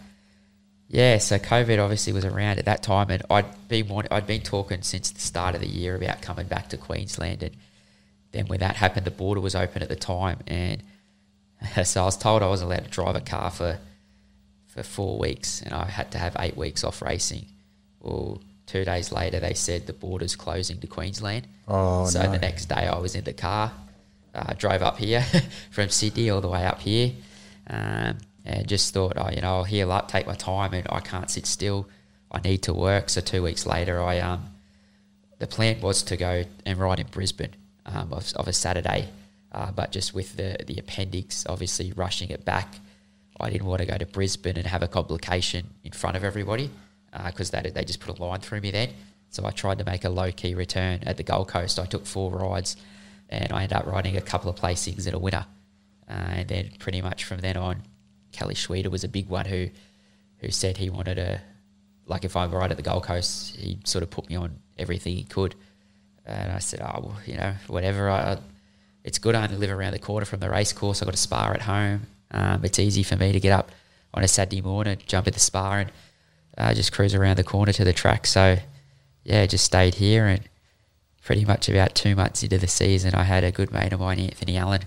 yeah. 0.88 1.18
So 1.18 1.38
COVID 1.38 1.82
obviously 1.84 2.14
was 2.14 2.26
around 2.26 2.60
at 2.60 2.66
that 2.66 2.84
time, 2.84 3.10
and 3.10 3.24
I'd 3.30 3.68
been 3.68 3.88
want- 3.88 4.08
I'd 4.12 4.28
been 4.28 4.42
talking 4.42 4.82
since 4.82 5.12
the 5.12 5.20
start 5.20 5.56
of 5.56 5.62
the 5.62 5.68
year 5.68 5.96
about 5.96 6.22
coming 6.22 6.48
back 6.48 6.70
to 6.70 6.78
Queensland, 6.78 7.44
and 7.44 7.56
then 8.32 8.48
when 8.48 8.60
that 8.60 8.76
happened, 8.78 9.06
the 9.06 9.12
border 9.12 9.42
was 9.42 9.56
open 9.56 9.82
at 9.82 9.90
the 9.90 9.96
time, 9.96 10.40
and 10.48 10.84
so 11.84 12.02
I 12.02 12.06
was 12.06 12.18
told 12.18 12.44
I 12.44 12.48
was 12.48 12.62
allowed 12.62 12.86
to 12.86 12.90
drive 12.90 13.16
a 13.16 13.22
car 13.22 13.52
for 13.52 13.80
for 14.68 14.84
four 14.84 15.18
weeks, 15.18 15.62
and 15.62 15.74
I 15.74 15.86
had 15.86 16.12
to 16.12 16.18
have 16.20 16.36
eight 16.40 16.56
weeks 16.56 16.84
off 16.84 17.02
racing. 17.02 17.46
Well, 18.00 18.42
two 18.68 18.86
days 18.86 19.12
later, 19.12 19.40
they 19.40 19.56
said 19.56 19.88
the 19.88 19.94
border's 19.94 20.36
closing 20.36 20.80
to 20.82 20.88
Queensland. 20.88 21.48
Oh, 21.68 22.06
so 22.06 22.22
no. 22.22 22.32
the 22.32 22.40
next 22.40 22.68
day, 22.68 22.88
I 22.88 22.98
was 23.00 23.16
in 23.16 23.24
the 23.24 23.34
car, 23.34 23.72
uh, 24.36 24.54
drove 24.54 24.84
up 24.84 24.98
here 25.00 25.26
from 25.72 25.90
Sydney 25.90 26.30
all 26.30 26.42
the 26.42 26.48
way 26.50 26.64
up 26.66 26.80
here, 26.80 27.14
um, 27.70 28.18
and 28.48 28.66
just 28.66 28.94
thought, 28.94 29.14
oh, 29.18 29.30
you 29.30 29.42
know, 29.42 29.58
I'll 29.58 29.64
heal 29.66 29.92
up, 29.92 30.08
take 30.08 30.26
my 30.26 30.34
time, 30.34 30.74
and 30.74 30.88
I 30.90 31.02
can't 31.02 31.30
sit 31.30 31.46
still. 31.46 31.90
I 32.32 32.40
need 32.40 32.64
to 32.64 32.74
work. 32.74 33.10
So 33.10 33.20
two 33.20 33.44
weeks 33.44 33.66
later, 33.66 34.02
I 34.02 34.20
um, 34.20 34.46
the 35.38 35.48
plan 35.48 35.82
was 35.82 36.02
to 36.04 36.16
go 36.16 36.46
and 36.66 36.80
ride 36.80 37.00
in 37.02 37.08
Brisbane 37.08 37.56
um, 37.86 38.14
of, 38.14 38.32
of 38.36 38.48
a 38.48 38.54
Saturday, 38.54 39.10
uh, 39.52 39.72
but 39.72 39.92
just 39.92 40.14
with 40.14 40.38
the 40.38 40.58
the 40.66 40.78
appendix, 40.78 41.46
obviously 41.48 41.92
rushing 41.92 42.30
it 42.30 42.46
back, 42.46 42.76
I 43.40 43.50
didn't 43.50 43.68
want 43.68 43.82
to 43.82 43.86
go 43.86 43.98
to 43.98 44.06
Brisbane 44.06 44.58
and 44.58 44.66
have 44.66 44.82
a 44.82 44.88
complication 44.88 45.68
in 45.84 45.92
front 45.92 46.16
of 46.16 46.24
everybody 46.24 46.72
because 47.26 47.50
they 47.50 47.70
they 47.76 47.84
just 47.84 48.00
put 48.00 48.18
a 48.18 48.24
line 48.24 48.40
through 48.40 48.62
me 48.62 48.72
then. 48.72 48.90
So 49.30 49.46
I 49.46 49.52
tried 49.52 49.80
to 49.80 49.86
make 49.86 50.06
a 50.06 50.10
low 50.10 50.32
key 50.32 50.56
return 50.56 51.02
at 51.06 51.18
the 51.18 51.24
Gold 51.24 51.50
Coast. 51.50 51.80
I 51.80 51.86
took 51.86 52.06
four 52.06 52.32
rides, 52.32 52.78
and 53.30 53.52
I 53.52 53.64
ended 53.64 53.78
up 53.78 53.86
riding 53.88 54.16
a 54.16 54.22
couple 54.22 54.50
of 54.50 54.56
placings 54.56 55.06
and 55.06 55.16
a 55.16 55.20
winner. 55.20 55.46
Uh, 56.10 56.14
and 56.38 56.48
then 56.48 56.70
pretty 56.80 57.02
much 57.02 57.26
from 57.26 57.40
then 57.40 57.58
on, 57.58 57.84
Kelly 58.32 58.56
Schweida 58.56 58.88
was 58.90 59.04
a 59.04 59.08
big 59.08 59.28
one 59.30 59.46
who 59.46 59.70
who 60.40 60.52
said 60.52 60.78
he 60.78 60.90
wanted 60.90 61.16
to, 61.16 61.42
like 62.06 62.24
if 62.24 62.36
I 62.36 62.46
ride 62.46 62.70
at 62.72 62.78
the 62.78 62.84
Gold 62.84 63.04
Coast, 63.04 63.56
he 63.56 63.80
sort 63.86 64.04
of 64.04 64.12
put 64.12 64.30
me 64.30 64.36
on 64.36 64.60
everything 64.78 65.16
he 65.16 65.24
could. 65.24 65.56
And 66.26 66.52
I 66.52 66.60
said, 66.60 66.82
oh, 66.82 67.00
well, 67.02 67.18
you 67.26 67.36
know, 67.36 67.54
whatever. 67.68 68.10
I- 68.10 68.38
it's 69.04 69.20
good 69.20 69.36
I 69.36 69.44
only 69.46 69.56
live 69.56 69.72
around 69.72 69.94
the 69.94 70.00
corner 70.00 70.26
from 70.26 70.42
the 70.42 70.50
race 70.50 70.74
course. 70.74 71.02
I've 71.02 71.08
got 71.08 71.14
a 71.14 71.18
spa 71.18 71.52
at 71.54 71.62
home. 71.62 72.08
Um, 72.32 72.66
it's 72.66 72.78
easy 72.78 73.04
for 73.04 73.16
me 73.16 73.32
to 73.32 73.40
get 73.40 73.54
up 73.54 73.72
on 74.14 74.22
a 74.22 74.28
Saturday 74.28 74.60
morning, 74.62 74.98
jump 75.06 75.28
at 75.28 75.34
the 75.34 75.40
spa 75.40 75.72
and 75.78 75.92
uh, 76.58 76.74
just 76.74 76.92
cruise 76.92 77.16
around 77.16 77.38
the 77.38 77.44
corner 77.46 77.72
to 77.72 77.86
the 77.86 77.94
track. 77.94 78.28
So, 78.28 78.58
yeah, 79.24 79.46
just 79.46 79.64
stayed 79.64 79.96
here 79.96 80.26
and 80.28 80.42
pretty 81.24 81.46
much 81.46 81.70
about 81.70 81.96
two 81.96 82.16
months 82.18 82.44
into 82.44 82.58
the 82.58 82.68
season, 82.68 83.16
I 83.16 83.24
had 83.24 83.44
a 83.46 83.52
good 83.52 83.72
mate 83.72 83.94
of 83.94 84.02
mine, 84.02 84.20
Anthony 84.20 84.58
Allen, 84.58 84.82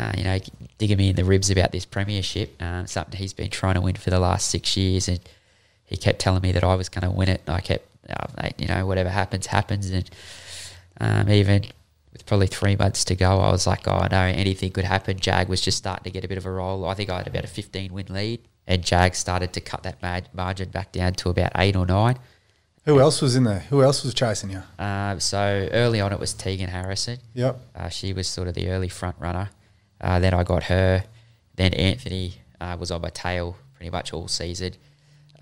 uh, 0.00 0.12
you 0.16 0.24
know, 0.24 0.38
digging 0.78 0.96
me 0.96 1.10
in 1.10 1.16
the 1.16 1.24
ribs 1.24 1.50
about 1.50 1.72
this 1.72 1.84
premiership, 1.84 2.60
um, 2.62 2.86
something 2.86 3.18
he's 3.18 3.34
been 3.34 3.50
trying 3.50 3.74
to 3.74 3.82
win 3.82 3.96
for 3.96 4.08
the 4.08 4.18
last 4.18 4.48
six 4.48 4.74
years, 4.76 5.08
and 5.08 5.20
he 5.84 5.96
kept 5.96 6.20
telling 6.20 6.40
me 6.40 6.52
that 6.52 6.64
I 6.64 6.74
was 6.74 6.88
going 6.88 7.04
to 7.04 7.10
win 7.10 7.28
it. 7.28 7.42
And 7.46 7.56
I 7.56 7.60
kept, 7.60 7.86
oh, 8.08 8.42
mate, 8.42 8.54
you 8.58 8.66
know, 8.66 8.86
whatever 8.86 9.10
happens, 9.10 9.46
happens. 9.46 9.90
And 9.90 10.10
um, 11.00 11.28
even 11.28 11.66
with 12.12 12.24
probably 12.24 12.46
three 12.46 12.76
months 12.76 13.04
to 13.06 13.14
go, 13.14 13.40
I 13.40 13.50
was 13.50 13.66
like, 13.66 13.86
oh 13.86 14.06
no, 14.10 14.22
anything 14.22 14.70
could 14.70 14.86
happen. 14.86 15.18
Jag 15.18 15.48
was 15.48 15.60
just 15.60 15.76
starting 15.76 16.04
to 16.04 16.10
get 16.10 16.24
a 16.24 16.28
bit 16.28 16.38
of 16.38 16.46
a 16.46 16.50
roll. 16.50 16.86
I 16.86 16.94
think 16.94 17.10
I 17.10 17.18
had 17.18 17.26
about 17.26 17.44
a 17.44 17.48
15 17.48 17.92
win 17.92 18.06
lead, 18.08 18.40
and 18.66 18.82
Jag 18.82 19.14
started 19.14 19.52
to 19.52 19.60
cut 19.60 19.82
that 19.82 20.00
mar- 20.00 20.22
margin 20.32 20.70
back 20.70 20.92
down 20.92 21.12
to 21.14 21.28
about 21.28 21.52
eight 21.56 21.76
or 21.76 21.84
nine. 21.84 22.18
Who 22.86 22.98
else 23.00 23.20
was 23.20 23.36
in 23.36 23.44
there? 23.44 23.60
Who 23.68 23.82
else 23.82 24.02
was 24.02 24.14
chasing 24.14 24.50
you? 24.50 24.62
Uh, 24.78 25.18
so 25.18 25.68
early 25.72 26.00
on, 26.00 26.10
it 26.12 26.18
was 26.18 26.32
Tegan 26.32 26.70
Harrison. 26.70 27.18
Yep. 27.34 27.60
Uh, 27.76 27.88
she 27.90 28.14
was 28.14 28.26
sort 28.26 28.48
of 28.48 28.54
the 28.54 28.70
early 28.70 28.88
front 28.88 29.16
runner. 29.18 29.50
Uh, 30.00 30.18
then 30.18 30.34
I 30.34 30.42
got 30.44 30.64
her. 30.64 31.04
Then 31.56 31.74
Anthony 31.74 32.34
uh, 32.60 32.76
was 32.78 32.90
on 32.90 33.02
my 33.02 33.10
tail 33.10 33.56
pretty 33.74 33.90
much 33.90 34.12
all 34.12 34.28
season. 34.28 34.74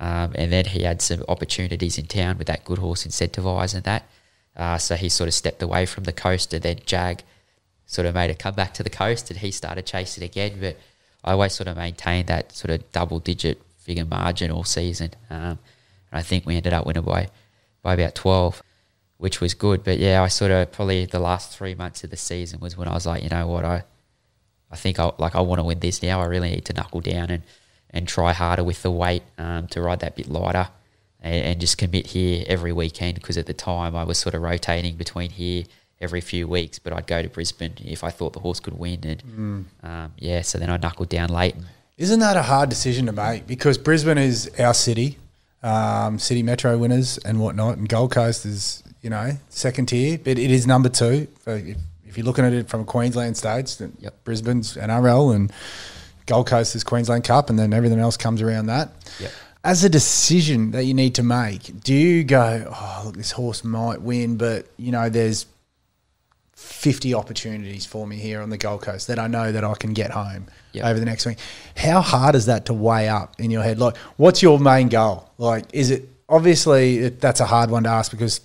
Um, 0.01 0.33
and 0.37 0.53
then 0.53 0.67
he 0.67 0.83
had 0.83 1.03
some 1.03 1.25
opportunities 1.29 1.99
in 1.99 2.07
town 2.07 2.39
with 2.39 2.47
that 2.47 2.65
good 2.65 2.79
horse 2.79 3.07
incentivise 3.07 3.75
and 3.75 3.85
that. 3.85 4.09
Uh, 4.57 4.79
so 4.79 4.97
he 4.97 5.09
sort 5.09 5.29
of 5.29 5.35
stepped 5.35 5.63
away 5.63 5.87
from 5.87 6.05
the 6.05 6.13
coast, 6.13 6.53
and 6.53 6.63
then 6.63 6.79
Jag 6.85 7.23
sort 7.87 8.07
of 8.07 8.15
made 8.15 8.31
a 8.31 8.35
comeback 8.35 8.75
to 8.75 8.83
the 8.83 8.91
coast, 8.91 9.31
and 9.31 9.39
he 9.39 9.51
started 9.51 9.87
chasing 9.87 10.25
again. 10.25 10.59
But 10.61 10.77
I 11.25 11.33
always 11.33 11.55
sort 11.55 11.69
of 11.69 11.77
maintained 11.77 12.29
that 12.29 12.53
sort 12.53 12.71
of 12.71 12.91
double 12.93 13.21
digit 13.21 13.61
figure 13.79 14.05
margin 14.05 14.51
all 14.51 14.65
season. 14.65 15.11
Um, 15.31 15.59
and 16.11 16.21
I 16.21 16.23
think 16.23 16.45
we 16.45 16.57
ended 16.57 16.73
up 16.73 16.87
winning 16.87 17.05
by 17.05 17.29
by 17.83 17.95
about 17.95 18.15
twelve, 18.17 18.63
which 19.17 19.41
was 19.41 19.55
good. 19.55 19.85
But 19.85 19.99
yeah, 19.99 20.23
I 20.23 20.29
sort 20.29 20.51
of 20.51 20.73
probably 20.73 21.07
the 21.07 21.21
last 21.21 21.57
three 21.57 21.75
months 21.75 22.03
of 22.03 22.11
the 22.11 22.17
season 22.17 22.61
was 22.61 22.77
when 22.77 22.89
I 22.89 22.95
was 22.95 23.07
like, 23.07 23.23
you 23.23 23.29
know 23.29 23.47
what, 23.47 23.65
I 23.65 23.85
I 24.71 24.77
think 24.77 24.99
I 24.99 25.11
like 25.19 25.35
I 25.35 25.41
want 25.41 25.59
to 25.59 25.65
win 25.65 25.81
this 25.81 26.03
now. 26.03 26.21
I 26.21 26.27
really 26.27 26.51
need 26.51 26.65
to 26.67 26.73
knuckle 26.73 27.01
down 27.01 27.31
and 27.31 27.43
and 27.91 28.07
try 28.07 28.33
harder 28.33 28.65
with 28.65 28.83
the 28.83 28.91
weight 28.91 29.23
um, 29.39 29.67
to 29.69 29.81
ride 29.81 30.01
that 30.01 30.15
bit 30.15 30.29
lighter 30.29 30.69
and, 31.21 31.45
and 31.45 31.61
just 31.61 31.79
commit 31.79 32.09
here 32.09 32.45
every 32.47 32.73
weekend 32.73 33.15
because 33.15 33.39
at 33.39 33.47
the 33.47 33.55
time 33.55 33.97
I 33.97 34.05
was 34.05 34.19
sort 34.19 34.35
of 34.35 34.43
rotating 34.43 34.97
between 34.97 35.31
here 35.31 35.65
every 36.01 36.21
few 36.21 36.47
weeks, 36.47 36.79
but 36.79 36.93
I'd 36.93 37.07
go 37.07 37.23
to 37.23 37.29
Brisbane 37.29 37.75
if 37.85 38.05
I 38.05 38.11
thought 38.11 38.33
the 38.33 38.41
horse 38.41 38.61
could 38.61 38.79
win. 38.79 39.01
And 39.05 39.67
um, 39.83 40.13
yeah, 40.19 40.43
so 40.43 40.59
then 40.59 40.71
I 40.71 40.77
knuckled 40.77 41.09
down 41.09 41.29
late. 41.31 41.57
Isn't 41.97 42.21
that 42.21 42.37
a 42.37 42.43
hard 42.43 42.69
decision 42.69 43.07
to 43.07 43.13
make? 43.13 43.47
Because 43.47 43.77
Brisbane 43.77 44.19
is 44.19 44.51
our 44.59 44.75
city, 44.75 45.19
um, 45.63 46.19
city 46.19 46.43
metro 46.43 46.79
winners 46.79 47.19
and 47.19 47.41
whatnot, 47.41 47.79
and 47.79 47.89
Gold 47.89 48.13
Coast 48.13 48.47
is 48.47 48.85
you 49.03 49.11
know 49.11 49.33
second 49.49 49.87
tier, 49.87 50.19
but 50.19 50.39
it 50.39 50.51
is 50.51 50.67
number 50.67 50.89
two. 50.89 51.27
So 51.45 51.53
if, 51.53 51.77
if 52.09 52.17
you're 52.17 52.25
looking 52.27 52.45
at 52.45 52.53
it 52.53 52.69
from 52.69 52.85
Queensland 52.85 53.37
states, 53.37 53.77
then 53.77 53.93
Yep. 54.01 54.25
Brisbane's 54.25 54.77
NRL 54.77 55.35
and 55.35 55.53
Gold 56.27 56.47
Coast 56.47 56.75
is 56.75 56.85
Queensland 56.85 57.25
Cup, 57.25 57.49
and 57.51 57.59
then 57.59 57.73
everything 57.73 57.99
else 58.01 58.17
comes 58.17 58.43
around 58.43 58.67
that. 58.67 58.91
Yep. 59.21 59.31
As 59.65 59.85
a 59.85 59.89
decision 59.89 60.71
that 60.71 60.85
you 60.85 60.95
need 60.95 61.15
to 61.17 61.23
make, 61.23 61.83
do 61.83 61.93
you 61.95 62.25
go, 62.25 62.71
oh, 62.73 63.03
look, 63.07 63.17
this 63.17 63.33
horse 63.33 63.65
might 63.65 64.01
win, 64.01 64.37
but 64.37 64.67
you 64.77 64.93
know, 64.93 65.09
there's 65.09 65.47
50 66.55 67.15
opportunities 67.15 67.87
for 67.87 68.07
me 68.07 68.17
here 68.17 68.41
on 68.41 68.51
the 68.51 68.59
Gold 68.59 68.83
Coast 68.83 69.07
that 69.07 69.19
I 69.19 69.27
know 69.27 69.53
that 69.53 69.65
I 69.65 69.75
can 69.75 69.93
get 69.95 70.11
home 70.11 70.47
Yep. 70.73 70.85
over 70.85 70.99
the 70.99 71.07
next 71.07 71.25
week. 71.27 71.39
How 71.77 72.01
hard 72.01 72.35
is 72.35 72.47
that 72.47 72.67
to 72.67 72.75
weigh 72.75 73.09
up 73.09 73.35
in 73.39 73.51
your 73.51 73.63
head? 73.63 73.79
Like, 73.79 73.97
what's 74.17 74.43
your 74.43 74.59
main 74.59 74.89
goal? 74.89 75.29
Like, 75.39 75.65
is 75.73 75.91
it 75.91 76.09
obviously 76.29 76.99
it, 76.99 77.21
that's 77.21 77.41
a 77.41 77.47
hard 77.47 77.71
one 77.71 77.85
to 77.85 77.89
ask 77.89 78.11
because 78.11 78.41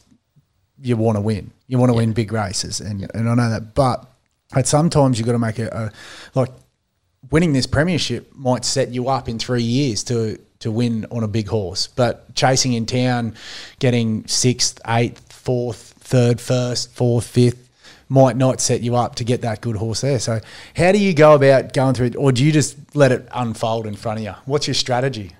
you 0.81 0.97
want 0.97 1.17
to 1.17 1.21
win. 1.21 1.51
You 1.67 1.77
want 1.77 1.89
to 1.89 1.95
win 1.95 2.13
big 2.13 2.31
races, 2.31 2.81
and 2.81 3.09
and 3.13 3.29
I 3.29 3.35
know 3.35 3.49
that. 3.49 3.73
But 3.73 4.05
at 4.55 4.67
sometimes 4.67 5.17
you've 5.17 5.25
got 5.25 5.33
to 5.33 5.39
make 5.39 5.59
a, 5.59 5.67
a 5.67 5.91
like 6.39 6.49
winning 7.31 7.53
this 7.53 7.65
premiership 7.65 8.33
might 8.35 8.65
set 8.65 8.89
you 8.89 9.07
up 9.07 9.29
in 9.29 9.39
three 9.39 9.63
years 9.63 10.03
to 10.05 10.39
to 10.59 10.71
win 10.71 11.05
on 11.11 11.23
a 11.23 11.27
big 11.27 11.47
horse. 11.47 11.87
But 11.87 12.33
chasing 12.35 12.73
in 12.73 12.85
town, 12.85 13.35
getting 13.79 14.25
sixth, 14.27 14.79
eighth, 14.87 15.31
fourth, 15.31 15.93
third, 15.99 16.39
first, 16.39 16.91
fourth, 16.93 17.27
fifth 17.27 17.69
might 18.09 18.37
not 18.37 18.61
set 18.61 18.81
you 18.81 18.95
up 18.95 19.15
to 19.15 19.23
get 19.23 19.41
that 19.41 19.59
good 19.61 19.75
horse 19.75 20.01
there. 20.01 20.19
So 20.19 20.39
how 20.75 20.91
do 20.91 20.99
you 20.99 21.13
go 21.13 21.33
about 21.33 21.73
going 21.73 21.95
through 21.95 22.07
it, 22.07 22.15
or 22.15 22.31
do 22.31 22.45
you 22.45 22.51
just 22.51 22.95
let 22.95 23.11
it 23.11 23.27
unfold 23.33 23.87
in 23.87 23.95
front 23.95 24.19
of 24.19 24.25
you? 24.25 24.33
What's 24.45 24.67
your 24.67 24.73
strategy? 24.75 25.31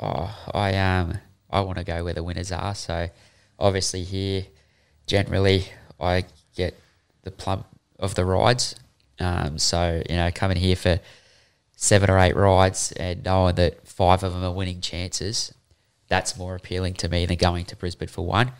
Oh, 0.00 0.34
I 0.54 0.74
um 0.76 1.18
I 1.50 1.60
want 1.60 1.78
to 1.78 1.84
go 1.84 2.04
where 2.04 2.14
the 2.14 2.22
winners 2.22 2.52
are. 2.52 2.74
So 2.74 3.08
obviously 3.58 4.04
here, 4.04 4.46
generally 5.06 5.66
I 6.00 6.24
get 6.54 6.78
the 7.22 7.30
plump 7.30 7.66
of 7.98 8.14
the 8.14 8.24
rides. 8.24 8.76
Um, 9.18 9.58
so 9.58 10.02
you 10.08 10.16
know 10.16 10.30
coming 10.34 10.58
here 10.58 10.76
for 10.76 11.00
seven 11.76 12.10
or 12.10 12.18
eight 12.18 12.34
rides 12.34 12.92
and 12.92 13.24
knowing 13.24 13.54
that 13.56 13.86
five 13.86 14.22
of 14.22 14.32
them 14.32 14.42
are 14.42 14.52
winning 14.52 14.80
chances, 14.80 15.52
that's 16.08 16.36
more 16.36 16.54
appealing 16.54 16.94
to 16.94 17.08
me 17.08 17.26
than 17.26 17.36
going 17.36 17.64
to 17.66 17.76
Brisbane 17.76 18.08
for 18.08 18.26
one. 18.26 18.52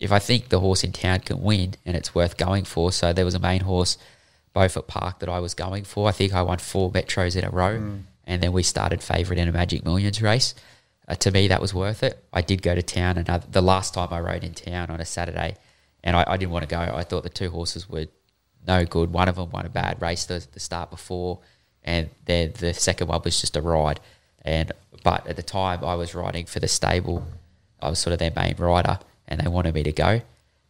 If 0.00 0.10
I 0.10 0.18
think 0.18 0.48
the 0.48 0.60
horse 0.60 0.82
in 0.82 0.92
town 0.92 1.20
can 1.20 1.40
win 1.40 1.74
and 1.84 1.96
it's 1.96 2.14
worth 2.14 2.36
going 2.36 2.64
for, 2.64 2.90
so 2.92 3.12
there 3.12 3.24
was 3.24 3.34
a 3.34 3.38
main 3.38 3.60
horse, 3.60 3.96
Beaufort 4.52 4.86
Park, 4.86 5.20
that 5.20 5.28
I 5.28 5.40
was 5.40 5.54
going 5.54 5.84
for. 5.84 6.08
I 6.08 6.12
think 6.12 6.34
I 6.34 6.42
won 6.42 6.58
four 6.58 6.90
metros 6.90 7.36
in 7.36 7.44
a 7.44 7.50
row, 7.50 7.74
and 8.24 8.42
then 8.42 8.52
we 8.52 8.62
started 8.62 9.02
favourite 9.02 9.40
in 9.40 9.48
a 9.48 9.52
Magic 9.52 9.84
Millions 9.84 10.20
race. 10.20 10.54
Uh, 11.06 11.14
to 11.16 11.30
me, 11.30 11.48
that 11.48 11.60
was 11.60 11.74
worth 11.74 12.02
it. 12.02 12.24
I 12.32 12.40
did 12.40 12.62
go 12.62 12.74
to 12.74 12.82
town, 12.82 13.18
and 13.18 13.42
the 13.50 13.62
last 13.62 13.94
time 13.94 14.08
I 14.10 14.20
rode 14.20 14.44
in 14.44 14.54
town 14.54 14.90
on 14.90 15.00
a 15.00 15.04
Saturday, 15.04 15.56
and 16.04 16.14
I, 16.14 16.24
I 16.28 16.36
didn't 16.36 16.52
want 16.52 16.62
to 16.62 16.68
go. 16.68 16.78
I 16.78 17.02
thought 17.02 17.24
the 17.24 17.30
two 17.30 17.50
horses 17.50 17.88
were 17.88 18.06
no 18.66 18.84
good. 18.84 19.12
One 19.12 19.28
of 19.28 19.36
them 19.36 19.50
won 19.50 19.66
a 19.66 19.70
bad 19.70 20.00
race 20.00 20.26
the, 20.26 20.46
the 20.52 20.60
start 20.60 20.90
before, 20.90 21.40
and 21.82 22.10
then 22.26 22.52
the 22.58 22.72
second 22.74 23.08
one 23.08 23.20
was 23.24 23.40
just 23.40 23.56
a 23.56 23.62
ride. 23.62 23.98
And 24.42 24.70
but 25.02 25.26
at 25.26 25.36
the 25.36 25.42
time, 25.42 25.84
I 25.84 25.96
was 25.96 26.14
riding 26.14 26.46
for 26.46 26.60
the 26.60 26.68
stable. 26.68 27.26
I 27.80 27.88
was 27.88 27.98
sort 27.98 28.12
of 28.12 28.18
their 28.18 28.32
main 28.36 28.54
rider, 28.58 28.98
and 29.26 29.40
they 29.40 29.48
wanted 29.48 29.74
me 29.74 29.82
to 29.82 29.92
go. 29.92 30.20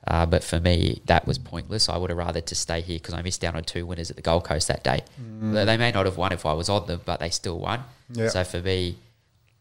Uh, 0.07 0.27
but 0.27 0.45
for 0.45 0.61
me, 0.61 1.01
that 1.07 1.27
was 1.27 1.39
pointless. 1.39 1.89
I 1.89 1.97
would 1.97 2.11
have 2.11 2.19
rather 2.19 2.41
to 2.41 2.55
stay 2.55 2.81
here 2.83 2.99
because 2.99 3.15
I 3.15 3.23
missed 3.23 3.43
out 3.43 3.55
on 3.55 3.65
two 3.65 3.87
winners 3.87 4.11
at 4.11 4.17
the 4.17 4.23
Gold 4.23 4.45
Coast 4.45 4.69
that 4.69 4.85
day. 4.85 5.03
They 5.41 5.65
they 5.65 5.77
may 5.77 5.93
not 5.93 6.07
have 6.07 6.17
won 6.17 6.33
if 6.33 6.47
I 6.47 6.53
was 6.53 6.69
on 6.69 6.87
them, 6.87 7.01
but 7.05 7.21
they 7.21 7.31
still 7.31 7.59
won. 7.59 7.85
Yeah. 8.11 8.29
So 8.29 8.45
for 8.45 8.61
me, 8.61 8.99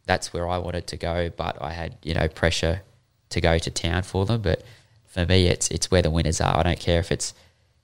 that's 0.06 0.34
where 0.34 0.48
I 0.48 0.58
wanted 0.58 0.86
to 0.88 0.98
go. 0.98 1.30
But 1.36 1.60
I 1.62 1.72
had 1.72 1.96
you 2.04 2.14
know 2.14 2.28
pressure 2.28 2.82
to 3.30 3.42
go 3.42 3.58
to 3.58 3.72
town 3.72 4.04
for 4.04 4.26
them. 4.26 4.42
But 4.42 4.64
for 5.14 5.26
me, 5.28 5.48
it's 5.48 5.68
it's 5.70 5.92
where 5.92 6.02
the 6.02 6.10
winners 6.10 6.42
are. 6.42 6.58
I 6.58 6.64
don't 6.64 6.80
care 6.80 7.00
if 7.00 7.12
it's 7.12 7.34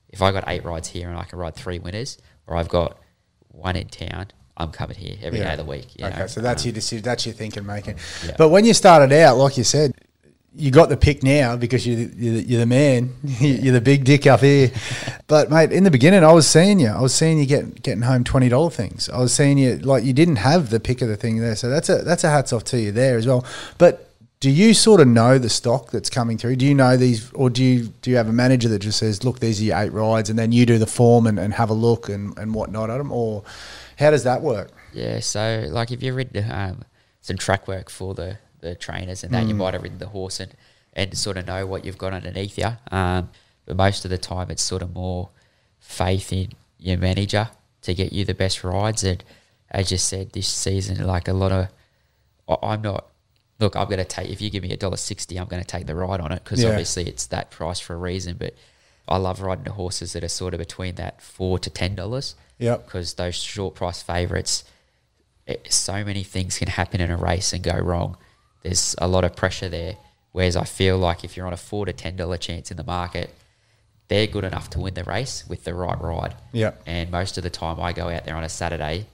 if 0.08 0.20
I 0.20 0.32
got 0.32 0.44
eight 0.48 0.64
rides 0.64 0.88
here 0.88 1.08
and 1.08 1.16
I 1.16 1.22
can 1.24 1.38
ride 1.38 1.54
three 1.54 1.78
winners, 1.78 2.18
or 2.46 2.56
I've 2.56 2.68
got 2.68 2.98
one 3.52 3.76
in 3.76 3.86
town. 3.88 4.26
I'm 4.56 4.72
coming 4.72 4.96
here 4.96 5.16
every 5.22 5.38
day 5.38 5.44
Yeah. 5.44 5.52
of 5.52 5.58
the 5.58 5.64
week. 5.64 5.98
you 5.98 6.04
okay, 6.06 6.18
know. 6.18 6.26
so 6.26 6.40
that's 6.40 6.62
Um, 6.64 6.66
your 6.68 6.74
decision. 6.74 7.02
That's 7.04 7.24
your 7.24 7.34
thinking 7.34 7.64
making. 7.64 7.94
Yeah. 8.26 8.34
But 8.36 8.50
when 8.50 8.64
you 8.64 8.74
started 8.74 9.10
out, 9.14 9.38
like 9.38 9.56
you 9.56 9.64
said, 9.64 9.94
you 10.54 10.72
got 10.72 10.88
the 10.88 10.96
pick 10.96 11.22
now 11.22 11.54
because 11.56 11.86
you're 11.86 11.96
the, 11.96 12.10
you're 12.16 12.34
you're 12.42 12.60
the 12.60 12.66
man. 12.66 13.14
you're 13.22 13.72
the 13.72 13.80
big 13.80 14.04
dick 14.04 14.26
up 14.26 14.40
here. 14.40 14.72
but 15.28 15.48
mate, 15.50 15.70
in 15.70 15.84
the 15.84 15.90
beginning, 15.92 16.24
I 16.24 16.32
was 16.32 16.48
seeing 16.48 16.80
you. 16.80 16.88
I 16.88 17.00
was 17.00 17.14
seeing 17.14 17.38
you 17.38 17.46
get, 17.46 17.82
getting 17.82 18.02
home 18.02 18.24
twenty 18.24 18.48
dollar 18.48 18.70
things. 18.70 19.08
I 19.08 19.20
was 19.20 19.32
seeing 19.32 19.56
you 19.58 19.76
like 19.78 20.02
you 20.02 20.12
didn't 20.12 20.36
have 20.36 20.70
the 20.70 20.80
pick 20.80 21.00
of 21.02 21.08
the 21.08 21.16
thing 21.16 21.38
there. 21.38 21.54
So 21.54 21.70
that's 21.70 21.88
a 21.88 21.98
that's 22.02 22.24
a 22.24 22.30
hats 22.30 22.52
off 22.52 22.64
to 22.64 22.80
you 22.80 22.90
there 22.90 23.16
as 23.16 23.28
well. 23.28 23.46
But 23.78 24.09
do 24.40 24.50
you 24.50 24.72
sort 24.72 25.00
of 25.00 25.06
know 25.06 25.38
the 25.38 25.50
stock 25.50 25.90
that's 25.90 26.08
coming 26.08 26.38
through? 26.38 26.56
Do 26.56 26.66
you 26.66 26.74
know 26.74 26.96
these, 26.96 27.30
or 27.32 27.50
do 27.50 27.62
you 27.62 27.92
do 28.02 28.10
you 28.10 28.16
have 28.16 28.28
a 28.28 28.32
manager 28.32 28.68
that 28.70 28.78
just 28.80 28.98
says, 28.98 29.22
"Look, 29.22 29.38
these 29.40 29.60
are 29.60 29.64
your 29.64 29.76
eight 29.78 29.92
rides," 29.92 30.30
and 30.30 30.38
then 30.38 30.50
you 30.50 30.64
do 30.66 30.78
the 30.78 30.86
form 30.86 31.26
and, 31.26 31.38
and 31.38 31.52
have 31.54 31.68
a 31.70 31.74
look 31.74 32.08
and, 32.08 32.36
and 32.38 32.54
whatnot 32.54 32.88
at 32.90 32.98
them, 32.98 33.12
or 33.12 33.44
how 33.98 34.10
does 34.10 34.24
that 34.24 34.40
work? 34.40 34.70
Yeah, 34.94 35.20
so 35.20 35.66
like 35.70 35.90
if 35.92 36.02
you've 36.02 36.16
ridden 36.16 36.50
um, 36.50 36.84
some 37.20 37.36
track 37.36 37.68
work 37.68 37.90
for 37.90 38.14
the, 38.14 38.38
the 38.60 38.74
trainers 38.74 39.22
and 39.22 39.32
that, 39.34 39.46
you 39.46 39.54
might 39.54 39.74
have 39.74 39.82
ridden 39.82 39.98
the 39.98 40.08
horse 40.08 40.40
and, 40.40 40.52
and 40.94 41.16
sort 41.16 41.36
of 41.36 41.46
know 41.46 41.66
what 41.66 41.84
you've 41.84 41.98
got 41.98 42.12
underneath 42.14 42.58
you. 42.58 42.70
Um, 42.90 43.28
but 43.66 43.76
most 43.76 44.04
of 44.06 44.10
the 44.10 44.18
time, 44.18 44.50
it's 44.50 44.62
sort 44.62 44.82
of 44.82 44.94
more 44.94 45.28
faith 45.78 46.32
in 46.32 46.52
your 46.78 46.96
manager 46.96 47.50
to 47.82 47.94
get 47.94 48.12
you 48.12 48.24
the 48.24 48.34
best 48.34 48.64
rides. 48.64 49.04
And 49.04 49.22
as 49.70 49.92
you 49.92 49.98
said, 49.98 50.32
this 50.32 50.48
season, 50.48 51.06
like 51.06 51.28
a 51.28 51.32
lot 51.34 51.52
of, 51.52 51.68
I- 52.48 52.66
I'm 52.72 52.82
not. 52.82 53.06
Look, 53.60 53.76
I'm 53.76 53.86
going 53.86 53.98
to 53.98 54.04
take. 54.04 54.30
If 54.30 54.40
you 54.40 54.50
give 54.50 54.62
me 54.62 54.72
a 54.72 54.76
dollar 54.76 54.96
sixty, 54.96 55.38
I'm 55.38 55.46
going 55.46 55.62
to 55.62 55.66
take 55.68 55.86
the 55.86 55.94
ride 55.94 56.20
on 56.20 56.32
it 56.32 56.42
because 56.42 56.62
Yeah. 56.62 56.70
obviously 56.70 57.04
it's 57.06 57.26
that 57.26 57.50
price 57.50 57.78
for 57.78 57.94
a 57.94 57.98
reason. 57.98 58.36
But 58.38 58.54
I 59.06 59.16
love 59.18 59.40
riding 59.42 59.64
the 59.64 59.72
horses 59.72 60.12
that 60.14 60.24
are 60.24 60.28
sort 60.28 60.54
of 60.54 60.58
between 60.58 60.94
that 60.96 61.20
four 61.22 61.58
to 61.60 61.70
ten 61.70 61.94
dollars 61.94 62.34
Yep. 62.58 62.84
because 62.86 63.14
those 63.14 63.34
short 63.36 63.74
price 63.74 64.02
favourites, 64.02 64.64
it, 65.46 65.72
so 65.72 66.04
many 66.04 66.22
things 66.22 66.58
can 66.58 66.68
happen 66.68 67.00
in 67.00 67.10
a 67.10 67.16
race 67.16 67.52
and 67.52 67.62
go 67.62 67.76
wrong. 67.78 68.16
There's 68.62 68.94
a 68.98 69.06
lot 69.08 69.24
of 69.24 69.36
pressure 69.36 69.68
there. 69.68 69.96
Whereas 70.32 70.54
I 70.56 70.64
feel 70.64 70.96
like 70.96 71.24
if 71.24 71.36
you're 71.36 71.46
on 71.46 71.52
a 71.52 71.56
four 71.58 71.86
to 71.86 71.92
ten 71.92 72.16
dollar 72.16 72.36
chance 72.36 72.70
in 72.70 72.76
the 72.76 72.84
market, 72.84 73.34
they're 74.08 74.26
good 74.26 74.44
enough 74.44 74.70
to 74.70 74.80
win 74.80 74.94
the 74.94 75.04
race 75.04 75.44
with 75.48 75.64
the 75.64 75.74
right 75.74 76.00
ride. 76.00 76.34
Yep. 76.52 76.82
And 76.86 77.10
most 77.10 77.36
of 77.36 77.42
the 77.42 77.50
time, 77.50 77.80
I 77.80 77.92
go 77.92 78.08
out 78.08 78.24
there 78.24 78.36
on 78.36 78.44
a 78.44 78.48
Saturday, 78.48 79.06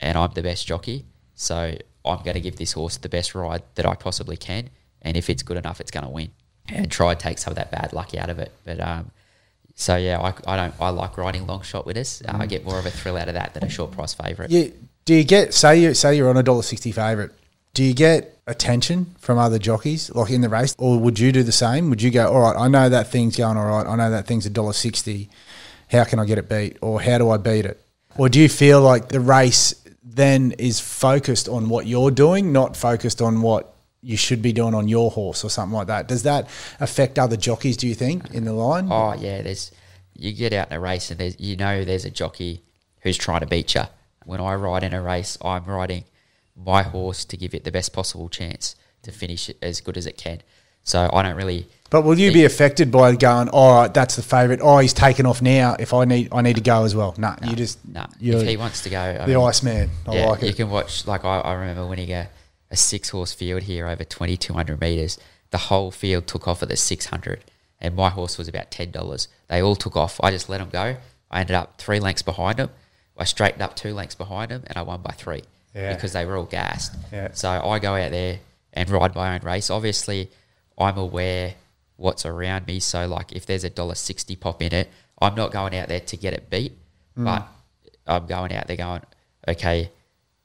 and 0.00 0.16
I'm 0.16 0.32
the 0.34 0.42
best 0.42 0.66
jockey, 0.66 1.04
so 1.34 1.76
I'm 2.04 2.22
going 2.22 2.34
to 2.34 2.40
give 2.40 2.56
this 2.56 2.72
horse 2.72 2.96
the 2.96 3.08
best 3.08 3.34
ride 3.34 3.62
that 3.74 3.86
I 3.86 3.94
possibly 3.94 4.36
can. 4.36 4.70
And 5.02 5.16
if 5.16 5.28
it's 5.30 5.42
good 5.42 5.56
enough, 5.56 5.80
it's 5.80 5.90
going 5.90 6.04
to 6.04 6.10
win. 6.10 6.30
And 6.68 6.90
try 6.90 7.10
and 7.10 7.18
take 7.18 7.38
some 7.38 7.50
of 7.50 7.56
that 7.56 7.72
bad 7.72 7.92
luck 7.92 8.14
out 8.14 8.30
of 8.30 8.38
it. 8.38 8.52
But 8.64 8.80
um, 8.80 9.10
so 9.74 9.96
yeah, 9.96 10.20
I, 10.20 10.32
I 10.46 10.56
don't. 10.56 10.74
I 10.80 10.90
like 10.90 11.18
riding 11.18 11.44
long 11.46 11.62
shot 11.62 11.86
winners. 11.86 12.22
Uh, 12.26 12.36
I 12.38 12.46
get 12.46 12.64
more 12.64 12.78
of 12.78 12.86
a 12.86 12.90
thrill 12.90 13.16
out 13.16 13.26
of 13.26 13.34
that 13.34 13.52
than 13.54 13.64
a 13.64 13.68
short 13.68 13.90
price 13.90 14.14
favourite. 14.14 14.50
You, 14.50 14.72
do 15.04 15.14
you 15.14 15.24
get 15.24 15.54
say 15.54 15.80
you 15.80 15.92
say 15.92 16.16
you're 16.16 16.30
on 16.30 16.36
a 16.36 16.42
dollar 16.42 16.62
sixty 16.62 16.92
favourite? 16.92 17.30
Do 17.74 17.82
you 17.82 17.94
get 17.94 18.38
attention 18.46 19.14
from 19.18 19.38
other 19.38 19.58
jockeys 19.58 20.14
like 20.14 20.30
in 20.30 20.40
the 20.40 20.48
race, 20.48 20.76
or 20.78 21.00
would 21.00 21.18
you 21.18 21.32
do 21.32 21.42
the 21.42 21.52
same? 21.52 21.90
Would 21.90 22.00
you 22.00 22.12
go, 22.12 22.32
all 22.32 22.40
right, 22.40 22.56
I 22.56 22.68
know 22.68 22.88
that 22.88 23.08
thing's 23.08 23.36
going 23.36 23.56
all 23.56 23.66
right. 23.66 23.86
I 23.86 23.96
know 23.96 24.10
that 24.10 24.26
thing's 24.26 24.46
a 24.46 24.50
dollar 24.50 24.72
sixty. 24.72 25.30
How 25.90 26.04
can 26.04 26.20
I 26.20 26.26
get 26.26 26.38
it 26.38 26.48
beat, 26.48 26.78
or 26.80 27.02
how 27.02 27.18
do 27.18 27.28
I 27.30 27.38
beat 27.38 27.66
it? 27.66 27.84
Or 28.16 28.28
do 28.28 28.38
you 28.38 28.48
feel 28.48 28.80
like 28.82 29.08
the 29.08 29.20
race 29.20 29.74
then 30.02 30.52
is 30.52 30.80
focused 30.80 31.48
on 31.48 31.68
what 31.68 31.86
you're 31.86 32.10
doing, 32.10 32.52
not 32.52 32.76
focused 32.76 33.22
on 33.22 33.42
what 33.42 33.74
you 34.02 34.16
should 34.16 34.42
be 34.42 34.52
doing 34.52 34.74
on 34.74 34.88
your 34.88 35.10
horse 35.10 35.44
or 35.44 35.50
something 35.50 35.76
like 35.76 35.86
that? 35.86 36.08
Does 36.08 36.24
that 36.24 36.48
affect 36.80 37.18
other 37.18 37.36
jockeys? 37.36 37.76
Do 37.76 37.86
you 37.86 37.94
think 37.94 38.34
in 38.34 38.44
the 38.44 38.52
line? 38.52 38.88
Oh 38.90 39.14
yeah, 39.14 39.42
there's 39.42 39.70
you 40.14 40.32
get 40.32 40.52
out 40.52 40.70
in 40.70 40.76
a 40.76 40.80
race 40.80 41.10
and 41.10 41.20
there's 41.20 41.38
you 41.38 41.56
know 41.56 41.84
there's 41.84 42.04
a 42.04 42.10
jockey 42.10 42.62
who's 43.02 43.16
trying 43.16 43.40
to 43.40 43.46
beat 43.46 43.74
you. 43.74 43.82
When 44.24 44.40
I 44.40 44.54
ride 44.54 44.82
in 44.82 44.92
a 44.92 45.02
race, 45.02 45.38
I'm 45.42 45.64
riding 45.64 46.04
my 46.56 46.82
horse 46.82 47.24
to 47.24 47.36
give 47.36 47.54
it 47.54 47.64
the 47.64 47.72
best 47.72 47.92
possible 47.92 48.28
chance 48.28 48.76
to 49.02 49.10
finish 49.10 49.48
it 49.48 49.58
as 49.62 49.80
good 49.80 49.96
as 49.96 50.06
it 50.06 50.16
can. 50.16 50.42
So 50.84 51.08
I 51.12 51.22
don't 51.22 51.36
really. 51.36 51.66
But 51.90 52.02
will 52.02 52.18
you 52.18 52.32
be 52.32 52.44
affected 52.46 52.90
by 52.90 53.14
going? 53.16 53.50
All 53.50 53.74
right, 53.82 53.92
that's 53.92 54.16
the 54.16 54.22
favourite. 54.22 54.60
Oh, 54.62 54.78
he's 54.78 54.94
taken 54.94 55.26
off 55.26 55.42
now. 55.42 55.76
If 55.78 55.92
I 55.92 56.06
need, 56.06 56.30
I 56.32 56.40
need 56.40 56.56
to 56.56 56.62
go 56.62 56.84
as 56.84 56.94
well. 56.96 57.14
Nah, 57.18 57.36
you 57.44 57.54
just 57.54 57.86
Nah, 57.86 58.06
you're 58.18 58.40
if 58.40 58.48
he 58.48 58.56
wants 58.56 58.82
to 58.84 58.90
go, 58.90 58.98
I 58.98 59.26
the 59.26 59.34
mean, 59.34 59.36
ice 59.36 59.62
man. 59.62 59.90
I 60.06 60.14
yeah, 60.14 60.26
like 60.30 60.42
it. 60.42 60.46
you 60.46 60.54
can 60.54 60.70
watch. 60.70 61.06
Like 61.06 61.24
I, 61.26 61.40
I 61.40 61.52
remember 61.52 61.86
winning 61.86 62.10
a, 62.10 62.28
a 62.70 62.76
six 62.76 63.10
horse 63.10 63.34
field 63.34 63.62
here 63.64 63.86
over 63.86 64.04
twenty 64.04 64.36
two 64.38 64.54
hundred 64.54 64.80
meters. 64.80 65.18
The 65.50 65.58
whole 65.58 65.90
field 65.90 66.26
took 66.26 66.48
off 66.48 66.62
at 66.62 66.70
the 66.70 66.76
six 66.76 67.06
hundred, 67.06 67.44
and 67.78 67.94
my 67.94 68.08
horse 68.08 68.38
was 68.38 68.48
about 68.48 68.70
ten 68.70 68.90
dollars. 68.90 69.28
They 69.48 69.60
all 69.62 69.76
took 69.76 69.94
off. 69.96 70.18
I 70.22 70.30
just 70.30 70.48
let 70.48 70.58
them 70.58 70.70
go. 70.70 70.96
I 71.30 71.40
ended 71.40 71.54
up 71.56 71.76
three 71.76 72.00
lengths 72.00 72.22
behind 72.22 72.56
them. 72.58 72.70
I 73.18 73.24
straightened 73.24 73.60
up 73.62 73.76
two 73.76 73.92
lengths 73.92 74.14
behind 74.14 74.50
them, 74.50 74.62
and 74.66 74.78
I 74.78 74.82
won 74.82 75.02
by 75.02 75.12
three 75.12 75.42
Yeah. 75.74 75.92
because 75.94 76.14
they 76.14 76.24
were 76.24 76.38
all 76.38 76.44
gassed. 76.46 76.94
Yeah. 77.12 77.28
So 77.34 77.50
I 77.50 77.78
go 77.78 77.94
out 77.94 78.10
there 78.12 78.38
and 78.72 78.88
ride 78.88 79.14
my 79.14 79.34
own 79.34 79.42
race. 79.42 79.68
Obviously, 79.68 80.30
I'm 80.78 80.98
aware 80.98 81.54
what's 81.96 82.26
around 82.26 82.66
me. 82.66 82.80
So 82.80 83.06
like 83.06 83.32
if 83.32 83.46
there's 83.46 83.64
a 83.64 83.70
dollar 83.70 83.94
sixty 83.94 84.36
pop 84.36 84.62
in 84.62 84.72
it, 84.74 84.90
I'm 85.20 85.34
not 85.34 85.52
going 85.52 85.74
out 85.76 85.88
there 85.88 86.00
to 86.00 86.16
get 86.16 86.32
it 86.34 86.50
beat, 86.50 86.72
but 87.16 87.46
I'm 88.06 88.26
going 88.26 88.52
out 88.52 88.66
there 88.66 88.76
going, 88.76 89.02
okay, 89.46 89.90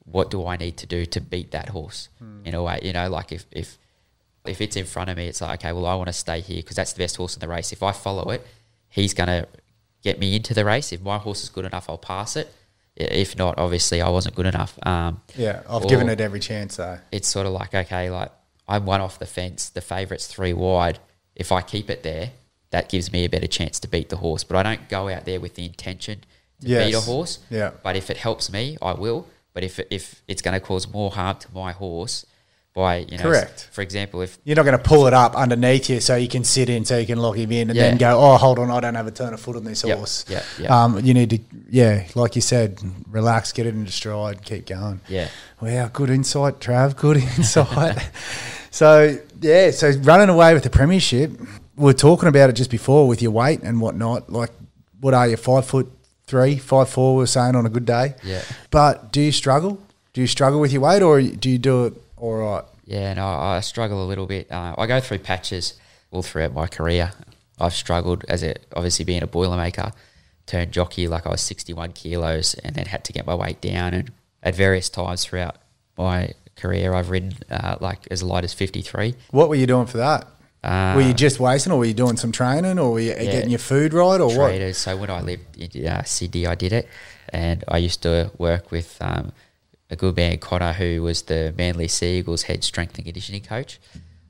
what 0.06 0.30
do 0.30 0.46
I 0.46 0.56
need 0.58 0.78
to 0.78 0.86
do 0.86 1.06
to 1.06 1.20
beat 1.22 1.52
that 1.52 1.70
horse? 1.70 2.10
In 2.46 2.54
a 2.54 2.62
way, 2.64 2.80
you 2.84 2.94
know, 2.94 3.10
like 3.10 3.32
if 3.32 3.46
if 3.52 3.78
if 4.46 4.62
it's 4.62 4.76
in 4.78 4.86
front 4.86 5.10
of 5.10 5.18
me, 5.18 5.28
it's 5.28 5.42
like 5.42 5.60
okay, 5.60 5.74
well 5.74 5.86
I 5.86 5.96
want 5.96 6.08
to 6.08 6.14
stay 6.14 6.40
here 6.42 6.58
because 6.58 6.76
that's 6.76 6.94
the 6.94 7.00
best 7.00 7.18
horse 7.18 7.36
in 7.36 7.40
the 7.40 7.48
race. 7.48 7.72
If 7.72 7.84
I 7.84 7.92
follow 7.92 8.30
it, 8.32 8.46
he's 8.90 9.14
gonna 9.14 9.48
get 10.04 10.20
me 10.20 10.36
into 10.36 10.54
the 10.54 10.64
race. 10.64 10.94
If 10.94 11.02
my 11.02 11.18
horse 11.18 11.44
is 11.44 11.50
good 11.50 11.66
enough, 11.66 11.90
I'll 11.90 11.98
pass 11.98 12.36
it. 12.36 12.54
If 12.96 13.38
not, 13.38 13.58
obviously 13.60 14.02
I 14.02 14.10
wasn't 14.10 14.36
good 14.36 14.46
enough. 14.48 14.80
Um, 14.84 15.22
Yeah, 15.36 15.62
I've 15.70 15.86
or 15.86 15.90
given 15.90 16.10
it 16.10 16.20
every 16.22 16.40
chance 16.40 16.78
though. 16.78 17.00
It's 17.12 17.28
sort 17.28 17.46
of 17.46 17.54
like 17.54 17.74
okay, 17.74 18.10
like 18.10 18.32
I'm 18.68 18.86
one 18.86 19.02
off 19.02 19.20
the 19.20 19.26
fence. 19.26 19.70
The 19.70 19.82
favourite's 19.82 20.28
three 20.28 20.54
wide. 20.54 21.00
If 21.36 21.52
I 21.52 21.62
keep 21.62 21.90
it 21.90 22.04
there, 22.04 22.32
that 22.72 22.90
gives 22.90 23.12
me 23.12 23.24
a 23.26 23.30
better 23.30 23.48
chance 23.48 23.80
to 23.82 23.88
beat 23.88 24.10
the 24.10 24.18
horse. 24.18 24.44
But 24.44 24.58
I 24.58 24.64
don't 24.64 24.90
go 24.90 25.08
out 25.10 25.26
there 25.26 25.40
with 25.40 25.56
the 25.56 25.66
intention 25.66 26.20
to 26.62 26.68
beat 26.68 26.94
a 26.94 27.00
horse. 27.02 27.40
Yeah. 27.50 27.72
But 27.84 27.96
if 27.96 28.10
it 28.10 28.18
helps 28.18 28.52
me, 28.52 28.78
I 28.82 28.94
will. 28.94 29.28
But 29.54 29.64
if 29.64 29.80
if 29.90 30.22
it's 30.28 30.42
going 30.42 30.54
to 30.54 30.60
cause 30.60 30.88
more 30.88 31.12
harm 31.12 31.38
to 31.38 31.48
my 31.54 31.72
horse 31.72 32.26
by 32.76 32.98
you 32.98 33.18
know, 33.18 33.24
Correct. 33.24 33.70
For 33.72 33.82
example, 33.82 34.22
if 34.22 34.38
You're 34.44 34.56
not 34.56 34.66
going 34.66 34.78
to 34.78 34.84
pull 34.84 35.08
it 35.08 35.14
up 35.14 35.36
underneath 35.36 35.90
you 35.90 36.00
so 36.00 36.16
you 36.16 36.28
can 36.28 36.44
sit 36.44 36.70
in, 36.70 36.86
so 36.86 36.98
you 37.00 37.08
can 37.08 37.18
lock 37.18 37.36
him 37.36 37.52
in, 37.52 37.70
and 37.72 37.76
Yeah. 37.78 37.84
then 37.90 37.98
go, 37.98 38.20
"Oh, 38.20 38.38
hold 38.38 38.60
on, 38.60 38.70
I 38.70 38.80
don't 38.80 38.94
have 38.94 39.08
a 39.08 39.12
turn 39.12 39.34
of 39.34 39.40
foot 39.40 39.56
on 39.56 39.64
this 39.64 39.84
Yep, 39.84 39.98
horse." 39.98 40.26
yep, 40.28 40.44
yep. 40.60 40.70
Um, 40.70 41.00
you 41.04 41.16
need 41.16 41.32
to, 41.32 41.40
yeah, 41.72 42.04
like 42.14 42.36
you 42.36 42.42
said, 42.44 42.80
relax, 43.10 43.52
get 43.52 43.66
it 43.66 43.74
into 43.74 43.92
stride, 43.92 44.44
keep 44.46 44.68
going. 44.68 45.02
yeah, 45.08 45.30
Wow, 45.60 45.90
good 45.92 46.12
insight, 46.12 46.60
Trav. 46.60 46.96
Good 46.96 47.18
insight. 47.38 47.98
So 48.78 49.18
yeah, 49.42 49.72
so 49.72 49.90
running 50.02 50.30
away 50.30 50.54
with 50.54 50.62
the 50.62 50.70
premiership, 50.70 51.32
we 51.76 51.90
are 51.90 51.96
talking 51.96 52.30
about 52.30 52.52
it 52.52 52.54
just 52.54 52.70
before 52.70 53.08
with 53.08 53.24
your 53.24 53.32
weight 53.32 53.62
and 53.64 53.82
whatnot. 53.82 54.32
Like, 54.32 54.52
what 55.00 55.16
are 55.16 55.28
you? 55.28 55.36
Five 55.36 55.66
foot 55.66 55.92
three, 56.28 56.58
five 56.58 56.88
four? 56.88 57.16
We 57.16 57.24
are 57.24 57.26
saying 57.26 57.56
on 57.56 57.66
a 57.66 57.70
good 57.70 57.86
day. 57.86 58.14
Yeah. 58.24 58.44
But 58.70 59.12
do 59.12 59.20
you 59.20 59.32
struggle? 59.32 59.82
Do 60.14 60.22
you 60.22 60.28
struggle 60.28 60.60
with 60.60 60.72
your 60.72 60.82
weight, 60.82 61.02
or 61.02 61.20
do 61.20 61.50
you 61.50 61.58
do 61.58 61.86
it 61.86 61.94
all 62.18 62.36
right? 62.36 62.64
yeah, 62.86 63.10
and 63.10 63.20
I, 63.20 63.56
I 63.56 63.60
struggle 63.62 64.04
a 64.04 64.06
little 64.06 64.28
bit. 64.28 64.52
Uh, 64.52 64.76
I 64.78 64.86
go 64.86 65.00
through 65.00 65.20
patches 65.20 65.74
all 66.12 66.22
throughout 66.22 66.54
my 66.54 66.68
career. 66.68 67.14
I've 67.60 67.74
struggled 67.74 68.26
as 68.30 68.44
it 68.44 68.64
obviously 68.76 69.06
being 69.06 69.24
a 69.24 69.28
boilermaker, 69.28 69.92
turned 70.46 70.72
jockey 70.72 71.08
like 71.08 71.26
I 71.26 71.32
was 71.32 71.42
61 71.42 71.94
kilos, 71.94 72.54
and 72.54 72.76
then 72.76 72.86
had 72.86 73.04
to 73.06 73.14
get 73.14 73.26
my 73.26 73.34
weight 73.34 73.60
down. 73.60 73.96
And 73.96 74.12
at 74.44 74.54
various 74.54 74.88
times 74.88 75.26
throughout 75.26 75.58
my 75.98 76.34
career, 76.58 76.94
I've 76.94 77.10
ridden 77.10 77.34
uh, 77.50 77.78
like 77.80 78.08
as 78.12 78.24
light 78.24 78.44
as 78.44 78.54
53. 78.54 79.16
What 79.32 79.50
were 79.50 79.56
you 79.56 79.68
doing 79.68 79.88
for 79.88 79.98
that? 79.98 80.28
Uh, 80.64 80.94
were 80.96 81.02
you 81.02 81.14
just 81.14 81.40
wasting, 81.40 81.72
or 81.72 81.80
were 81.80 81.86
you 81.86 81.94
doing 81.94 82.18
some 82.18 82.32
training, 82.32 82.80
or 82.80 82.94
were 82.94 83.00
you 83.00 83.14
getting 83.14 83.50
your 83.50 83.60
food 83.60 83.94
right, 83.94 84.20
or 84.20 84.28
what? 84.28 84.50
traders. 84.50 84.78
So 84.78 84.98
when 84.98 85.10
I 85.10 85.22
lived 85.22 85.56
in 85.58 85.88
uh, 85.88 86.04
Sydney, 86.04 86.48
I 86.48 86.56
did 86.56 86.74
it, 86.74 86.88
and 87.30 87.64
I 87.68 87.78
used 87.78 88.02
to 88.04 88.32
work 88.38 88.72
with 88.72 88.98
um, 89.00 89.32
a 89.90 89.96
good 89.96 90.16
man, 90.16 90.38
Connor, 90.40 90.74
who 90.74 91.04
was 91.04 91.24
the 91.24 91.54
Manly 91.58 91.88
Sea 91.88 92.20
Eagles 92.20 92.44
head 92.44 92.64
strength 92.64 92.96
and 92.98 93.06
conditioning 93.06 93.44
coach. 93.44 93.80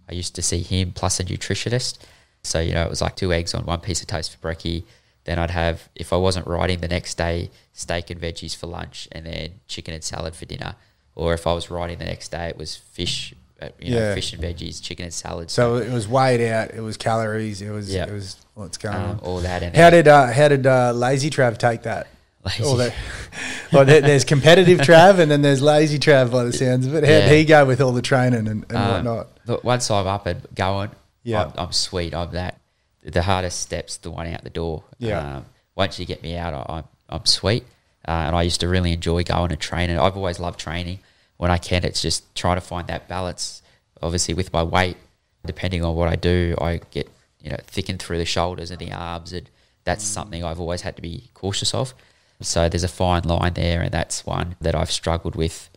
I 0.09 0.13
used 0.13 0.35
to 0.35 0.41
see 0.41 0.61
him 0.61 0.91
plus 0.91 1.19
a 1.19 1.23
nutritionist. 1.23 1.97
So 2.43 2.59
you 2.59 2.73
know, 2.73 2.83
it 2.83 2.89
was 2.89 3.01
like 3.01 3.15
two 3.15 3.33
eggs 3.33 3.53
on 3.53 3.65
one 3.65 3.79
piece 3.79 4.01
of 4.01 4.07
toast 4.07 4.35
for 4.35 4.47
brekkie. 4.47 4.83
Then 5.23 5.39
I'd 5.39 5.51
have, 5.51 5.89
if 5.95 6.13
I 6.13 6.17
wasn't 6.17 6.47
riding 6.47 6.79
the 6.79 6.87
next 6.87 7.17
day, 7.17 7.51
steak 7.73 8.09
and 8.09 8.21
veggies 8.21 8.55
for 8.55 8.67
lunch, 8.67 9.07
and 9.11 9.25
then 9.25 9.59
chicken 9.67 9.93
and 9.93 10.03
salad 10.03 10.35
for 10.35 10.45
dinner. 10.45 10.75
Or 11.17 11.33
if 11.33 11.47
I 11.47 11.53
was 11.53 11.71
riding 11.71 11.97
the 11.97 12.05
next 12.05 12.29
day, 12.29 12.47
it 12.47 12.57
was 12.57 12.75
fish, 12.75 13.33
uh, 13.59 13.69
you 13.79 13.89
know, 13.91 13.97
Yeah. 13.97 14.13
fish 14.13 14.33
and 14.33 14.41
veggies, 14.43 14.79
chicken 14.81 15.05
and 15.05 15.13
salad. 15.13 15.49
So 15.49 15.77
it 15.77 15.91
was 15.91 16.07
weighed 16.07 16.41
out. 16.47 16.71
It 16.75 16.81
was 16.81 16.95
calories. 16.95 17.59
It 17.61 17.71
was. 17.71 17.91
Yeah. 17.93 18.05
It 18.05 18.13
was 18.13 18.37
what's 18.53 18.77
going 18.77 18.95
um, 18.95 19.09
on. 19.09 19.19
all 19.23 19.39
that. 19.39 19.63
And 19.63 19.75
How 19.75 19.89
did 19.89 20.07
uh, 20.07 20.27
how 20.31 20.47
did 20.47 20.67
uh, 20.67 20.91
Lazy 20.93 21.29
Trav 21.31 21.57
take 21.57 21.81
that? 21.83 22.05
Lazy- 22.45 22.63
the- 22.63 22.93
well, 23.73 23.83
there, 23.83 23.99
there's 24.01 24.23
competitive 24.25 24.77
Trav 24.89 25.17
and 25.17 25.31
then 25.31 25.41
there's 25.41 25.61
Lazy 25.61 25.97
Trav 25.97 26.31
by 26.31 26.43
the 26.43 26.53
sounds 26.53 26.85
of 26.85 26.93
it. 26.93 27.03
How 27.03 27.09
Yeah. 27.09 27.29
did 27.29 27.37
he 27.39 27.45
go 27.45 27.65
with 27.65 27.81
all 27.81 27.91
the 27.93 28.01
training 28.03 28.47
and, 28.47 28.63
and 28.69 28.75
Um, 28.77 28.91
whatnot? 28.91 29.27
Look, 29.47 29.63
once 29.63 29.89
I'm 29.89 30.05
up 30.05 30.27
and 30.27 30.45
going, 30.53 30.91
Yeah. 31.23 31.45
I'm, 31.45 31.51
I'm 31.57 31.71
sweet. 31.71 32.13
I'm 32.13 32.31
that. 32.33 32.59
The 33.03 33.23
hardest 33.23 33.59
step's 33.61 33.97
the 33.97 34.11
one 34.11 34.27
out 34.27 34.43
the 34.43 34.49
door. 34.51 34.83
Yeah. 34.99 35.37
Um, 35.37 35.45
once 35.75 35.97
you 35.99 36.05
get 36.05 36.21
me 36.21 36.37
out, 36.37 36.53
I, 36.53 36.77
I'm 36.77 36.83
I'm 37.09 37.25
sweet. 37.25 37.65
Uh, 38.07 38.11
and 38.27 38.35
I 38.35 38.43
used 38.43 38.61
to 38.61 38.69
really 38.69 38.93
enjoy 38.93 39.23
going 39.23 39.51
and 39.51 39.59
training. 39.59 39.99
I've 39.99 40.15
always 40.15 40.39
loved 40.39 40.59
training. 40.59 40.99
When 41.35 41.51
I 41.51 41.57
can, 41.57 41.83
it's 41.83 42.01
just 42.01 42.33
trying 42.35 42.57
to 42.57 42.61
find 42.61 42.87
that 42.87 43.07
balance. 43.07 43.61
Obviously, 44.01 44.33
with 44.33 44.53
my 44.53 44.63
weight, 44.63 44.97
depending 45.45 45.83
on 45.83 45.95
what 45.95 46.07
I 46.07 46.15
do, 46.15 46.55
I 46.59 46.81
get 46.91 47.09
you 47.41 47.51
know 47.51 47.57
thickened 47.65 48.01
through 48.01 48.17
the 48.17 48.25
shoulders 48.25 48.71
and 48.71 48.79
the 48.79 48.93
arms, 48.93 49.33
and 49.33 49.49
that's 49.83 50.03
something 50.03 50.43
I've 50.43 50.59
always 50.59 50.81
had 50.81 50.95
to 50.95 51.01
be 51.01 51.29
cautious 51.33 51.73
of. 51.73 51.93
So 52.39 52.69
there's 52.69 52.83
a 52.83 52.87
fine 52.87 53.23
line 53.23 53.53
there, 53.53 53.81
and 53.81 53.91
that's 53.91 54.25
one 54.25 54.55
that 54.61 54.75
I've 54.75 54.91
struggled 54.91 55.35
with 55.35 55.69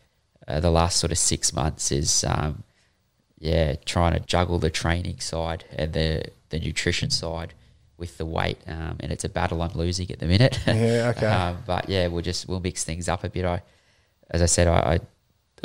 uh, 0.46 0.60
the 0.60 0.70
last 0.70 0.98
sort 0.98 1.12
of 1.12 1.18
six 1.18 1.52
months. 1.52 1.90
Is 1.90 2.24
um, 2.24 2.62
yeah, 3.38 3.74
trying 3.84 4.12
to 4.12 4.20
juggle 4.20 4.58
the 4.58 4.70
training 4.70 5.20
side 5.20 5.64
and 5.76 5.92
the 5.92 6.24
the 6.50 6.60
nutrition 6.60 7.10
side 7.10 7.54
with 8.00 8.18
the 8.18 8.26
weight, 8.26 8.58
um, 8.66 8.96
and 9.00 9.12
it's 9.12 9.24
a 9.24 9.28
battle 9.28 9.62
I'm 9.62 9.74
losing 9.74 10.10
at 10.10 10.18
the 10.18 10.26
minute. 10.26 10.58
Yeah, 10.66 11.12
okay. 11.16 11.26
um, 11.26 11.58
but 11.66 11.88
yeah, 11.88 12.08
we'll 12.08 12.22
just 12.22 12.48
we'll 12.48 12.60
mix 12.60 12.82
things 12.82 13.08
up 13.08 13.22
a 13.22 13.28
bit. 13.28 13.44
I, 13.44 13.62
as 14.30 14.42
I 14.42 14.46
said, 14.46 14.66
I, 14.66 14.78
I 14.94 15.00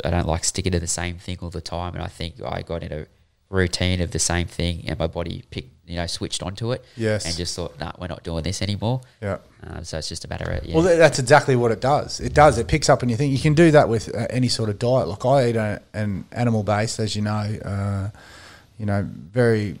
I 0.04 0.10
don't 0.10 0.28
like 0.28 0.44
sticking 0.44 0.72
to 0.72 0.78
the 0.78 0.86
same 0.86 1.16
thing 1.18 1.38
all 1.40 1.50
the 1.50 1.60
time, 1.60 1.94
and 1.94 2.02
I 2.02 2.08
think 2.08 2.34
I 2.44 2.62
got 2.62 2.82
in 2.82 2.92
a 2.92 3.06
routine 3.48 4.00
of 4.00 4.10
the 4.10 4.18
same 4.18 4.46
thing, 4.46 4.84
and 4.86 4.98
my 4.98 5.06
body 5.06 5.42
picked 5.50 5.70
you 5.88 5.96
know 5.96 6.06
switched 6.06 6.42
onto 6.42 6.72
it. 6.72 6.84
Yes. 6.96 7.24
and 7.24 7.34
just 7.34 7.56
thought, 7.56 7.78
nah, 7.80 7.92
we're 7.98 8.08
not 8.08 8.22
doing 8.22 8.42
this 8.42 8.60
anymore. 8.60 9.00
Yeah. 9.22 9.38
Um, 9.62 9.84
so 9.84 9.98
it's 9.98 10.08
just 10.08 10.24
a 10.24 10.28
matter 10.28 10.50
of 10.50 10.64
yeah. 10.64 10.74
Well, 10.76 10.84
that's 10.84 11.18
exactly 11.18 11.56
what 11.56 11.72
it 11.72 11.80
does. 11.80 12.20
It 12.20 12.34
does. 12.34 12.58
It 12.58 12.68
picks 12.68 12.88
up 12.88 13.02
on 13.02 13.08
your 13.08 13.18
thing. 13.18 13.32
You 13.32 13.38
can 13.38 13.54
do 13.54 13.70
that 13.70 13.88
with 13.88 14.14
uh, 14.14 14.26
any 14.28 14.48
sort 14.48 14.68
of 14.68 14.78
diet. 14.78 15.08
Like 15.08 15.24
I 15.24 15.48
eat 15.48 15.56
a, 15.56 15.80
an 15.94 16.26
animal 16.32 16.62
based, 16.62 17.00
as 17.00 17.16
you 17.16 17.22
know. 17.22 17.58
Uh, 17.64 18.10
you 18.78 18.84
know, 18.84 19.08
very 19.08 19.78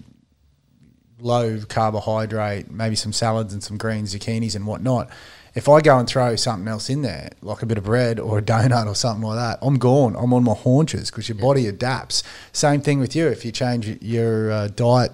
low 1.18 1.60
carbohydrate, 1.68 2.70
maybe 2.70 2.96
some 2.96 3.12
salads 3.12 3.52
and 3.52 3.62
some 3.62 3.76
green 3.76 4.04
zucchinis 4.04 4.54
and 4.54 4.66
whatnot. 4.66 5.08
If 5.54 5.70
I 5.70 5.80
go 5.80 5.98
and 5.98 6.06
throw 6.06 6.36
something 6.36 6.68
else 6.68 6.90
in 6.90 7.00
there, 7.00 7.30
like 7.40 7.62
a 7.62 7.66
bit 7.66 7.78
of 7.78 7.84
bread 7.84 8.20
or 8.20 8.38
a 8.38 8.42
donut 8.42 8.86
or 8.86 8.94
something 8.94 9.26
like 9.26 9.36
that, 9.36 9.58
I'm 9.62 9.78
gone. 9.78 10.14
I'm 10.14 10.34
on 10.34 10.44
my 10.44 10.52
haunches 10.52 11.10
because 11.10 11.30
your 11.30 11.38
body 11.38 11.66
adapts. 11.66 12.22
Same 12.52 12.82
thing 12.82 13.00
with 13.00 13.16
you. 13.16 13.26
If 13.28 13.44
you 13.44 13.52
change 13.52 13.88
your 14.02 14.50
uh, 14.50 14.68
diet 14.68 15.12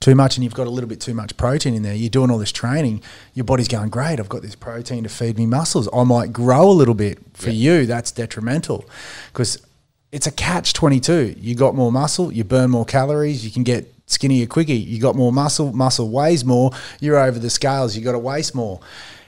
too 0.00 0.14
much 0.14 0.36
and 0.36 0.44
you've 0.44 0.54
got 0.54 0.66
a 0.66 0.70
little 0.70 0.88
bit 0.88 1.00
too 1.00 1.12
much 1.12 1.36
protein 1.36 1.74
in 1.74 1.82
there, 1.82 1.94
you're 1.94 2.08
doing 2.08 2.30
all 2.30 2.38
this 2.38 2.52
training, 2.52 3.02
your 3.34 3.44
body's 3.44 3.68
going, 3.68 3.90
great, 3.90 4.18
I've 4.18 4.30
got 4.30 4.40
this 4.40 4.54
protein 4.54 5.02
to 5.02 5.10
feed 5.10 5.36
me 5.36 5.44
muscles. 5.44 5.90
I 5.92 6.04
might 6.04 6.32
grow 6.32 6.70
a 6.70 6.72
little 6.72 6.94
bit. 6.94 7.18
For 7.34 7.50
you, 7.50 7.86
that's 7.86 8.12
detrimental 8.12 8.84
because 9.32 9.64
it's 10.10 10.26
a 10.26 10.32
catch 10.32 10.72
22. 10.72 11.36
You 11.38 11.54
got 11.54 11.74
more 11.74 11.92
muscle, 11.92 12.32
you 12.32 12.44
burn 12.44 12.70
more 12.70 12.84
calories, 12.84 13.44
you 13.44 13.50
can 13.50 13.62
get 13.62 14.01
skinnier 14.12 14.46
quicker. 14.46 14.72
You 14.72 15.00
got 15.00 15.16
more 15.16 15.32
muscle, 15.32 15.72
muscle 15.72 16.08
weighs 16.08 16.44
more, 16.44 16.70
you're 17.00 17.18
over 17.18 17.38
the 17.38 17.50
scales, 17.50 17.96
you 17.96 18.04
got 18.04 18.12
to 18.12 18.18
waste 18.18 18.54
more. 18.54 18.80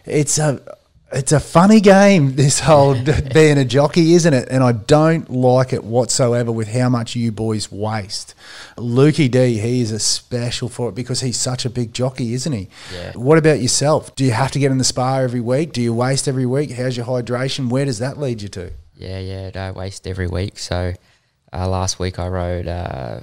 It's 0.05 0.39
a 0.39 0.61
it's 1.15 1.33
a 1.33 1.41
funny 1.41 1.81
game, 1.81 2.35
this 2.37 2.61
whole 2.61 2.95
being 3.35 3.59
a 3.59 3.65
jockey, 3.65 4.15
isn't 4.15 4.35
it? 4.35 4.49
And 4.51 4.63
I 4.63 4.73
don't 4.73 5.31
like 5.31 5.73
it 5.73 5.85
whatsoever 5.85 6.51
with 6.53 6.69
how 6.69 6.89
much 6.89 7.15
you 7.17 7.33
boys 7.33 7.71
waste. 7.71 8.35
Lukey 8.77 9.31
D, 9.31 9.59
he 9.59 9.81
is 9.81 9.93
a 9.93 9.99
special 9.99 10.69
for 10.69 10.89
it 10.89 10.95
because 10.95 11.21
he's 11.21 11.39
such 11.39 11.65
a 11.65 11.71
big 11.71 11.93
jockey, 11.93 12.35
isn't 12.35 12.53
he? 12.53 12.69
Yeah. 12.93 13.13
What 13.13 13.39
about 13.39 13.61
yourself? 13.61 14.15
Do 14.17 14.25
you 14.25 14.33
have 14.33 14.51
to 14.53 14.59
get 14.59 14.71
in 14.71 14.79
the 14.79 14.85
spa 14.85 15.19
every 15.19 15.41
week? 15.41 15.73
Do 15.73 15.81
you 15.81 15.95
waste 15.95 16.29
every 16.29 16.47
week? 16.47 16.73
How's 16.73 16.97
your 16.97 17.07
hydration? 17.07 17.69
Where 17.69 17.85
does 17.85 18.01
that 18.01 18.19
lead 18.19 18.43
you 18.43 18.49
to? 18.49 18.73
Yeah, 18.97 19.19
yeah, 19.19 19.51
I 19.55 19.71
waste 19.73 20.07
every 20.07 20.27
week. 20.27 20.59
So 20.59 20.95
uh, 21.53 21.69
last 21.69 21.99
week 21.99 22.19
I 22.19 22.29
rode, 22.29 22.69
uh, 22.69 23.21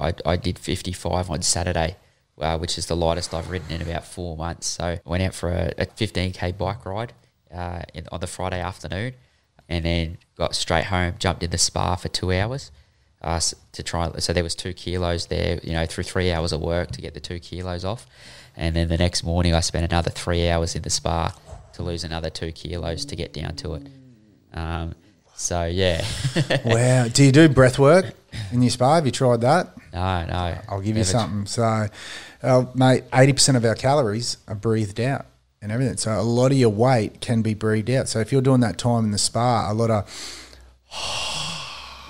I, 0.00 0.14
I 0.24 0.36
did 0.36 0.58
55 0.58 1.30
on 1.30 1.42
Saturday, 1.42 1.96
uh, 2.38 2.58
which 2.58 2.78
is 2.78 2.86
the 2.86 2.96
lightest 2.96 3.34
I've 3.34 3.50
ridden 3.50 3.70
in 3.70 3.82
about 3.82 4.04
four 4.04 4.36
months. 4.36 4.66
So 4.66 4.84
I 4.84 5.00
went 5.04 5.22
out 5.22 5.34
for 5.34 5.50
a, 5.50 5.72
a 5.78 5.86
15k 5.86 6.56
bike 6.56 6.86
ride 6.86 7.12
uh, 7.54 7.82
in, 7.94 8.06
on 8.10 8.20
the 8.20 8.26
Friday 8.26 8.60
afternoon 8.60 9.14
and 9.68 9.84
then 9.84 10.18
got 10.36 10.54
straight 10.54 10.86
home, 10.86 11.14
jumped 11.18 11.42
in 11.42 11.50
the 11.50 11.58
spa 11.58 11.96
for 11.96 12.08
two 12.08 12.32
hours. 12.32 12.70
Uh, 13.22 13.38
to 13.72 13.82
try, 13.82 14.10
so 14.18 14.32
there 14.32 14.42
was 14.42 14.54
two 14.54 14.72
kilos 14.72 15.26
there, 15.26 15.60
you 15.62 15.74
know, 15.74 15.84
through 15.84 16.04
three 16.04 16.32
hours 16.32 16.54
of 16.54 16.60
work 16.62 16.90
to 16.90 17.02
get 17.02 17.12
the 17.12 17.20
two 17.20 17.38
kilos 17.38 17.84
off, 17.84 18.06
and 18.56 18.74
then 18.74 18.88
the 18.88 18.96
next 18.96 19.22
morning 19.22 19.54
I 19.54 19.60
spent 19.60 19.84
another 19.84 20.08
three 20.08 20.48
hours 20.48 20.74
in 20.74 20.80
the 20.80 20.88
spa 20.88 21.36
to 21.74 21.82
lose 21.82 22.02
another 22.02 22.30
two 22.30 22.50
kilos 22.50 23.04
to 23.04 23.16
get 23.16 23.34
down 23.34 23.56
to 23.56 23.74
it. 23.74 23.86
Um, 24.54 24.94
so 25.40 25.64
yeah, 25.64 26.04
wow. 26.64 27.08
Do 27.08 27.24
you 27.24 27.32
do 27.32 27.48
breath 27.48 27.78
work 27.78 28.12
in 28.52 28.60
your 28.62 28.70
spa? 28.70 28.96
Have 28.96 29.06
you 29.06 29.12
tried 29.12 29.40
that? 29.40 29.74
no, 29.92 30.26
no. 30.26 30.58
I'll 30.68 30.80
give 30.80 30.96
you 30.96 31.04
something. 31.04 31.46
So, 31.46 31.86
uh, 32.42 32.64
mate, 32.74 33.04
eighty 33.14 33.32
percent 33.32 33.56
of 33.56 33.64
our 33.64 33.74
calories 33.74 34.36
are 34.46 34.54
breathed 34.54 35.00
out 35.00 35.26
and 35.62 35.72
everything. 35.72 35.96
So 35.96 36.12
a 36.12 36.22
lot 36.22 36.52
of 36.52 36.58
your 36.58 36.70
weight 36.70 37.20
can 37.20 37.42
be 37.42 37.54
breathed 37.54 37.90
out. 37.90 38.08
So 38.08 38.20
if 38.20 38.32
you're 38.32 38.42
doing 38.42 38.60
that 38.60 38.78
time 38.78 39.04
in 39.04 39.10
the 39.12 39.18
spa, 39.18 39.70
a 39.70 39.74
lot 39.74 39.90
of 39.90 40.04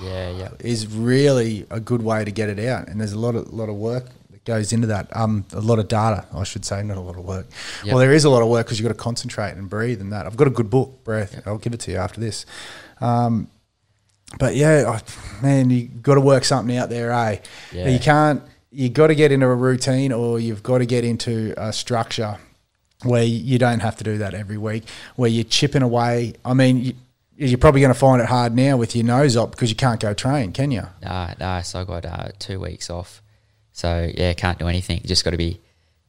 Yeah, 0.03 0.31
yeah, 0.31 0.49
is 0.61 0.87
really 0.87 1.67
a 1.71 1.79
good 1.81 2.03
way 2.03 2.25
to 2.25 2.31
get 2.31 2.49
it 2.49 2.59
out. 2.59 2.89
And 2.89 3.01
there's 3.01 3.13
a 3.13 3.19
lot 3.19 3.35
of 3.35 3.53
lot 3.53 3.69
of 3.69 3.77
work 3.77 4.07
that 4.31 4.45
goes 4.45 4.73
into 4.73 4.87
that. 4.89 5.15
Um, 5.17 5.45
a 5.53 5.61
lot 5.61 5.79
of 5.79 5.89
data, 5.89 6.27
I 6.35 6.45
should 6.45 6.65
say, 6.65 6.83
not 6.83 6.97
a 6.97 7.01
lot 7.01 7.17
of 7.17 7.25
work. 7.25 7.47
Yep. 7.85 7.95
Well, 7.95 7.99
there 7.99 8.13
is 8.13 8.25
a 8.25 8.31
lot 8.31 8.43
of 8.43 8.49
work 8.49 8.67
because 8.67 8.79
you've 8.81 8.89
got 8.89 8.97
to 8.97 9.03
concentrate 9.03 9.53
and 9.53 9.69
breathe 9.69 10.01
and 10.01 10.13
that. 10.13 10.27
I've 10.27 10.37
got 10.37 10.47
a 10.47 10.51
good 10.51 10.71
book, 10.71 11.05
Breath. 11.05 11.43
I'll 11.47 11.59
give 11.59 11.75
it 11.75 11.81
to 11.81 11.91
you 11.93 11.99
after 11.99 12.21
this. 12.21 12.47
Um, 13.01 13.49
but 14.39 14.55
yeah, 14.55 14.99
I, 14.99 15.43
man, 15.43 15.71
you 15.71 15.89
got 15.89 16.15
to 16.15 16.21
work 16.21 16.45
something 16.45 16.77
out 16.77 16.89
there, 16.89 17.13
eh? 17.13 17.39
Yeah. 17.73 17.89
You 17.89 17.99
can't. 17.99 18.43
You 18.73 18.89
got 18.89 19.09
to 19.09 19.17
get 19.17 19.33
into 19.33 19.47
a 19.47 19.55
routine, 19.55 20.13
or 20.13 20.39
you've 20.39 20.63
got 20.63 20.79
to 20.79 20.87
get 20.87 21.05
into 21.05 21.55
a 21.57 21.73
structure 21.73 22.39
where 23.03 23.25
you 23.25 23.59
don't 23.59 23.81
have 23.81 23.97
to 23.97 24.05
do 24.05 24.19
that 24.19 24.35
every 24.35 24.59
week, 24.59 24.85
where 25.17 25.29
you're 25.29 25.45
chipping 25.45 25.83
away. 25.83 26.35
I 26.45 26.55
mean, 26.55 26.77
you, 26.77 26.93
you're 27.37 27.59
probably 27.59 27.81
going 27.81 27.93
to 27.93 27.99
find 27.99 28.21
it 28.21 28.29
hard 28.29 28.55
now 28.55 28.77
with 28.77 28.95
your 28.95 29.05
nose 29.05 29.37
up 29.37 29.51
because 29.53 29.71
you 29.71 29.77
can't 29.77 29.99
go 29.99 30.15
train, 30.15 30.53
can 30.53 30.71
you? 30.71 30.83
No, 31.03 31.33
no. 31.41 31.61
So 31.63 31.81
I 31.81 31.85
got 31.85 32.05
uh, 32.05 32.29
two 32.39 32.61
weeks 32.61 32.91
off. 32.91 33.23
So 33.73 34.11
yeah, 34.15 34.35
can't 34.35 34.59
do 34.59 34.69
anything. 34.69 35.01
Just 35.05 35.25
got 35.25 35.31
to 35.31 35.39
be 35.39 35.59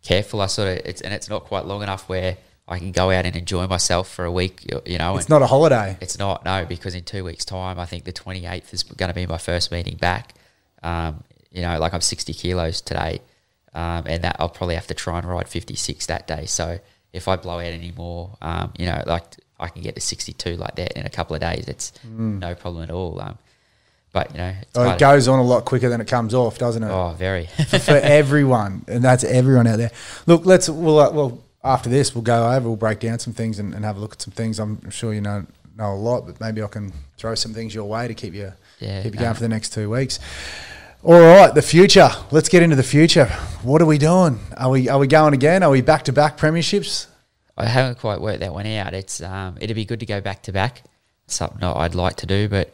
careful. 0.04 0.42
I 0.42 0.48
sort 0.48 0.68
of 0.68 0.86
it's 0.86 1.02
and 1.02 1.14
it's 1.14 1.30
not 1.30 1.46
quite 1.46 1.66
long 1.66 1.82
enough 1.84 2.10
where 2.10 2.38
I 2.72 2.80
can 2.80 2.92
go 2.92 3.12
out 3.12 3.26
and 3.26 3.36
enjoy 3.36 3.68
myself 3.68 4.10
for 4.10 4.24
a 4.26 4.32
week. 4.32 4.66
you- 4.86 4.98
know, 4.98 5.18
It's 5.18 5.30
not 5.30 5.42
a 5.42 5.48
holiday. 5.48 5.98
it's 6.02 6.18
not 6.18 6.46
no 6.46 6.66
because 6.66 6.96
in 6.96 7.04
two 7.04 7.24
weeks' 7.24 7.46
time, 7.46 7.78
I 7.80 7.86
think 7.86 8.06
the 8.06 8.12
twenty 8.14 8.46
eighth 8.46 8.74
is 8.74 8.84
going 8.84 9.10
to 9.10 9.14
be 9.16 9.26
my 9.28 9.38
first 9.38 9.72
meeting 9.72 9.98
back. 9.98 10.34
Um, 10.82 11.24
you 11.52 11.62
know, 11.62 11.78
like 11.80 11.94
I'm 11.94 12.02
sixty 12.02 12.34
kilos 12.34 12.80
today, 12.82 13.20
um, 13.74 14.04
and 14.08 14.24
that 14.24 14.38
I'll 14.40 14.50
probably 14.50 14.76
have 14.76 14.88
to 14.88 14.94
try 14.94 15.18
and 15.20 15.28
ride 15.28 15.48
fifty 15.50 15.76
six 15.76 16.06
that 16.08 16.28
day. 16.28 16.46
So 16.46 16.80
if 17.14 17.28
I 17.28 17.36
blow 17.36 17.56
out 17.60 17.66
any 17.66 17.92
more, 17.92 18.38
um, 18.42 18.72
you 18.80 18.86
know, 18.86 19.04
like 19.06 19.26
I 19.60 19.68
can 19.68 19.82
get 19.82 19.96
to 19.96 20.02
sixty 20.02 20.34
two 20.34 20.56
like 20.56 20.76
that 20.78 20.94
in 20.94 21.06
a 21.06 21.10
couple 21.10 21.36
of 21.36 21.42
days. 21.42 21.66
It's 21.68 21.92
no 22.06 22.56
problem 22.56 22.84
at 22.84 22.90
all. 22.92 23.20
Um, 23.22 23.38
but 24.14 24.32
you 24.32 24.38
know, 24.38 24.54
it's 24.62 24.78
Oh, 24.78 24.84
it 24.84 24.94
of- 24.94 25.00
goes 25.00 25.28
on 25.28 25.40
a 25.40 25.44
lot 25.44 25.66
quicker 25.66 25.90
than 25.90 26.00
it 26.02 26.08
comes 26.08 26.34
off, 26.34 26.58
doesn't 26.58 26.84
it? 26.84 26.90
oh, 26.90 27.16
very. 27.18 27.46
for 27.48 27.92
everyone, 28.22 28.86
and 28.88 29.04
that's 29.04 29.24
everyone 29.24 29.68
out 29.68 29.78
there. 29.78 29.92
Look, 30.26 30.46
let's 30.46 30.70
we'll, 30.70 31.00
uh, 31.00 31.12
well 31.12 31.40
after 31.64 31.90
this 31.90 32.16
we'll 32.16 32.24
go 32.24 32.52
over, 32.52 32.68
we'll 32.68 32.76
break 32.78 33.00
down 33.00 33.20
some 33.20 33.34
things 33.34 33.60
and, 33.60 33.74
and 33.74 33.86
have 33.86 33.98
a 33.98 34.00
look 34.00 34.14
at 34.14 34.22
some 34.22 34.34
things. 34.34 34.60
I'm 34.60 34.90
sure 34.90 35.14
you 35.14 35.22
know 35.22 35.46
know 35.78 35.94
a 35.94 35.96
lot, 35.96 36.26
but 36.26 36.40
maybe 36.42 36.62
I 36.62 36.68
can 36.68 36.92
throw 37.18 37.36
some 37.36 37.54
things 37.54 37.74
your 37.74 37.86
way 37.86 38.08
to 38.08 38.14
keep 38.14 38.34
you 38.34 38.52
Yeah, 38.80 39.02
keep 39.04 39.14
you 39.14 39.20
no. 39.20 39.26
going 39.26 39.36
for 39.36 39.42
the 39.42 39.50
next 39.50 39.74
two 39.74 39.90
weeks. 39.90 40.20
All 41.04 41.20
right, 41.20 41.54
the 41.54 41.62
future. 41.64 42.10
Let's 42.30 42.48
get 42.50 42.62
into 42.62 42.76
the 42.76 42.84
future. 42.84 43.26
What 43.64 43.82
are 43.82 43.86
we 43.86 43.98
doing? 43.98 44.40
Are 44.58 44.70
we 44.70 44.88
are 44.90 45.00
we 45.00 45.08
going 45.08 45.34
again? 45.34 45.64
Are 45.64 45.70
we 45.70 45.82
back 45.82 46.04
to 46.06 46.14
back 46.14 46.38
premierships? 46.38 47.08
I 47.58 47.66
haven't 47.66 48.00
quite 48.00 48.22
worked 48.22 48.40
that 48.42 48.54
one 48.54 48.68
out. 48.68 48.94
It's 48.94 49.22
um, 49.22 49.58
it'd 49.60 49.76
be 49.76 49.86
good 49.86 50.00
to 50.02 50.06
go 50.06 50.22
back 50.22 50.44
to 50.44 50.52
back. 50.52 50.84
Something 51.28 51.64
I'd 51.64 51.96
like 51.96 52.18
to 52.18 52.26
do, 52.26 52.48
but 52.50 52.74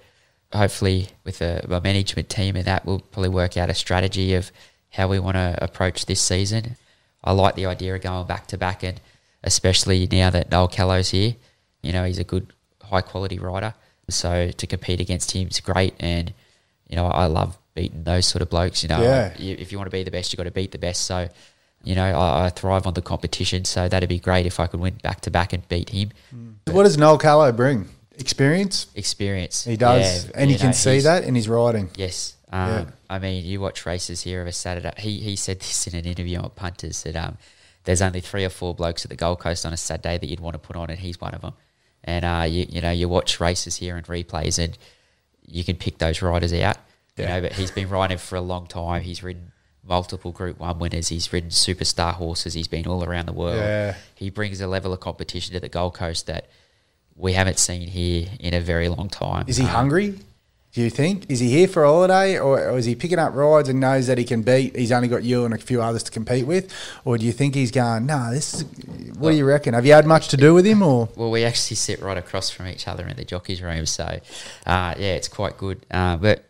hopefully 0.52 1.10
with 1.24 1.42
a, 1.42 1.64
my 1.70 1.80
management 1.80 2.30
team 2.30 2.56
and 2.56 2.66
that, 2.66 2.86
we'll 2.86 3.00
probably 3.00 3.30
work 3.30 3.56
out 3.58 3.70
a 3.70 3.74
strategy 3.74 4.34
of 4.34 4.52
how 4.90 5.08
we 5.08 5.20
want 5.20 5.36
to 5.36 5.58
approach 5.62 6.06
this 6.06 6.20
season. 6.22 6.76
I 7.28 7.32
like 7.32 7.56
the 7.56 7.66
idea 7.66 7.94
of 7.96 8.02
going 8.02 8.26
back 8.28 8.48
to 8.48 8.58
back, 8.58 8.84
and 8.84 9.00
especially 9.44 10.08
now 10.12 10.30
that 10.30 10.50
Noel 10.52 10.68
Callow's 10.68 11.10
here. 11.10 11.36
You 11.84 11.94
know, 11.94 12.04
he's 12.06 12.20
a 12.20 12.24
good, 12.24 12.54
high 12.84 13.02
quality 13.02 13.38
rider. 13.38 13.74
So 14.10 14.52
to 14.52 14.68
compete 14.68 15.00
against 15.02 15.32
him 15.32 15.48
is 15.50 15.60
great, 15.60 15.94
and 16.00 16.34
you 16.88 16.96
know, 16.96 17.06
I 17.08 17.26
love 17.26 17.58
beating 17.76 18.04
those 18.04 18.26
sort 18.26 18.42
of 18.42 18.50
blokes. 18.50 18.82
You 18.82 18.90
know, 18.90 19.02
Yeah. 19.02 19.34
if 19.38 19.72
you 19.72 19.78
want 19.78 19.88
to 19.88 19.92
be 19.92 20.04
the 20.04 20.12
best, 20.12 20.32
you 20.32 20.38
have 20.38 20.46
got 20.46 20.50
to 20.50 20.54
beat 20.54 20.72
the 20.72 20.78
best. 20.78 21.02
So, 21.04 21.28
you 21.84 21.96
know, 21.96 22.06
I, 22.06 22.46
I 22.46 22.50
thrive 22.50 22.88
on 22.88 22.94
the 22.94 23.02
competition. 23.02 23.66
So 23.66 23.90
that'd 23.90 24.08
be 24.10 24.20
great 24.20 24.46
if 24.46 24.60
I 24.60 24.68
could 24.68 24.80
win 24.80 24.96
back 25.04 25.20
to 25.22 25.32
back 25.32 25.52
and 25.52 25.68
beat 25.68 25.90
him. 25.90 26.12
Mm. 26.34 26.74
What 26.74 26.84
does 26.84 26.98
Noel 26.98 27.18
Callow 27.18 27.52
bring? 27.52 27.90
Experience. 28.18 28.88
Experience. 28.96 29.66
He 29.66 29.76
does, 29.76 30.26
Yeah, 30.26 30.32
and 30.36 30.50
you, 30.50 30.58
can 30.58 30.68
know, 30.68 30.72
see 30.72 31.02
that 31.02 31.26
in 31.26 31.36
his 31.36 31.50
riding. 31.50 31.90
Yes. 31.98 32.37
Um, 32.52 32.70
Yeah. 32.70 32.86
I 33.10 33.20
mean, 33.20 33.44
you 33.46 33.60
watch 33.60 33.86
races 33.86 34.22
here 34.22 34.42
of 34.42 34.48
a 34.48 34.52
Saturday. 34.54 34.94
He 34.98 35.20
he 35.20 35.36
said 35.36 35.60
this 35.60 35.88
in 35.88 35.96
an 35.96 36.06
interview 36.06 36.40
on 36.40 36.50
Punters 36.52 37.04
that 37.04 37.16
um, 37.16 37.38
there's 37.84 38.02
only 38.02 38.22
three 38.22 38.46
or 38.46 38.50
four 38.50 38.74
blokes 38.74 39.04
at 39.06 39.10
the 39.10 39.16
Gold 39.18 39.40
Coast 39.40 39.66
on 39.66 39.74
a 39.74 39.78
Saturday 39.78 40.18
that 40.18 40.28
you'd 40.28 40.40
want 40.40 40.54
to 40.54 40.60
put 40.60 40.76
on, 40.76 40.90
and 40.90 41.00
he's 41.00 41.20
one 41.20 41.34
of 41.34 41.42
them. 41.42 41.54
And 42.04 42.24
uh, 42.26 42.46
you 42.48 42.66
you 42.70 42.82
know 42.82 42.92
you 42.92 43.10
watch 43.10 43.40
races 43.40 43.76
here 43.78 43.98
and 43.98 44.06
replays, 44.08 44.64
and 44.64 44.78
you 45.46 45.64
can 45.64 45.76
pick 45.76 45.98
those 45.98 46.22
riders 46.22 46.54
out. 46.54 46.78
You 47.18 47.24
Yeah. 47.24 47.36
know, 47.36 47.42
but 47.42 47.54
he's 47.54 47.72
been 47.72 47.90
riding 47.90 48.18
for 48.18 48.36
a 48.36 48.42
long 48.42 48.68
time. 48.68 49.02
He's 49.02 49.24
ridden 49.24 49.52
multiple 49.84 50.32
Group 50.32 50.60
One 50.60 50.80
winners. 50.80 51.08
He's 51.10 51.32
ridden 51.34 51.50
superstar 51.50 52.14
horses. 52.14 52.54
He's 52.54 52.68
been 52.68 52.88
all 52.88 53.04
around 53.04 53.26
the 53.26 53.34
world. 53.34 53.56
Yeah. 53.58 53.96
He 54.16 54.30
brings 54.30 54.62
a 54.62 54.68
level 54.68 54.94
of 54.94 55.00
competition 55.00 55.54
to 55.54 55.60
the 55.60 55.70
Gold 55.70 55.96
Coast 55.96 56.28
that 56.28 56.48
we 57.16 57.34
haven't 57.34 57.58
seen 57.58 57.88
here 57.88 58.28
in 58.40 58.54
a 58.54 58.60
very 58.62 58.90
long 58.90 59.10
time. 59.10 59.46
Is 59.48 59.58
he 59.58 59.64
Um, 59.64 59.70
hungry? 59.72 60.20
Do 60.78 60.84
you 60.84 60.92
think? 60.92 61.26
Is 61.28 61.40
he 61.40 61.50
here 61.50 61.68
for 61.68 61.84
a 61.86 61.88
holiday, 61.88 62.38
or, 62.38 62.60
or 62.70 62.78
is 62.78 62.86
he 62.86 62.94
picking 62.94 63.18
up 63.18 63.34
rides 63.34 63.68
and 63.68 63.80
knows 63.80 64.06
that 64.06 64.20
he 64.20 64.24
can 64.24 64.44
beat? 64.44 64.76
He's 64.76 64.92
only 64.92 65.08
got 65.08 65.24
you 65.24 65.44
and 65.44 65.52
a 65.52 65.58
few 65.58 65.82
others 65.82 66.04
to 66.04 66.12
compete 66.12 66.46
with, 66.46 66.72
or 67.04 67.18
do 67.18 67.26
you 67.26 67.32
think 67.32 67.56
he's 67.56 67.72
going? 67.72 68.06
No, 68.06 68.30
this 68.32 68.54
is. 68.54 68.64
What 69.18 69.32
do 69.32 69.38
you 69.38 69.44
reckon? 69.44 69.74
Have 69.74 69.88
you 69.88 69.94
had 69.94 70.06
much 70.06 70.28
to 70.28 70.38
do 70.38 70.54
with 70.54 70.68
him, 70.68 70.84
or 70.84 71.10
Well, 71.16 71.32
we 71.32 71.46
actually 71.46 71.78
sit 71.78 72.00
right 72.00 72.16
across 72.16 72.52
from 72.52 72.68
each 72.68 72.88
other 72.88 73.08
in 73.08 73.16
the 73.16 73.26
jockeys 73.26 73.60
room, 73.60 73.88
so 73.88 74.04
uh, 74.04 74.94
yeah, 75.00 75.16
it's 75.16 75.28
quite 75.28 75.58
good. 75.58 75.84
Uh, 75.90 76.18
but 76.18 76.46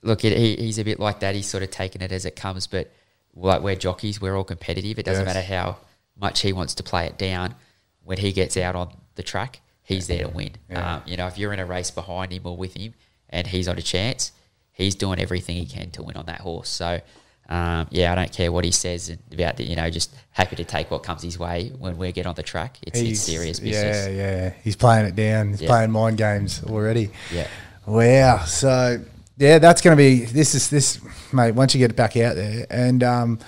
look, 0.00 0.24
it, 0.24 0.34
he, 0.34 0.56
he's 0.56 0.78
a 0.78 0.84
bit 0.84 0.98
like 0.98 1.20
that. 1.20 1.34
He's 1.34 1.46
sort 1.46 1.62
of 1.62 1.70
taking 1.70 2.00
it 2.00 2.10
as 2.10 2.24
it 2.24 2.34
comes, 2.34 2.66
but 2.66 2.90
like 3.34 3.60
we're 3.60 3.76
jockeys, 3.76 4.18
we're 4.18 4.34
all 4.34 4.44
competitive. 4.44 4.98
It 4.98 5.04
doesn't 5.04 5.26
Yes. 5.26 5.34
matter 5.34 5.46
how 5.46 5.76
much 6.18 6.40
he 6.40 6.54
wants 6.54 6.74
to 6.76 6.82
play 6.82 7.04
it 7.04 7.18
down. 7.18 7.54
When 8.02 8.16
he 8.16 8.32
gets 8.32 8.56
out 8.56 8.76
on 8.76 8.96
the 9.16 9.22
track, 9.22 9.60
he's 9.82 10.06
there 10.06 10.22
to 10.24 10.28
win. 10.30 10.52
Yeah. 10.70 10.94
Um, 10.94 11.02
you 11.04 11.18
know, 11.18 11.26
if 11.26 11.36
you're 11.36 11.52
in 11.52 11.60
a 11.60 11.66
race 11.66 11.90
behind 11.90 12.32
him 12.32 12.46
or 12.46 12.56
with 12.56 12.74
him, 12.78 12.94
and 13.32 13.46
he's 13.46 13.66
on 13.66 13.78
a 13.78 13.82
chance, 13.82 14.30
he's 14.72 14.94
doing 14.94 15.18
everything 15.18 15.56
he 15.56 15.66
can 15.66 15.90
to 15.90 16.02
win 16.02 16.16
on 16.16 16.26
that 16.26 16.40
horse. 16.40 16.68
So. 16.68 17.00
Um, 17.48 17.86
yeah, 17.90 18.12
I 18.12 18.14
don't 18.14 18.32
care 18.32 18.50
what 18.50 18.64
he 18.64 18.70
says 18.70 19.14
about 19.30 19.58
the, 19.58 19.64
you 19.64 19.76
know, 19.76 19.90
just 19.90 20.14
happy 20.30 20.56
to 20.56 20.64
take 20.64 20.90
what 20.90 21.02
comes 21.02 21.22
his 21.22 21.38
way 21.38 21.70
when 21.78 21.98
we 21.98 22.10
get 22.12 22.24
on 22.24 22.34
the 22.34 22.42
track. 22.42 22.78
It's, 22.82 22.98
it's 22.98 23.20
serious 23.20 23.60
business. 23.60 24.06
Yeah, 24.06 24.12
yeah. 24.12 24.52
He's 24.64 24.76
playing 24.76 25.04
it 25.06 25.16
down. 25.16 25.48
He's 25.50 25.60
Yeah. 25.60 25.68
playing 25.68 25.90
mind 25.90 26.16
games 26.16 26.62
already. 26.64 27.10
Yeah. 27.30 27.48
Wow. 27.84 28.44
So 28.44 29.04
yeah, 29.36 29.58
that's 29.58 29.82
going 29.82 29.94
to 29.94 30.00
be 30.00 30.24
this 30.24 30.54
is 30.54 30.70
this 30.70 31.00
mate. 31.32 31.50
Once 31.50 31.74
you 31.74 31.78
get 31.78 31.90
it 31.90 31.96
back 31.96 32.16
out 32.16 32.36
there, 32.36 32.64
and 32.70 33.02
um, 33.02 33.38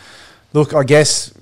look, 0.52 0.74
I 0.74 0.82
guess 0.82 1.32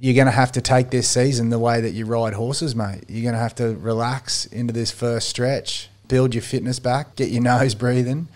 you're 0.00 0.14
going 0.14 0.26
to 0.26 0.32
have 0.32 0.50
to 0.52 0.60
take 0.60 0.90
this 0.90 1.08
season 1.08 1.50
the 1.50 1.58
way 1.58 1.82
that 1.82 1.90
you 1.90 2.06
ride 2.06 2.32
horses, 2.34 2.74
mate. 2.74 3.04
You're 3.06 3.22
going 3.22 3.34
to 3.34 3.40
have 3.40 3.54
to 3.56 3.76
relax 3.76 4.46
into 4.46 4.72
this 4.72 4.90
first 4.90 5.28
stretch, 5.28 5.88
build 6.12 6.34
your 6.34 6.42
fitness 6.42 6.78
back, 6.78 7.16
get 7.16 7.30
your 7.30 7.42
nose 7.42 7.74
breathing, 7.74 8.28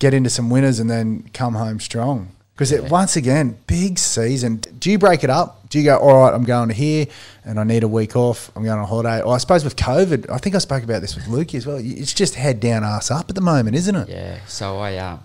get 0.00 0.12
into 0.12 0.28
some 0.28 0.50
winners, 0.50 0.80
and 0.80 0.90
then 0.90 1.30
come 1.32 1.54
home 1.54 1.78
strong. 1.78 2.28
Because 2.54 2.72
it 2.72 2.90
once 2.90 3.14
again, 3.16 3.56
big 3.68 3.98
season. 4.00 4.56
Do 4.56 4.90
you 4.90 4.98
break 4.98 5.22
it 5.22 5.30
up? 5.30 5.68
Do 5.70 5.78
you 5.78 5.84
go, 5.84 5.96
all 5.96 6.24
right, 6.24 6.34
I'm 6.34 6.42
going 6.44 6.68
to 6.68 6.74
here 6.74 7.06
and 7.44 7.60
I 7.60 7.64
need 7.64 7.84
a 7.84 7.88
week 7.88 8.16
off. 8.16 8.50
I'm 8.56 8.64
going 8.64 8.78
on 8.80 8.86
holiday. 8.86 9.22
Or 9.22 9.34
I 9.34 9.38
suppose 9.38 9.62
with 9.62 9.76
COVID, 9.76 10.28
I 10.28 10.38
think 10.38 10.56
I 10.56 10.58
spoke 10.58 10.82
about 10.82 11.00
this 11.00 11.14
with 11.14 11.26
Lukey 11.26 11.54
as 11.54 11.66
well. 11.66 11.78
It's 11.80 12.12
just 12.12 12.34
head 12.34 12.58
down, 12.58 12.82
ass 12.82 13.10
up 13.12 13.30
at 13.30 13.36
the 13.36 13.40
moment, 13.40 13.76
isn't 13.76 13.94
it? 13.94 14.08
Yeah. 14.08 14.40
So 14.46 14.78
I 14.78 14.96
um 14.98 15.20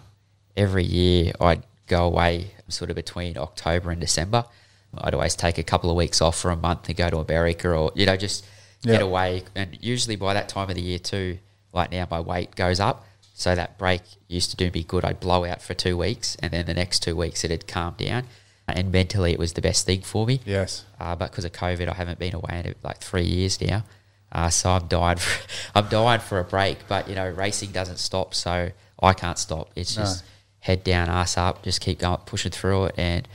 every 0.56 0.86
year 0.86 1.34
I'd 1.42 1.64
go 1.88 2.06
away 2.06 2.52
sort 2.70 2.90
of 2.92 2.96
between 2.96 3.36
October 3.38 3.90
and 3.92 4.00
December. 4.00 4.46
I'd 4.98 5.14
always 5.16 5.36
take 5.36 5.58
a 5.58 5.64
couple 5.64 5.90
of 5.90 5.98
weeks 5.98 6.22
off 6.22 6.40
for 6.40 6.52
a 6.52 6.56
month 6.56 6.88
and 6.88 6.96
go 6.96 7.10
to 7.10 7.18
America 7.18 7.68
or 7.70 7.92
you 7.96 8.06
know 8.06 8.16
just 8.16 8.46
get 8.84 9.00
Yeah. 9.02 9.06
away. 9.08 9.44
And 9.56 9.78
usually 9.82 10.16
by 10.16 10.36
that 10.36 10.48
time 10.48 10.70
of 10.70 10.76
the 10.76 10.82
year 10.82 11.00
too, 11.00 11.40
like 11.76 11.92
now 11.92 12.08
my 12.10 12.20
weight 12.20 12.56
goes 12.56 12.80
up. 12.80 13.06
So 13.38 13.54
that 13.54 13.78
break 13.78 14.02
used 14.30 14.50
to 14.52 14.56
do 14.56 14.72
me 14.74 14.84
good. 14.84 15.04
I'd 15.04 15.20
blow 15.20 15.44
out 15.46 15.62
for 15.62 15.74
two 15.74 15.98
weeks, 15.98 16.38
and 16.42 16.52
then 16.54 16.66
the 16.66 16.74
next 16.74 17.04
two 17.04 17.16
weeks 17.16 17.44
it'd 17.44 17.68
calm 17.68 17.96
down. 17.98 18.24
And 18.68 18.92
mentally, 18.92 19.32
it 19.34 19.38
was 19.38 19.54
the 19.54 19.62
best 19.62 19.86
thing 19.86 20.02
for 20.02 20.26
me. 20.26 20.40
Yes. 20.46 20.86
Uh, 21.00 21.16
but 21.16 21.30
because 21.32 21.46
of 21.46 21.52
COVID, 21.52 21.88
I 21.88 21.94
haven't 21.94 22.18
been 22.18 22.34
away 22.34 22.64
in 22.66 22.74
like 22.82 22.98
three 23.00 23.26
years 23.26 23.60
now. 23.62 23.84
Uh, 24.32 24.50
so 24.50 24.72
I'm 24.72 24.88
dying. 24.88 25.18
For, 25.18 25.48
I'm 25.76 25.88
dying 25.90 26.22
for 26.22 26.40
a 26.40 26.44
break. 26.46 26.88
But 26.88 27.08
you 27.10 27.16
know, 27.16 27.30
racing 27.30 27.72
doesn't 27.72 27.98
stop, 28.00 28.34
so 28.34 28.72
I 29.04 29.14
can't 29.14 29.38
stop. 29.38 29.70
It's 29.76 29.96
No. 29.98 30.04
just 30.04 30.24
head 30.62 30.84
down, 30.84 31.10
ass 31.10 31.38
up, 31.38 31.62
just 31.62 31.80
keep 31.82 32.00
going, 32.00 32.18
pushing 32.26 32.52
through 32.52 32.86
it, 32.86 32.96
and 32.98 33.28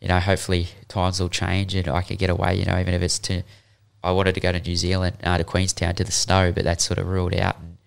you 0.00 0.08
know, 0.08 0.20
hopefully 0.20 0.68
times 0.88 1.18
will 1.20 1.28
change 1.28 1.74
and 1.74 1.88
I 1.88 2.02
can 2.02 2.16
get 2.16 2.30
away. 2.30 2.54
You 2.54 2.64
know, 2.66 2.78
even 2.78 2.94
if 2.94 3.02
it's 3.02 3.18
to, 3.20 3.42
I 4.04 4.12
wanted 4.12 4.34
to 4.34 4.40
go 4.40 4.52
to 4.52 4.60
New 4.60 4.76
Zealand, 4.76 5.16
uh, 5.24 5.38
to 5.38 5.44
Queenstown 5.44 5.94
to 5.94 6.04
the 6.04 6.12
snow, 6.12 6.52
but 6.52 6.64
that's 6.64 6.84
sort 6.84 6.98
of 6.98 7.08
ruled 7.08 7.34
out. 7.34 7.56
And 7.58 7.78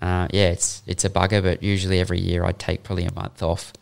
uh, 0.00 0.28
yeah, 0.32 0.50
it's 0.50 0.82
it's 0.86 1.04
a 1.04 1.10
bugger, 1.10 1.42
but 1.42 1.62
usually 1.62 1.98
every 1.98 2.20
year 2.20 2.44
I'd 2.44 2.58
take 2.58 2.84
probably 2.84 3.04
a 3.04 3.12
month 3.12 3.42
off 3.42 3.72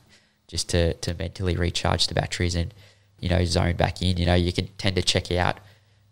just 0.49 0.71
to, 0.71 0.95
to 0.95 1.15
mentally 1.15 1.57
recharge 1.57 2.07
the 2.07 2.15
batteries 2.15 2.55
and 2.55 2.73
you 3.21 3.29
know 3.29 3.45
zone 3.45 3.77
back 3.77 4.01
in. 4.01 4.17
You 4.17 4.25
know, 4.25 4.35
you 4.35 4.53
can 4.53 4.69
tend 4.79 4.97
to 4.97 5.03
check 5.03 5.31
out 5.31 5.59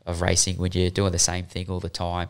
of 0.05 0.21
racing 0.21 0.59
when 0.59 0.73
you're 0.73 0.91
doing 0.91 1.13
the 1.13 1.19
same 1.19 1.47
thing 1.47 1.71
all 1.71 1.81
the 1.81 1.89
time. 1.89 2.29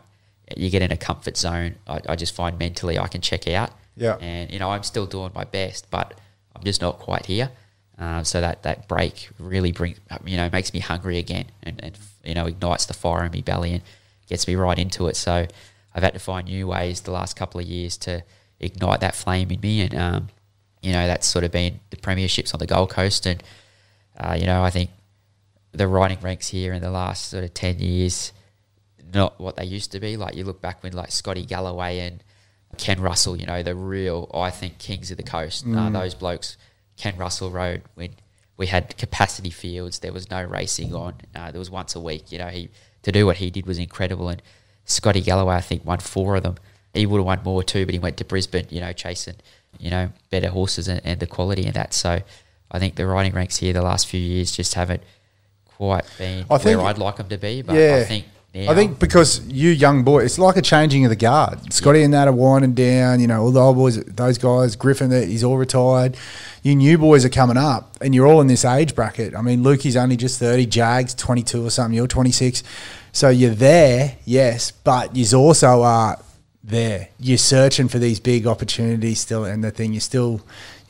You 0.55 0.69
get 0.69 0.81
in 0.81 0.91
a 0.91 0.97
comfort 0.97 1.35
zone. 1.35 1.75
I, 1.87 1.99
I 2.07 2.15
just 2.15 2.33
find 2.33 2.57
mentally 2.57 2.97
I 2.97 3.07
can 3.07 3.19
check 3.19 3.47
out. 3.49 3.71
Yeah. 3.97 4.15
And 4.21 4.51
you 4.51 4.59
know 4.59 4.71
I'm 4.71 4.83
still 4.83 5.05
doing 5.05 5.31
my 5.35 5.43
best, 5.43 5.91
but 5.91 6.19
I'm 6.55 6.63
just 6.63 6.81
not 6.81 6.99
quite 6.99 7.25
here. 7.25 7.51
Um, 7.97 8.25
so 8.25 8.41
that, 8.41 8.63
that 8.63 8.89
break 8.89 9.29
really 9.39 9.71
brings 9.71 9.99
you 10.25 10.37
know 10.37 10.49
makes 10.51 10.73
me 10.73 10.79
hungry 10.79 11.17
again, 11.17 11.45
and, 11.63 11.83
and 11.83 11.97
you 12.25 12.33
know 12.33 12.45
ignites 12.45 12.85
the 12.85 12.93
fire 12.93 13.25
in 13.25 13.31
me 13.31 13.41
belly 13.41 13.73
and 13.73 13.83
gets 14.27 14.47
me 14.47 14.55
right 14.55 14.77
into 14.77 15.07
it. 15.07 15.15
So 15.15 15.47
I've 15.93 16.03
had 16.03 16.13
to 16.13 16.19
find 16.19 16.47
new 16.47 16.67
ways 16.67 17.01
the 17.01 17.11
last 17.11 17.35
couple 17.35 17.59
of 17.59 17.67
years 17.67 17.97
to 17.97 18.23
ignite 18.59 19.01
that 19.01 19.15
flame 19.15 19.51
in 19.51 19.59
me, 19.59 19.81
and 19.81 19.95
um, 19.95 20.27
you 20.81 20.91
know 20.91 21.07
that's 21.07 21.27
sort 21.27 21.45
of 21.45 21.51
been 21.51 21.79
the 21.89 21.97
premierships 21.97 22.53
on 22.53 22.59
the 22.59 22.67
Gold 22.67 22.89
Coast, 22.89 23.25
and 23.25 23.41
uh, 24.17 24.35
you 24.39 24.45
know 24.45 24.63
I 24.63 24.69
think 24.69 24.89
the 25.71 25.87
riding 25.87 26.19
ranks 26.21 26.49
here 26.49 26.73
in 26.73 26.81
the 26.81 26.91
last 26.91 27.29
sort 27.29 27.43
of 27.43 27.53
ten 27.53 27.79
years 27.79 28.31
not 29.13 29.39
what 29.39 29.55
they 29.55 29.65
used 29.65 29.91
to 29.93 29.99
be. 29.99 30.17
Like 30.17 30.35
you 30.35 30.43
look 30.43 30.61
back 30.61 30.83
when 30.83 30.93
like 30.93 31.11
Scotty 31.11 31.45
Galloway 31.45 31.99
and 31.99 32.23
Ken 32.77 32.99
Russell, 33.01 33.37
you 33.37 33.45
know, 33.45 33.63
the 33.63 33.75
real 33.75 34.29
I 34.33 34.51
think 34.51 34.77
kings 34.77 35.09
of 35.09 35.17
the 35.17 35.23
coast. 35.23 35.65
Uh, 35.65 35.89
those 35.89 36.13
blokes, 36.13 36.57
Ken 36.97 37.15
Russell 37.17 37.49
rode 37.49 37.83
when 37.95 38.15
we 38.57 38.67
had 38.67 38.97
capacity 38.97 39.49
fields. 39.49 39.99
There 39.99 40.13
was 40.13 40.29
no 40.29 40.43
racing 40.43 40.93
on. 40.95 41.15
Uh, 41.35 41.51
there 41.51 41.59
was 41.59 41.69
once 41.69 41.95
a 41.95 41.99
week. 41.99 42.31
You 42.31 42.37
know, 42.39 42.47
he 42.47 42.69
to 43.03 43.11
do 43.11 43.25
what 43.25 43.37
he 43.37 43.49
did 43.49 43.65
was 43.65 43.77
incredible. 43.77 44.29
And 44.29 44.41
Scotty 44.85 45.21
Galloway, 45.21 45.55
I 45.55 45.61
think, 45.61 45.85
won 45.85 45.99
four 45.99 46.35
of 46.35 46.43
them. 46.43 46.55
He 46.93 47.05
would 47.05 47.17
have 47.17 47.25
won 47.25 47.41
more 47.43 47.63
too, 47.63 47.85
but 47.85 47.93
he 47.93 47.99
went 47.99 48.17
to 48.17 48.25
Brisbane. 48.25 48.67
You 48.69 48.81
know, 48.81 48.93
chasing 48.93 49.35
you 49.79 49.89
know 49.89 50.09
better 50.29 50.49
horses 50.49 50.87
and, 50.87 51.01
and 51.03 51.19
the 51.19 51.27
quality 51.27 51.65
in 51.65 51.73
that. 51.73 51.93
So 51.93 52.21
I 52.71 52.79
think 52.79 52.95
the 52.95 53.05
riding 53.05 53.33
ranks 53.33 53.57
here 53.57 53.73
the 53.73 53.81
last 53.81 54.07
few 54.07 54.21
years 54.21 54.51
just 54.51 54.73
haven't 54.75 55.03
quite 55.65 56.05
been 56.17 56.45
I 56.49 56.57
think- 56.57 56.77
where 56.79 56.87
I'd 56.87 56.97
like 56.97 57.17
them 57.17 57.27
to 57.29 57.37
be. 57.37 57.61
But 57.61 57.75
Yeah. 57.75 57.97
I 58.01 58.03
think 58.05 58.25
now, 58.55 58.71
I 58.71 58.75
think 58.75 58.99
because 58.99 59.45
you 59.47 59.69
young 59.71 60.03
boy, 60.03 60.23
it's 60.23 60.39
like 60.39 60.55
a 60.55 60.61
changing 60.61 61.03
of 61.03 61.09
the 61.09 61.17
guard. 61.17 61.73
Scotty 61.73 62.03
and 62.03 62.13
that 62.13 62.29
are 62.29 62.31
winding 62.31 62.73
down. 62.73 63.19
You 63.19 63.27
know, 63.27 63.41
all 63.41 63.51
the 63.51 63.59
old 63.59 63.75
boys, 63.75 64.01
those 64.05 64.37
guys, 64.37 64.77
Griffin, 64.77 65.09
that 65.09 65.27
he's 65.27 65.43
all 65.43 65.57
retired. 65.57 66.15
You 66.63 66.73
new 66.73 66.97
boys 66.97 67.25
are 67.25 67.29
coming 67.29 67.57
up, 67.57 67.97
and 67.99 68.15
you're 68.15 68.25
all 68.25 68.39
in 68.39 68.47
this 68.47 68.63
age 68.63 68.95
bracket. 68.95 69.35
I 69.35 69.41
mean, 69.41 69.61
Lukey's 69.61 69.97
only 69.97 70.15
just 70.15 70.39
thirty, 70.39 70.65
Jags 70.65 71.13
twenty 71.13 71.43
two 71.43 71.65
or 71.65 71.69
something. 71.69 71.97
You're 71.97 72.07
twenty 72.07 72.31
six, 72.31 72.63
so 73.11 73.27
you're 73.27 73.53
there, 73.53 74.15
yes, 74.23 74.71
but 74.71 75.13
you 75.17 75.37
also 75.37 75.81
are 75.81 76.17
there. 76.63 77.09
You're 77.19 77.37
searching 77.37 77.89
for 77.89 77.99
these 77.99 78.21
big 78.21 78.47
opportunities 78.47 79.19
still, 79.19 79.43
and 79.43 79.65
the 79.65 79.71
thing 79.71 79.91
you're 79.91 79.99
still. 79.99 80.41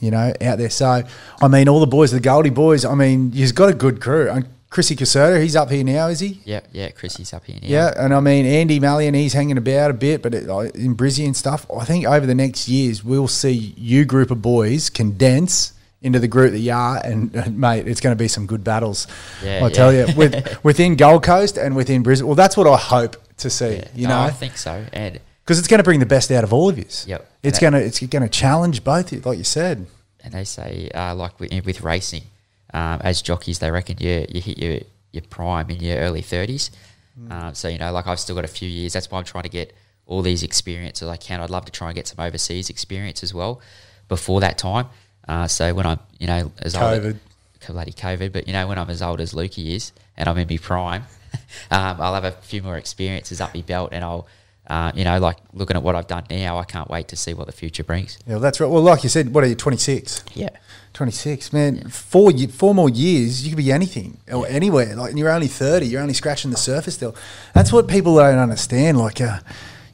You 0.02 0.12
know, 0.12 0.34
out 0.42 0.58
there. 0.58 0.70
So, 0.70 1.04
I 1.42 1.48
mean, 1.48 1.70
all 1.70 1.80
the 1.80 1.88
boys, 1.88 2.12
the 2.12 2.20
Goldie 2.20 2.50
boys. 2.50 2.84
I 2.84 2.94
mean, 2.96 3.32
you've 3.32 3.56
got 3.56 3.70
a 3.70 3.74
good 3.74 4.02
crew. 4.02 4.30
Chrissy 4.76 4.98
Caserta, 4.98 5.42
he's 5.42 5.56
up 5.56 5.72
here 5.72 5.86
now, 5.86 6.08
is 6.08 6.20
he? 6.20 6.42
yeah, 6.44 6.60
yeah, 6.74 6.90
Chrissy's 6.90 7.34
up 7.34 7.46
here. 7.46 7.56
Now. 7.62 7.68
Yeah, 7.70 7.94
and 7.96 8.14
I 8.14 8.20
mean 8.20 8.46
Andy 8.46 8.82
Mallyon, 8.82 9.16
he's 9.16 9.32
hanging 9.32 9.58
about 9.58 9.90
a 9.90 9.94
bit, 9.94 10.22
but 10.22 10.34
it, 10.34 10.48
like, 10.48 10.76
in 10.76 10.98
Brizzy 10.98 11.26
and 11.26 11.34
stuff, 11.34 11.66
I 11.72 11.86
think 11.86 12.06
over 12.06 12.26
the 12.26 12.36
next 12.36 12.68
years 12.68 13.02
we'll 13.02 13.30
see 13.30 13.74
you 13.78 14.04
group 14.04 14.32
of 14.32 14.42
boys 14.42 14.90
condense 14.90 15.72
into 16.02 16.20
the 16.20 16.28
group 16.28 16.52
that 16.52 16.60
you 16.60 16.74
are, 16.74 17.00
and, 17.06 17.34
and 17.38 17.58
mate, 17.58 17.88
it's 17.88 18.02
going 18.02 18.12
to 18.12 18.22
be 18.22 18.28
some 18.28 18.48
good 18.48 18.66
battles. 18.66 19.08
Yeah, 19.42 19.64
I 19.64 19.70
tell 19.70 19.94
you, 19.94 20.08
with 20.18 20.60
within 20.66 20.98
Gold 20.98 21.24
Coast 21.24 21.58
and 21.58 21.74
within 21.74 22.04
Brisbane. 22.04 22.28
Well, 22.28 22.36
that's 22.36 22.58
what 22.58 22.68
I 22.68 22.76
hope 22.76 23.16
to 23.38 23.50
see. 23.50 23.78
Yeah. 23.78 23.88
You 23.96 24.08
No, 24.10 24.20
I 24.20 24.32
think 24.32 24.58
so. 24.58 24.86
And 24.92 25.22
because 25.46 25.58
it's 25.58 25.70
going 25.70 25.80
to 25.80 25.86
bring 25.86 26.02
the 26.02 26.06
best 26.06 26.32
out 26.32 26.44
of 26.44 26.52
all 26.52 26.68
of 26.68 26.78
you. 26.78 26.86
Yep. 27.06 27.32
It's 27.44 27.60
going 27.60 27.72
to 27.72 27.80
it's 27.82 28.02
going 28.02 28.24
to 28.24 28.30
challenge 28.30 28.84
both, 28.84 29.08
of 29.08 29.14
you, 29.14 29.22
like 29.22 29.38
you 29.38 29.46
said. 29.46 29.88
and 30.22 30.34
they 30.34 30.44
say 30.44 30.90
uh, 30.94 31.16
like 31.16 31.40
with, 31.40 31.54
with 31.66 31.80
racing, 31.80 32.24
um, 32.76 33.00
as 33.06 33.22
jockeys, 33.22 33.60
they 33.60 33.72
reckon 33.72 33.96
you 34.00 34.26
you 34.30 34.42
hit 34.42 34.58
your 34.58 34.80
your 35.14 35.24
prime 35.30 35.70
in 35.70 35.80
your 35.80 35.98
early 36.00 36.22
thirties. 36.22 36.72
Um, 37.32 37.56
so 37.56 37.70
you 37.70 37.78
know, 37.78 37.94
like 37.94 38.06
I've 38.06 38.20
still 38.20 38.36
got 38.36 38.44
a 38.44 38.50
few 38.50 38.68
years. 38.68 38.92
That's 38.92 39.10
why 39.10 39.18
I'm 39.20 39.24
trying 39.24 39.44
to 39.44 39.50
get 39.50 39.74
all 40.06 40.22
these 40.22 40.44
experiences 40.44 41.08
I 41.08 41.16
can. 41.16 41.40
I'd 41.40 41.50
love 41.50 41.64
to 41.66 41.72
try 41.72 41.88
and 41.88 41.96
get 41.96 42.06
some 42.06 42.24
overseas 42.24 42.70
experience 42.70 43.24
as 43.24 43.34
well 43.34 43.62
before 44.10 44.42
that 44.42 44.58
time. 44.58 44.88
Uh, 45.26 45.48
so 45.48 45.74
when 45.74 45.86
I'm 45.86 46.00
you 46.20 46.28
know 46.28 46.52
as 46.60 46.76
COVID. 46.76 47.06
old, 47.06 47.20
bloody 47.66 47.94
COVID, 47.94 48.34
but 48.34 48.46
you 48.46 48.52
know 48.52 48.68
when 48.68 48.78
I'm 48.78 48.90
as 48.90 49.02
old 49.02 49.22
as 49.22 49.34
Lukey 49.34 49.74
is 49.74 49.94
and 50.18 50.28
I'm 50.28 50.38
in 50.38 50.48
my 50.50 50.58
prime, 50.58 51.04
um, 51.72 52.02
I'll 52.02 52.14
have 52.14 52.26
a 52.26 52.32
few 52.32 52.62
more 52.62 52.76
experiences 52.76 53.40
up 53.40 53.56
my 53.56 53.62
belt, 53.62 53.92
and 53.94 54.04
I'll. 54.04 54.28
Uh, 54.68 54.92
you 54.96 55.04
know, 55.04 55.20
like 55.20 55.38
looking 55.54 55.78
at 55.78 55.84
what 55.84 55.94
I've 55.94 56.08
done 56.08 56.24
now, 56.28 56.58
I 56.58 56.64
can't 56.64 56.90
wait 56.90 57.08
to 57.10 57.16
see 57.16 57.36
what 57.36 57.46
the 57.46 57.54
future 57.54 57.84
brings. 57.84 58.18
Yeah, 58.26 58.34
well, 58.34 58.40
that's 58.40 58.60
right. 58.60 58.66
Well, 58.66 58.82
like 58.82 59.04
you 59.04 59.10
said, 59.10 59.32
what 59.32 59.44
are 59.44 59.48
you, 59.48 59.54
26? 59.54 60.26
Yeah, 60.34 60.50
26, 60.96 61.52
man. 61.52 61.90
Four 61.90 62.32
four 62.54 62.74
more 62.74 62.90
years, 62.90 63.44
you 63.46 63.52
could 63.52 63.64
be 63.64 63.72
anything 63.72 64.18
or 64.32 64.48
anywhere. 64.48 64.96
Like, 64.96 65.10
and 65.10 65.20
you're 65.20 65.30
only 65.30 65.48
30. 65.48 65.86
You're 65.86 66.02
only 66.02 66.14
scratching 66.14 66.52
the 66.52 66.58
surface 66.58 66.96
still. 66.96 67.16
That's 67.54 67.74
what 67.74 67.88
people 67.90 68.16
don't 68.16 68.38
understand. 68.38 68.98
Like, 68.98 69.20
uh, 69.20 69.40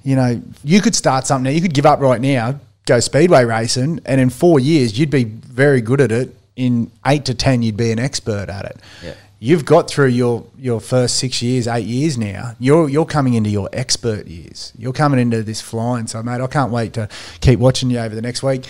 you 0.03 0.15
know, 0.15 0.41
you 0.63 0.79
could 0.79 0.95
start 0.95 1.25
something 1.25 1.45
now. 1.45 1.49
You 1.49 1.61
could 1.61 1.73
give 1.73 1.87
up 1.87 1.99
right 1.99 2.21
now, 2.21 2.59
go 2.85 2.99
speedway 2.99 3.45
racing, 3.45 3.99
and 4.05 4.21
in 4.21 4.29
four 4.29 4.59
years, 4.59 4.97
you'd 4.99 5.09
be 5.09 5.23
very 5.23 5.81
good 5.81 6.01
at 6.01 6.11
it. 6.11 6.35
In 6.55 6.91
eight 7.07 7.25
to 7.25 7.33
10, 7.33 7.63
you'd 7.63 7.77
be 7.77 7.91
an 7.91 7.97
expert 7.97 8.49
at 8.49 8.65
it. 8.65 8.79
Yeah. 9.03 9.13
You've 9.39 9.65
got 9.65 9.89
through 9.89 10.09
your, 10.09 10.45
your 10.59 10.79
first 10.79 11.17
six 11.17 11.41
years, 11.41 11.67
eight 11.67 11.87
years 11.87 12.15
now. 12.15 12.55
You're 12.59 12.87
you're 12.87 13.07
coming 13.07 13.33
into 13.33 13.49
your 13.49 13.69
expert 13.73 14.27
years. 14.27 14.71
You're 14.77 14.93
coming 14.93 15.19
into 15.19 15.41
this 15.41 15.61
flying. 15.61 16.05
So, 16.05 16.21
mate, 16.21 16.41
I 16.41 16.45
can't 16.45 16.71
wait 16.71 16.93
to 16.93 17.09
keep 17.39 17.57
watching 17.57 17.89
you 17.89 17.97
over 17.97 18.13
the 18.13 18.21
next 18.21 18.43
week, 18.43 18.67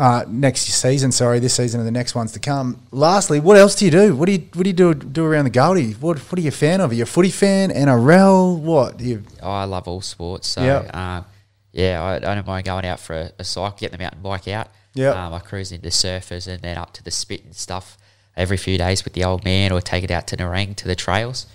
uh, 0.00 0.24
next 0.28 0.62
season. 0.62 1.12
Sorry, 1.12 1.38
this 1.38 1.54
season 1.54 1.78
and 1.80 1.86
the 1.86 1.92
next 1.92 2.14
ones 2.14 2.32
to 2.32 2.38
come. 2.40 2.80
Lastly, 2.90 3.38
what 3.38 3.56
else 3.56 3.74
do 3.74 3.84
you 3.84 3.90
do? 3.90 4.16
What 4.16 4.26
do 4.26 4.32
you 4.32 4.38
what 4.54 4.64
do 4.64 4.70
you 4.70 4.74
do 4.74 4.94
do 4.94 5.24
around 5.24 5.44
the 5.44 5.50
Goldie? 5.50 5.92
What 5.92 6.18
what 6.18 6.38
are 6.38 6.42
you 6.42 6.48
a 6.48 6.52
fan 6.52 6.80
of? 6.80 6.90
Are 6.90 6.94
you 6.94 7.02
a 7.02 7.06
footy 7.06 7.30
fan? 7.30 7.70
NRL? 7.70 8.58
What? 8.58 8.96
Do 8.96 9.04
you, 9.04 9.22
Oh, 9.42 9.50
I 9.50 9.64
love 9.64 9.86
all 9.86 10.00
sports. 10.00 10.48
So, 10.48 10.62
Yep. 10.62 10.94
um, 10.96 11.24
yeah, 11.72 12.02
I, 12.02 12.16
I 12.16 12.34
don't 12.34 12.46
mind 12.46 12.64
going 12.64 12.84
out 12.86 12.98
for 13.00 13.14
a, 13.14 13.30
a 13.38 13.44
cycle, 13.44 13.76
getting 13.78 13.98
the 13.98 14.02
mountain 14.02 14.22
bike 14.22 14.48
out. 14.48 14.68
Yep. 14.94 15.14
Um, 15.16 15.34
I 15.34 15.38
cruise 15.38 15.70
into 15.70 15.88
surfers 15.90 16.48
and 16.48 16.60
then 16.62 16.76
up 16.78 16.92
to 16.94 17.04
the 17.04 17.10
spit 17.12 17.44
and 17.44 17.54
stuff 17.54 17.96
every 18.36 18.56
few 18.56 18.78
days 18.78 19.04
with 19.04 19.12
the 19.12 19.22
old 19.24 19.44
man 19.44 19.70
or 19.70 19.80
take 19.80 20.02
it 20.02 20.10
out 20.10 20.26
to 20.28 20.36
Nerang 20.36 20.74
to 20.76 20.88
the 20.88 20.96
trails. 20.96 21.46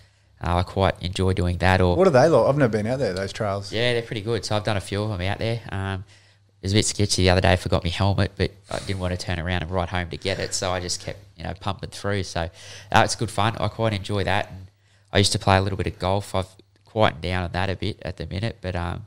Uh, 0.41 0.57
I 0.57 0.63
quite 0.63 1.01
enjoy 1.01 1.33
doing 1.33 1.57
that. 1.57 1.81
Or 1.81 1.95
what 1.95 2.07
are 2.07 2.11
they 2.11 2.27
like? 2.27 2.47
I've 2.47 2.57
never 2.57 2.71
been 2.77 2.85
out 2.87 2.99
there. 2.99 3.13
Those 3.13 3.33
trails. 3.33 3.71
Yeah, 3.73 3.93
they're 3.93 4.01
pretty 4.03 4.21
good. 4.21 4.45
So 4.45 4.55
I've 4.55 4.63
done 4.63 4.77
a 4.77 4.81
few 4.81 5.01
of 5.01 5.09
them 5.09 5.21
out 5.21 5.39
there. 5.39 5.61
Um, 5.69 6.03
was 6.65 6.73
a 6.73 6.75
bit 6.75 6.85
sketchy 6.85 7.23
the 7.23 7.29
other 7.29 7.41
day. 7.41 7.53
I 7.53 7.55
forgot 7.55 7.83
my 7.83 7.89
helmet, 7.89 8.31
but 8.35 8.51
I 8.69 8.79
didn't 8.79 8.99
want 8.99 9.17
to 9.17 9.23
turn 9.25 9.39
around 9.39 9.61
and 9.61 9.71
ride 9.71 9.89
home 9.89 10.09
to 10.09 10.17
get 10.17 10.39
it, 10.39 10.53
so 10.53 10.71
I 10.71 10.79
just 10.79 11.01
kept 11.03 11.19
you 11.37 11.43
know 11.43 11.53
pumping 11.59 11.89
through. 11.89 12.23
So 12.23 12.41
uh, 12.91 13.01
it's 13.05 13.15
good 13.15 13.31
fun. 13.31 13.55
I 13.59 13.67
quite 13.67 13.93
enjoy 13.93 14.23
that. 14.23 14.49
And 14.51 14.67
I 15.13 15.17
used 15.19 15.31
to 15.33 15.39
play 15.39 15.57
a 15.57 15.61
little 15.61 15.77
bit 15.77 15.87
of 15.87 15.97
golf. 15.99 16.33
I've 16.35 16.47
quietened 16.85 17.21
down 17.21 17.43
on 17.43 17.51
that 17.53 17.69
a 17.69 17.75
bit 17.75 17.99
at 18.03 18.17
the 18.17 18.25
minute, 18.25 18.57
but 18.61 18.75
um, 18.75 19.05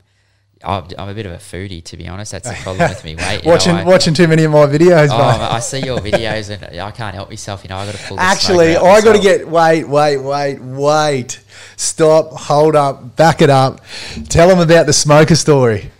I'm, 0.63 0.85
I'm 0.97 1.09
a 1.09 1.13
bit 1.13 1.25
of 1.25 1.31
a 1.31 1.37
foodie 1.37 1.83
to 1.85 1.97
be 1.97 2.07
honest. 2.07 2.31
That's 2.31 2.49
the 2.49 2.55
problem 2.63 2.89
with 2.89 3.03
me 3.03 3.15
weight. 3.15 3.39
you 3.39 3.45
know, 3.45 3.51
watching 3.51 3.75
I- 3.75 3.83
watching 3.83 4.13
too 4.13 4.27
many 4.27 4.43
of 4.43 4.51
my 4.51 4.65
videos, 4.65 5.09
Oh. 5.11 5.17
I 5.51 5.59
see 5.59 5.79
your 5.79 5.99
videos 5.99 6.49
and 6.49 6.79
I 6.79 6.91
can't 6.91 7.15
help 7.15 7.29
myself. 7.29 7.63
You 7.63 7.69
know, 7.69 7.77
I 7.77 7.85
got 7.85 7.95
to 7.95 8.07
pull. 8.07 8.19
Actually, 8.19 8.77
I 8.77 9.01
got 9.01 9.13
to 9.13 9.21
get 9.21 9.47
wait, 9.47 9.83
wait, 9.87 10.17
wait, 10.17 10.59
wait. 10.61 11.43
Stop, 11.75 12.31
hold 12.33 12.75
up, 12.75 13.15
back 13.15 13.41
it 13.41 13.49
up. 13.49 13.81
Tell 14.29 14.47
them 14.47 14.59
about 14.59 14.85
the 14.85 14.93
smoker 14.93 15.35
story. 15.35 15.91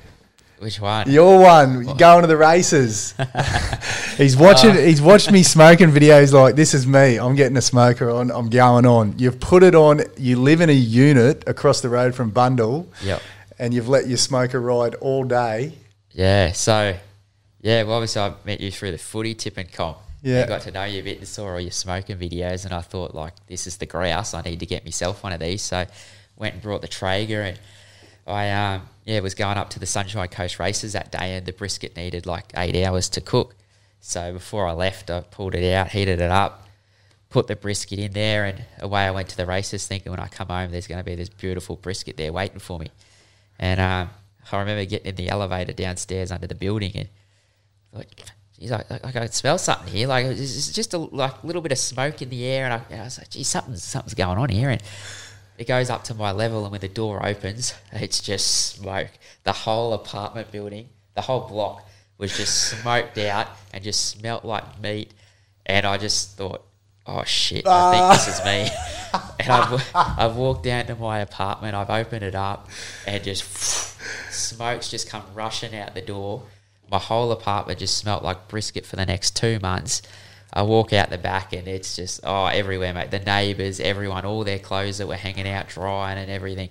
Which 0.59 0.81
one? 0.81 1.09
Your 1.09 1.39
one, 1.39 1.87
you 1.87 1.95
going 1.95 2.21
to 2.21 2.27
the 2.27 2.35
races. 2.35 3.13
he's 4.17 4.35
watching. 4.35 4.71
Uh. 4.71 4.81
he's 4.81 5.01
watched 5.01 5.31
me 5.31 5.41
smoking 5.41 5.89
videos 5.89 6.33
like 6.33 6.55
this 6.55 6.73
is 6.73 6.85
me. 6.85 7.17
I'm 7.17 7.35
getting 7.35 7.55
a 7.55 7.61
smoker 7.61 8.09
on. 8.09 8.29
I'm 8.29 8.49
going 8.49 8.85
on. 8.85 9.17
You've 9.17 9.39
put 9.39 9.63
it 9.63 9.73
on. 9.73 10.01
You 10.17 10.35
live 10.41 10.59
in 10.59 10.69
a 10.69 10.73
unit 10.73 11.45
across 11.47 11.79
the 11.79 11.87
road 11.87 12.13
from 12.13 12.31
Bundall. 12.31 12.87
Yep. 13.03 13.21
And 13.57 13.73
you've 13.73 13.87
let 13.87 14.07
your 14.07 14.17
smoker 14.17 14.59
ride 14.59 14.95
all 14.95 15.23
day. 15.23 15.73
Yeah, 16.11 16.51
so 16.51 16.95
yeah, 17.61 17.83
well 17.83 17.95
obviously 17.95 18.21
I 18.21 18.33
met 18.45 18.59
you 18.59 18.71
through 18.71 18.91
the 18.91 18.97
footy 18.97 19.33
tip 19.35 19.57
and 19.57 19.71
comp. 19.71 19.97
Yeah. 20.21 20.43
I 20.43 20.47
got 20.47 20.61
to 20.61 20.71
know 20.71 20.83
you 20.83 20.99
a 20.99 21.03
bit 21.03 21.19
and 21.19 21.27
saw 21.27 21.51
all 21.51 21.59
your 21.59 21.71
smoking 21.71 22.17
videos 22.17 22.65
and 22.65 22.73
I 22.73 22.81
thought 22.81 23.15
like 23.15 23.33
this 23.47 23.67
is 23.67 23.77
the 23.77 23.85
grouse. 23.85 24.33
I 24.33 24.41
need 24.41 24.59
to 24.59 24.65
get 24.65 24.83
myself 24.83 25.23
one 25.23 25.31
of 25.31 25.39
these. 25.39 25.61
So 25.61 25.85
went 26.35 26.55
and 26.55 26.63
brought 26.63 26.81
the 26.81 26.89
Traeger 26.89 27.41
and 27.41 27.59
I 28.27 28.51
um 28.51 28.81
yeah, 29.09 29.19
was 29.21 29.35
going 29.35 29.57
up 29.57 29.69
to 29.71 29.79
the 29.79 29.85
Sunshine 29.85 30.27
Coast 30.27 30.59
races 30.59 30.93
that 30.93 31.11
day 31.11 31.35
and 31.35 31.45
the 31.45 31.53
brisket 31.53 31.95
needed 31.95 32.25
like 32.25 32.45
eight 32.55 32.83
hours 32.85 33.09
to 33.09 33.21
cook. 33.21 33.55
So 33.99 34.33
before 34.33 34.67
I 34.67 34.73
left 34.73 35.09
I 35.09 35.21
pulled 35.21 35.55
it 35.55 35.73
out, 35.73 35.89
heated 35.89 36.21
it 36.21 36.31
up, 36.31 36.67
put 37.29 37.47
the 37.47 37.55
brisket 37.55 37.99
in 37.99 38.13
there 38.13 38.45
and 38.45 38.63
away 38.79 39.01
I 39.01 39.11
went 39.11 39.29
to 39.29 39.37
the 39.37 39.45
races 39.45 39.87
thinking 39.87 40.11
when 40.11 40.19
I 40.19 40.27
come 40.27 40.47
home 40.47 40.71
there's 40.71 40.87
gonna 40.87 41.03
be 41.03 41.15
this 41.15 41.29
beautiful 41.29 41.75
brisket 41.75 42.17
there 42.17 42.31
waiting 42.31 42.59
for 42.59 42.79
me. 42.79 42.87
And 43.57 43.79
um, 43.79 44.09
I 44.51 44.59
remember 44.59 44.85
getting 44.85 45.07
in 45.07 45.15
the 45.15 45.29
elevator 45.29 45.73
downstairs 45.73 46.31
under 46.31 46.47
the 46.47 46.55
building 46.55 46.91
and 46.95 47.09
like, 47.93 48.23
geez, 48.59 48.71
I, 48.71 48.83
I, 49.03 49.11
can 49.11 49.31
smell 49.31 49.57
something 49.57 49.91
here. 49.91 50.07
Like 50.07 50.25
it's 50.25 50.39
it's 50.39 50.71
just 50.71 50.93
a 50.93 50.97
like 50.97 51.43
little 51.43 51.61
bit 51.61 51.71
of 51.71 51.77
smoke 51.77 52.21
in 52.21 52.29
the 52.29 52.45
air, 52.45 52.65
and 52.65 52.73
I, 52.73 52.81
and 52.89 53.01
I 53.01 53.03
was 53.05 53.17
like, 53.17 53.29
geez, 53.29 53.47
something's 53.47 53.83
something's 53.83 54.13
going 54.13 54.37
on 54.37 54.49
here. 54.49 54.69
And 54.69 54.81
it 55.59 55.67
goes 55.67 55.89
up 55.89 56.05
to 56.05 56.13
my 56.13 56.31
level, 56.31 56.63
and 56.63 56.71
when 56.71 56.79
the 56.79 56.87
door 56.87 57.23
opens, 57.23 57.73
it's 57.91 58.21
just 58.21 58.75
smoke. 58.77 59.09
The 59.43 59.51
whole 59.51 59.91
apartment 59.91 60.53
building, 60.53 60.87
the 61.15 61.21
whole 61.21 61.49
block 61.49 61.85
was 62.17 62.35
just 62.35 62.69
smoked 62.69 63.17
out 63.17 63.47
and 63.73 63.83
just 63.83 64.05
smelt 64.05 64.45
like 64.45 64.81
meat. 64.81 65.13
And 65.65 65.85
I 65.85 65.97
just 65.97 66.37
thought, 66.37 66.63
oh 67.05 67.25
shit, 67.25 67.67
I 67.67 67.91
think 67.91 68.13
this 68.13 68.39
is 68.39 68.45
me. 68.45 68.69
and 69.41 69.51
I've, 69.51 69.91
I've 69.93 70.35
walked 70.37 70.63
down 70.63 70.85
to 70.85 70.95
my 70.95 71.19
apartment, 71.19 71.75
I've 71.75 71.89
opened 71.89 72.23
it 72.23 72.35
up, 72.35 72.69
and 73.05 73.21
just 73.21 73.43
smoke's 74.31 74.89
just 74.89 75.09
come 75.09 75.23
rushing 75.35 75.75
out 75.75 75.93
the 75.93 76.01
door. 76.01 76.43
My 76.89 76.99
whole 76.99 77.33
apartment 77.33 77.79
just 77.79 77.97
smelt 77.97 78.23
like 78.23 78.47
brisket 78.47 78.85
for 78.85 78.95
the 78.95 79.05
next 79.05 79.35
two 79.35 79.59
months. 79.59 80.03
I 80.51 80.63
walk 80.63 80.93
out 80.93 81.09
the 81.09 81.17
back 81.17 81.53
and 81.53 81.67
it's 81.67 81.95
just 81.95 82.21
oh 82.23 82.45
everywhere, 82.47 82.93
mate. 82.93 83.11
The 83.11 83.19
neighbours, 83.19 83.79
everyone, 83.79 84.25
all 84.25 84.43
their 84.43 84.59
clothes 84.59 84.97
that 84.97 85.07
were 85.07 85.15
hanging 85.15 85.47
out 85.47 85.67
drying 85.69 86.17
and 86.17 86.29
everything, 86.31 86.69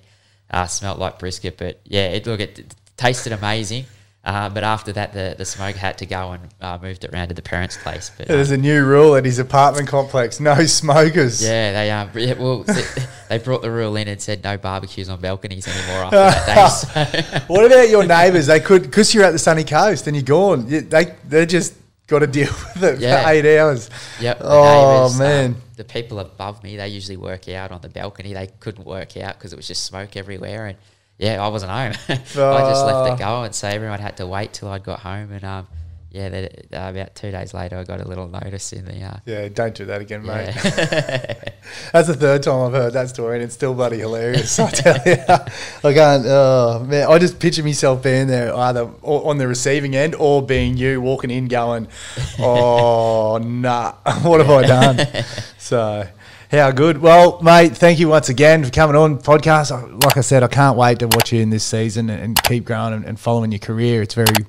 uh, 0.50 0.66
smelt 0.66 0.98
like 0.98 1.18
brisket. 1.18 1.56
But 1.58 1.80
yeah, 1.84 2.08
it 2.08 2.26
look 2.26 2.40
it 2.40 2.74
tasted 2.96 3.32
amazing. 3.32 3.86
Uh, 4.24 4.50
but 4.50 4.62
after 4.64 4.92
that, 4.92 5.12
the 5.14 5.36
the 5.38 5.44
smoke 5.44 5.76
had 5.76 5.96
to 5.96 6.04
go 6.04 6.32
and 6.32 6.42
uh, 6.60 6.76
moved 6.82 7.04
it 7.04 7.14
around 7.14 7.28
to 7.28 7.34
the 7.34 7.40
parents' 7.40 7.78
place. 7.78 8.10
But 8.14 8.28
uh, 8.28 8.34
There's 8.34 8.50
a 8.50 8.58
new 8.58 8.84
rule 8.84 9.14
at 9.14 9.24
his 9.24 9.38
apartment 9.38 9.88
complex: 9.88 10.40
no 10.40 10.66
smokers. 10.66 11.42
yeah, 11.42 11.72
they 11.72 11.90
um, 11.90 12.10
yeah, 12.14 12.34
well, 12.34 12.64
they, 12.64 12.82
they 13.28 13.38
brought 13.38 13.62
the 13.62 13.70
rule 13.70 13.94
in 13.96 14.08
and 14.08 14.20
said 14.20 14.42
no 14.42 14.58
barbecues 14.58 15.08
on 15.08 15.20
balconies 15.20 15.66
anymore 15.68 16.04
after 16.04 16.16
that 16.16 16.46
day. 16.46 16.68
So. 16.68 17.44
What 17.46 17.64
about 17.64 17.88
your 17.88 18.04
neighbours? 18.04 18.48
They 18.48 18.60
could, 18.60 18.82
because 18.82 19.14
you're 19.14 19.24
at 19.24 19.30
the 19.30 19.38
sunny 19.38 19.64
coast 19.64 20.06
and 20.08 20.16
you're 20.16 20.24
gone. 20.24 20.66
They 20.66 21.14
they're 21.24 21.46
just 21.46 21.74
got 22.08 22.18
to 22.20 22.26
deal 22.26 22.50
with 22.74 22.82
it 22.82 22.98
Yeah. 23.00 23.22
for 23.22 23.28
eight 23.30 23.58
hours. 23.58 23.88
Yep. 24.20 24.38
Oh 24.40 25.06
um, 25.12 25.18
man. 25.18 25.56
the 25.76 25.84
people 25.84 26.18
above 26.18 26.64
me, 26.64 26.76
they 26.76 26.88
usually 26.88 27.16
work 27.16 27.48
out 27.48 27.70
on 27.70 27.80
the 27.80 27.88
balcony. 27.88 28.32
They 28.34 28.48
couldn't 28.58 28.84
work 28.86 29.16
out 29.16 29.34
because 29.38 29.52
it 29.52 29.56
was 29.56 29.68
just 29.68 29.84
smoke 29.84 30.16
everywhere. 30.16 30.66
And 30.66 30.78
yeah, 31.18 31.44
I 31.44 31.48
wasn't 31.48 31.70
home. 31.70 31.92
I 32.08 32.16
just 32.16 32.84
left 32.86 33.12
it 33.12 33.18
going. 33.22 33.52
So 33.52 33.68
everyone 33.68 34.00
had 34.00 34.16
to 34.16 34.26
wait 34.26 34.52
till 34.52 34.68
I 34.68 34.78
got 34.78 35.00
home. 35.00 35.30
And 35.32 35.44
um, 35.44 35.66
yeah, 36.10 36.28
that, 36.30 36.52
uh, 36.72 36.90
about 36.90 37.14
two 37.14 37.30
days 37.30 37.52
later, 37.52 37.76
I 37.76 37.84
got 37.84 38.00
a 38.00 38.08
little 38.08 38.28
notice 38.28 38.72
in 38.72 38.86
the. 38.86 39.02
Uh, 39.02 39.16
yeah, 39.26 39.48
don't 39.48 39.74
do 39.74 39.84
that 39.86 40.00
again, 40.00 40.24
mate. 40.24 40.54
yeah. 40.54 41.34
That's 41.92 42.08
the 42.08 42.14
third 42.14 42.42
time 42.42 42.66
I've 42.66 42.72
heard 42.72 42.92
that 42.94 43.10
story, 43.10 43.36
and 43.36 43.44
it's 43.44 43.52
still 43.54 43.74
bloody 43.74 43.98
hilarious. 43.98 44.58
I 44.58 44.70
tell 44.70 44.96
you, 45.04 45.16
I 45.28 45.92
can't. 45.92 46.24
Oh 46.26 46.84
man, 46.88 47.08
I 47.10 47.18
just 47.18 47.38
picture 47.38 47.62
myself 47.62 48.02
being 48.02 48.26
there, 48.26 48.54
either 48.54 48.90
on 49.02 49.36
the 49.36 49.46
receiving 49.46 49.94
end 49.94 50.14
or 50.14 50.42
being 50.42 50.78
you 50.78 51.00
walking 51.02 51.30
in, 51.30 51.46
going, 51.46 51.88
"Oh 52.38 53.38
nah, 53.38 53.92
what 54.22 54.40
have 54.40 54.50
I 54.50 54.62
done?" 54.66 55.24
So. 55.58 56.08
How 56.50 56.70
good. 56.70 56.98
Well, 56.98 57.42
mate, 57.42 57.76
thank 57.76 57.98
you 57.98 58.08
once 58.08 58.30
again 58.30 58.64
for 58.64 58.70
coming 58.70 58.96
on 58.96 59.18
podcast. 59.18 59.70
Like 60.02 60.16
I 60.16 60.22
said, 60.22 60.42
I 60.42 60.48
can't 60.48 60.78
wait 60.78 61.00
to 61.00 61.06
watch 61.06 61.30
you 61.30 61.42
in 61.42 61.50
this 61.50 61.62
season 61.62 62.08
and, 62.08 62.42
keep 62.42 62.64
growing 62.64 62.94
and, 62.94 63.04
and 63.04 63.20
following 63.20 63.52
your 63.52 63.58
career. 63.58 64.00
It's 64.00 64.14
very, 64.14 64.46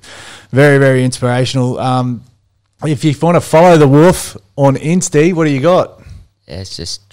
very, 0.50 0.78
very 0.78 1.04
inspirational. 1.04 1.78
Um, 1.78 2.24
if 2.86 3.04
you 3.04 3.14
want 3.22 3.36
to 3.36 3.42
follow 3.42 3.76
the 3.76 3.88
Wolf 3.88 4.38
on 4.56 4.78
Insta, 4.78 5.34
what 5.34 5.44
do 5.44 5.52
you 5.52 5.60
got? 5.60 6.02
Yeah, 6.48 6.62
it's 6.62 6.78
just 6.78 7.10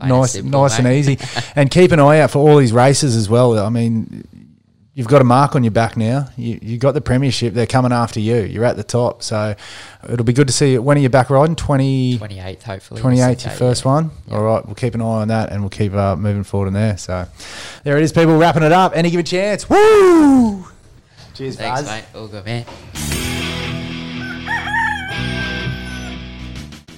and 0.00 0.10
nice, 0.10 0.32
simple, 0.32 0.60
nice 0.60 0.78
and 0.78 0.88
easy. 0.88 1.18
and 1.56 1.70
keep 1.70 1.92
an 1.92 2.00
eye 2.00 2.20
out 2.20 2.32
for 2.32 2.38
all 2.38 2.58
these 2.58 2.74
races 2.74 3.16
as 3.16 3.30
well. 3.30 3.58
I 3.58 3.70
mean, 3.70 4.28
you've 4.94 5.08
got 5.08 5.20
a 5.20 5.24
mark 5.24 5.54
on 5.54 5.64
your 5.64 5.70
back 5.70 5.96
now. 5.96 6.28
You 6.36 6.58
you 6.60 6.78
got 6.78 6.92
the 6.92 7.00
premiership. 7.00 7.54
They're 7.54 7.66
coming 7.66 7.92
after 7.92 8.20
you. 8.20 8.42
You're 8.42 8.64
at 8.64 8.76
the 8.76 8.84
top. 8.84 9.22
So 9.22 9.54
it'll 10.08 10.24
be 10.24 10.32
good 10.32 10.46
to 10.48 10.52
see 10.52 10.72
you. 10.72 10.82
When 10.82 10.96
are 10.96 11.00
you 11.00 11.08
back 11.08 11.30
riding? 11.30 11.56
20, 11.56 12.18
28th, 12.18 12.62
hopefully. 12.62 13.00
28th, 13.00 13.44
your 13.46 13.54
first 13.54 13.84
yeah. 13.84 13.92
one. 13.92 14.10
All 14.30 14.42
right, 14.42 14.64
we'll 14.64 14.74
keep 14.74 14.94
an 14.94 15.02
eye 15.02 15.04
on 15.04 15.28
that 15.28 15.50
and 15.52 15.62
we'll 15.62 15.70
keep 15.70 15.94
uh, 15.94 16.16
moving 16.16 16.44
forward 16.44 16.68
in 16.68 16.74
there. 16.74 16.98
So 16.98 17.26
there 17.84 17.96
it 17.96 18.02
is, 18.02 18.12
people 18.12 18.36
wrapping 18.36 18.62
it 18.62 18.72
up. 18.72 18.92
Any 18.94 19.10
given 19.10 19.26
chance. 19.26 19.68
Woo! 19.68 20.66
Cheers, 21.34 21.56
Thanks, 21.56 21.82
Buzz. 21.82 21.90
mate. 21.90 22.04
All 22.14 22.28
good, 22.28 22.44
man. 22.44 22.66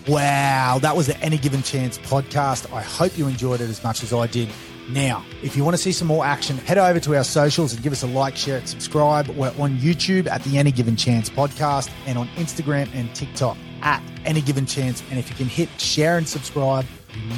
Wow, 0.08 0.80
that 0.82 0.96
was 0.96 1.06
the 1.06 1.16
Any 1.20 1.38
Given 1.38 1.62
Chance 1.62 1.98
podcast. 1.98 2.72
I 2.72 2.82
hope 2.82 3.16
you 3.16 3.28
enjoyed 3.28 3.60
it 3.60 3.70
as 3.70 3.84
much 3.84 4.02
as 4.02 4.12
I 4.12 4.26
did. 4.26 4.48
Now, 4.90 5.24
if 5.42 5.56
you 5.56 5.64
want 5.64 5.74
to 5.74 5.82
see 5.82 5.92
some 5.92 6.08
more 6.08 6.24
action, 6.24 6.58
head 6.58 6.76
over 6.76 6.98
to 7.00 7.16
our 7.16 7.24
socials 7.24 7.72
and 7.72 7.82
give 7.82 7.92
us 7.92 8.02
a 8.02 8.06
like, 8.06 8.36
share 8.36 8.58
it, 8.58 8.68
subscribe. 8.68 9.28
We're 9.28 9.54
on 9.58 9.78
YouTube 9.78 10.26
at 10.26 10.42
the 10.44 10.58
Any 10.58 10.72
Given 10.72 10.96
Chance 10.96 11.30
podcast 11.30 11.90
and 12.06 12.18
on 12.18 12.28
Instagram 12.36 12.88
and 12.94 13.14
TikTok 13.14 13.56
at 13.82 14.02
Any 14.24 14.40
Given 14.40 14.66
Chance. 14.66 15.02
And 15.10 15.18
if 15.18 15.30
you 15.30 15.36
can 15.36 15.46
hit 15.46 15.68
share 15.80 16.18
and 16.18 16.26
subscribe, 16.26 16.84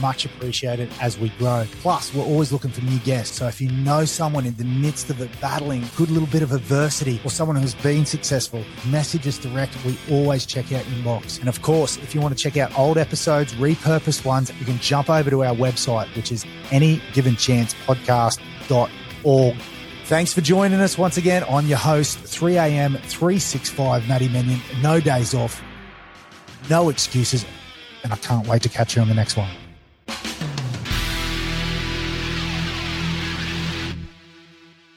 much 0.01 0.25
appreciated 0.25 0.91
as 1.01 1.19
we 1.19 1.31
grow. 1.31 1.67
Plus, 1.81 2.15
we're 2.15 2.25
always 2.25 2.53
looking 2.53 2.71
for 2.71 2.83
new 2.83 2.99
guests. 3.01 3.37
So 3.37 3.47
if 3.47 3.61
you 3.61 3.71
know 3.71 4.05
someone 4.05 4.47
in 4.47 4.55
the 4.57 4.65
midst 4.65 5.11
of 5.11 5.21
it 5.21 5.31
battling 5.41 5.85
good 5.97 6.11
little 6.11 6.29
bit 6.29 6.43
of 6.43 6.53
adversity 6.53 7.21
or 7.25 7.31
someone 7.31 7.57
who's 7.57 7.75
been 7.75 8.07
successful, 8.07 8.65
message 8.91 9.27
us 9.27 9.39
direct. 9.39 9.77
We 9.85 9.99
always 10.11 10.47
check 10.47 10.73
out 10.73 10.85
inbox. 10.85 11.41
And 11.41 11.49
of 11.49 11.63
course, 11.63 11.97
if 11.99 12.15
you 12.15 12.21
want 12.21 12.37
to 12.37 12.43
check 12.43 12.57
out 12.57 12.77
old 12.79 12.99
episodes, 12.99 13.53
repurposed 13.55 14.25
ones, 14.25 14.53
you 14.59 14.65
can 14.65 14.79
jump 14.79 15.11
over 15.11 15.31
to 15.31 15.45
our 15.45 15.55
website, 15.55 16.15
which 16.17 16.33
is 16.33 16.45
anygivenchancepodcast.org. 16.71 19.57
Thanks 20.05 20.35
for 20.35 20.43
joining 20.43 20.81
us 20.81 20.99
once 20.99 21.17
again. 21.17 21.45
I'm 21.49 21.67
your 21.67 21.79
host, 21.79 22.19
3 22.19 22.57
a.m. 22.57 22.93
365 22.93 24.07
Matty 24.07 24.29
Minion. 24.29 24.61
No 24.83 25.01
days 25.01 25.33
off, 25.33 25.63
no 26.69 26.91
excuses, 26.91 27.47
and 28.03 28.13
I 28.13 28.17
can't 28.17 28.47
wait 28.47 28.61
to 28.63 28.69
catch 28.69 28.97
you 28.97 29.03
on 29.03 29.09
the 29.09 29.15
next 29.15 29.39
one. 29.39 29.49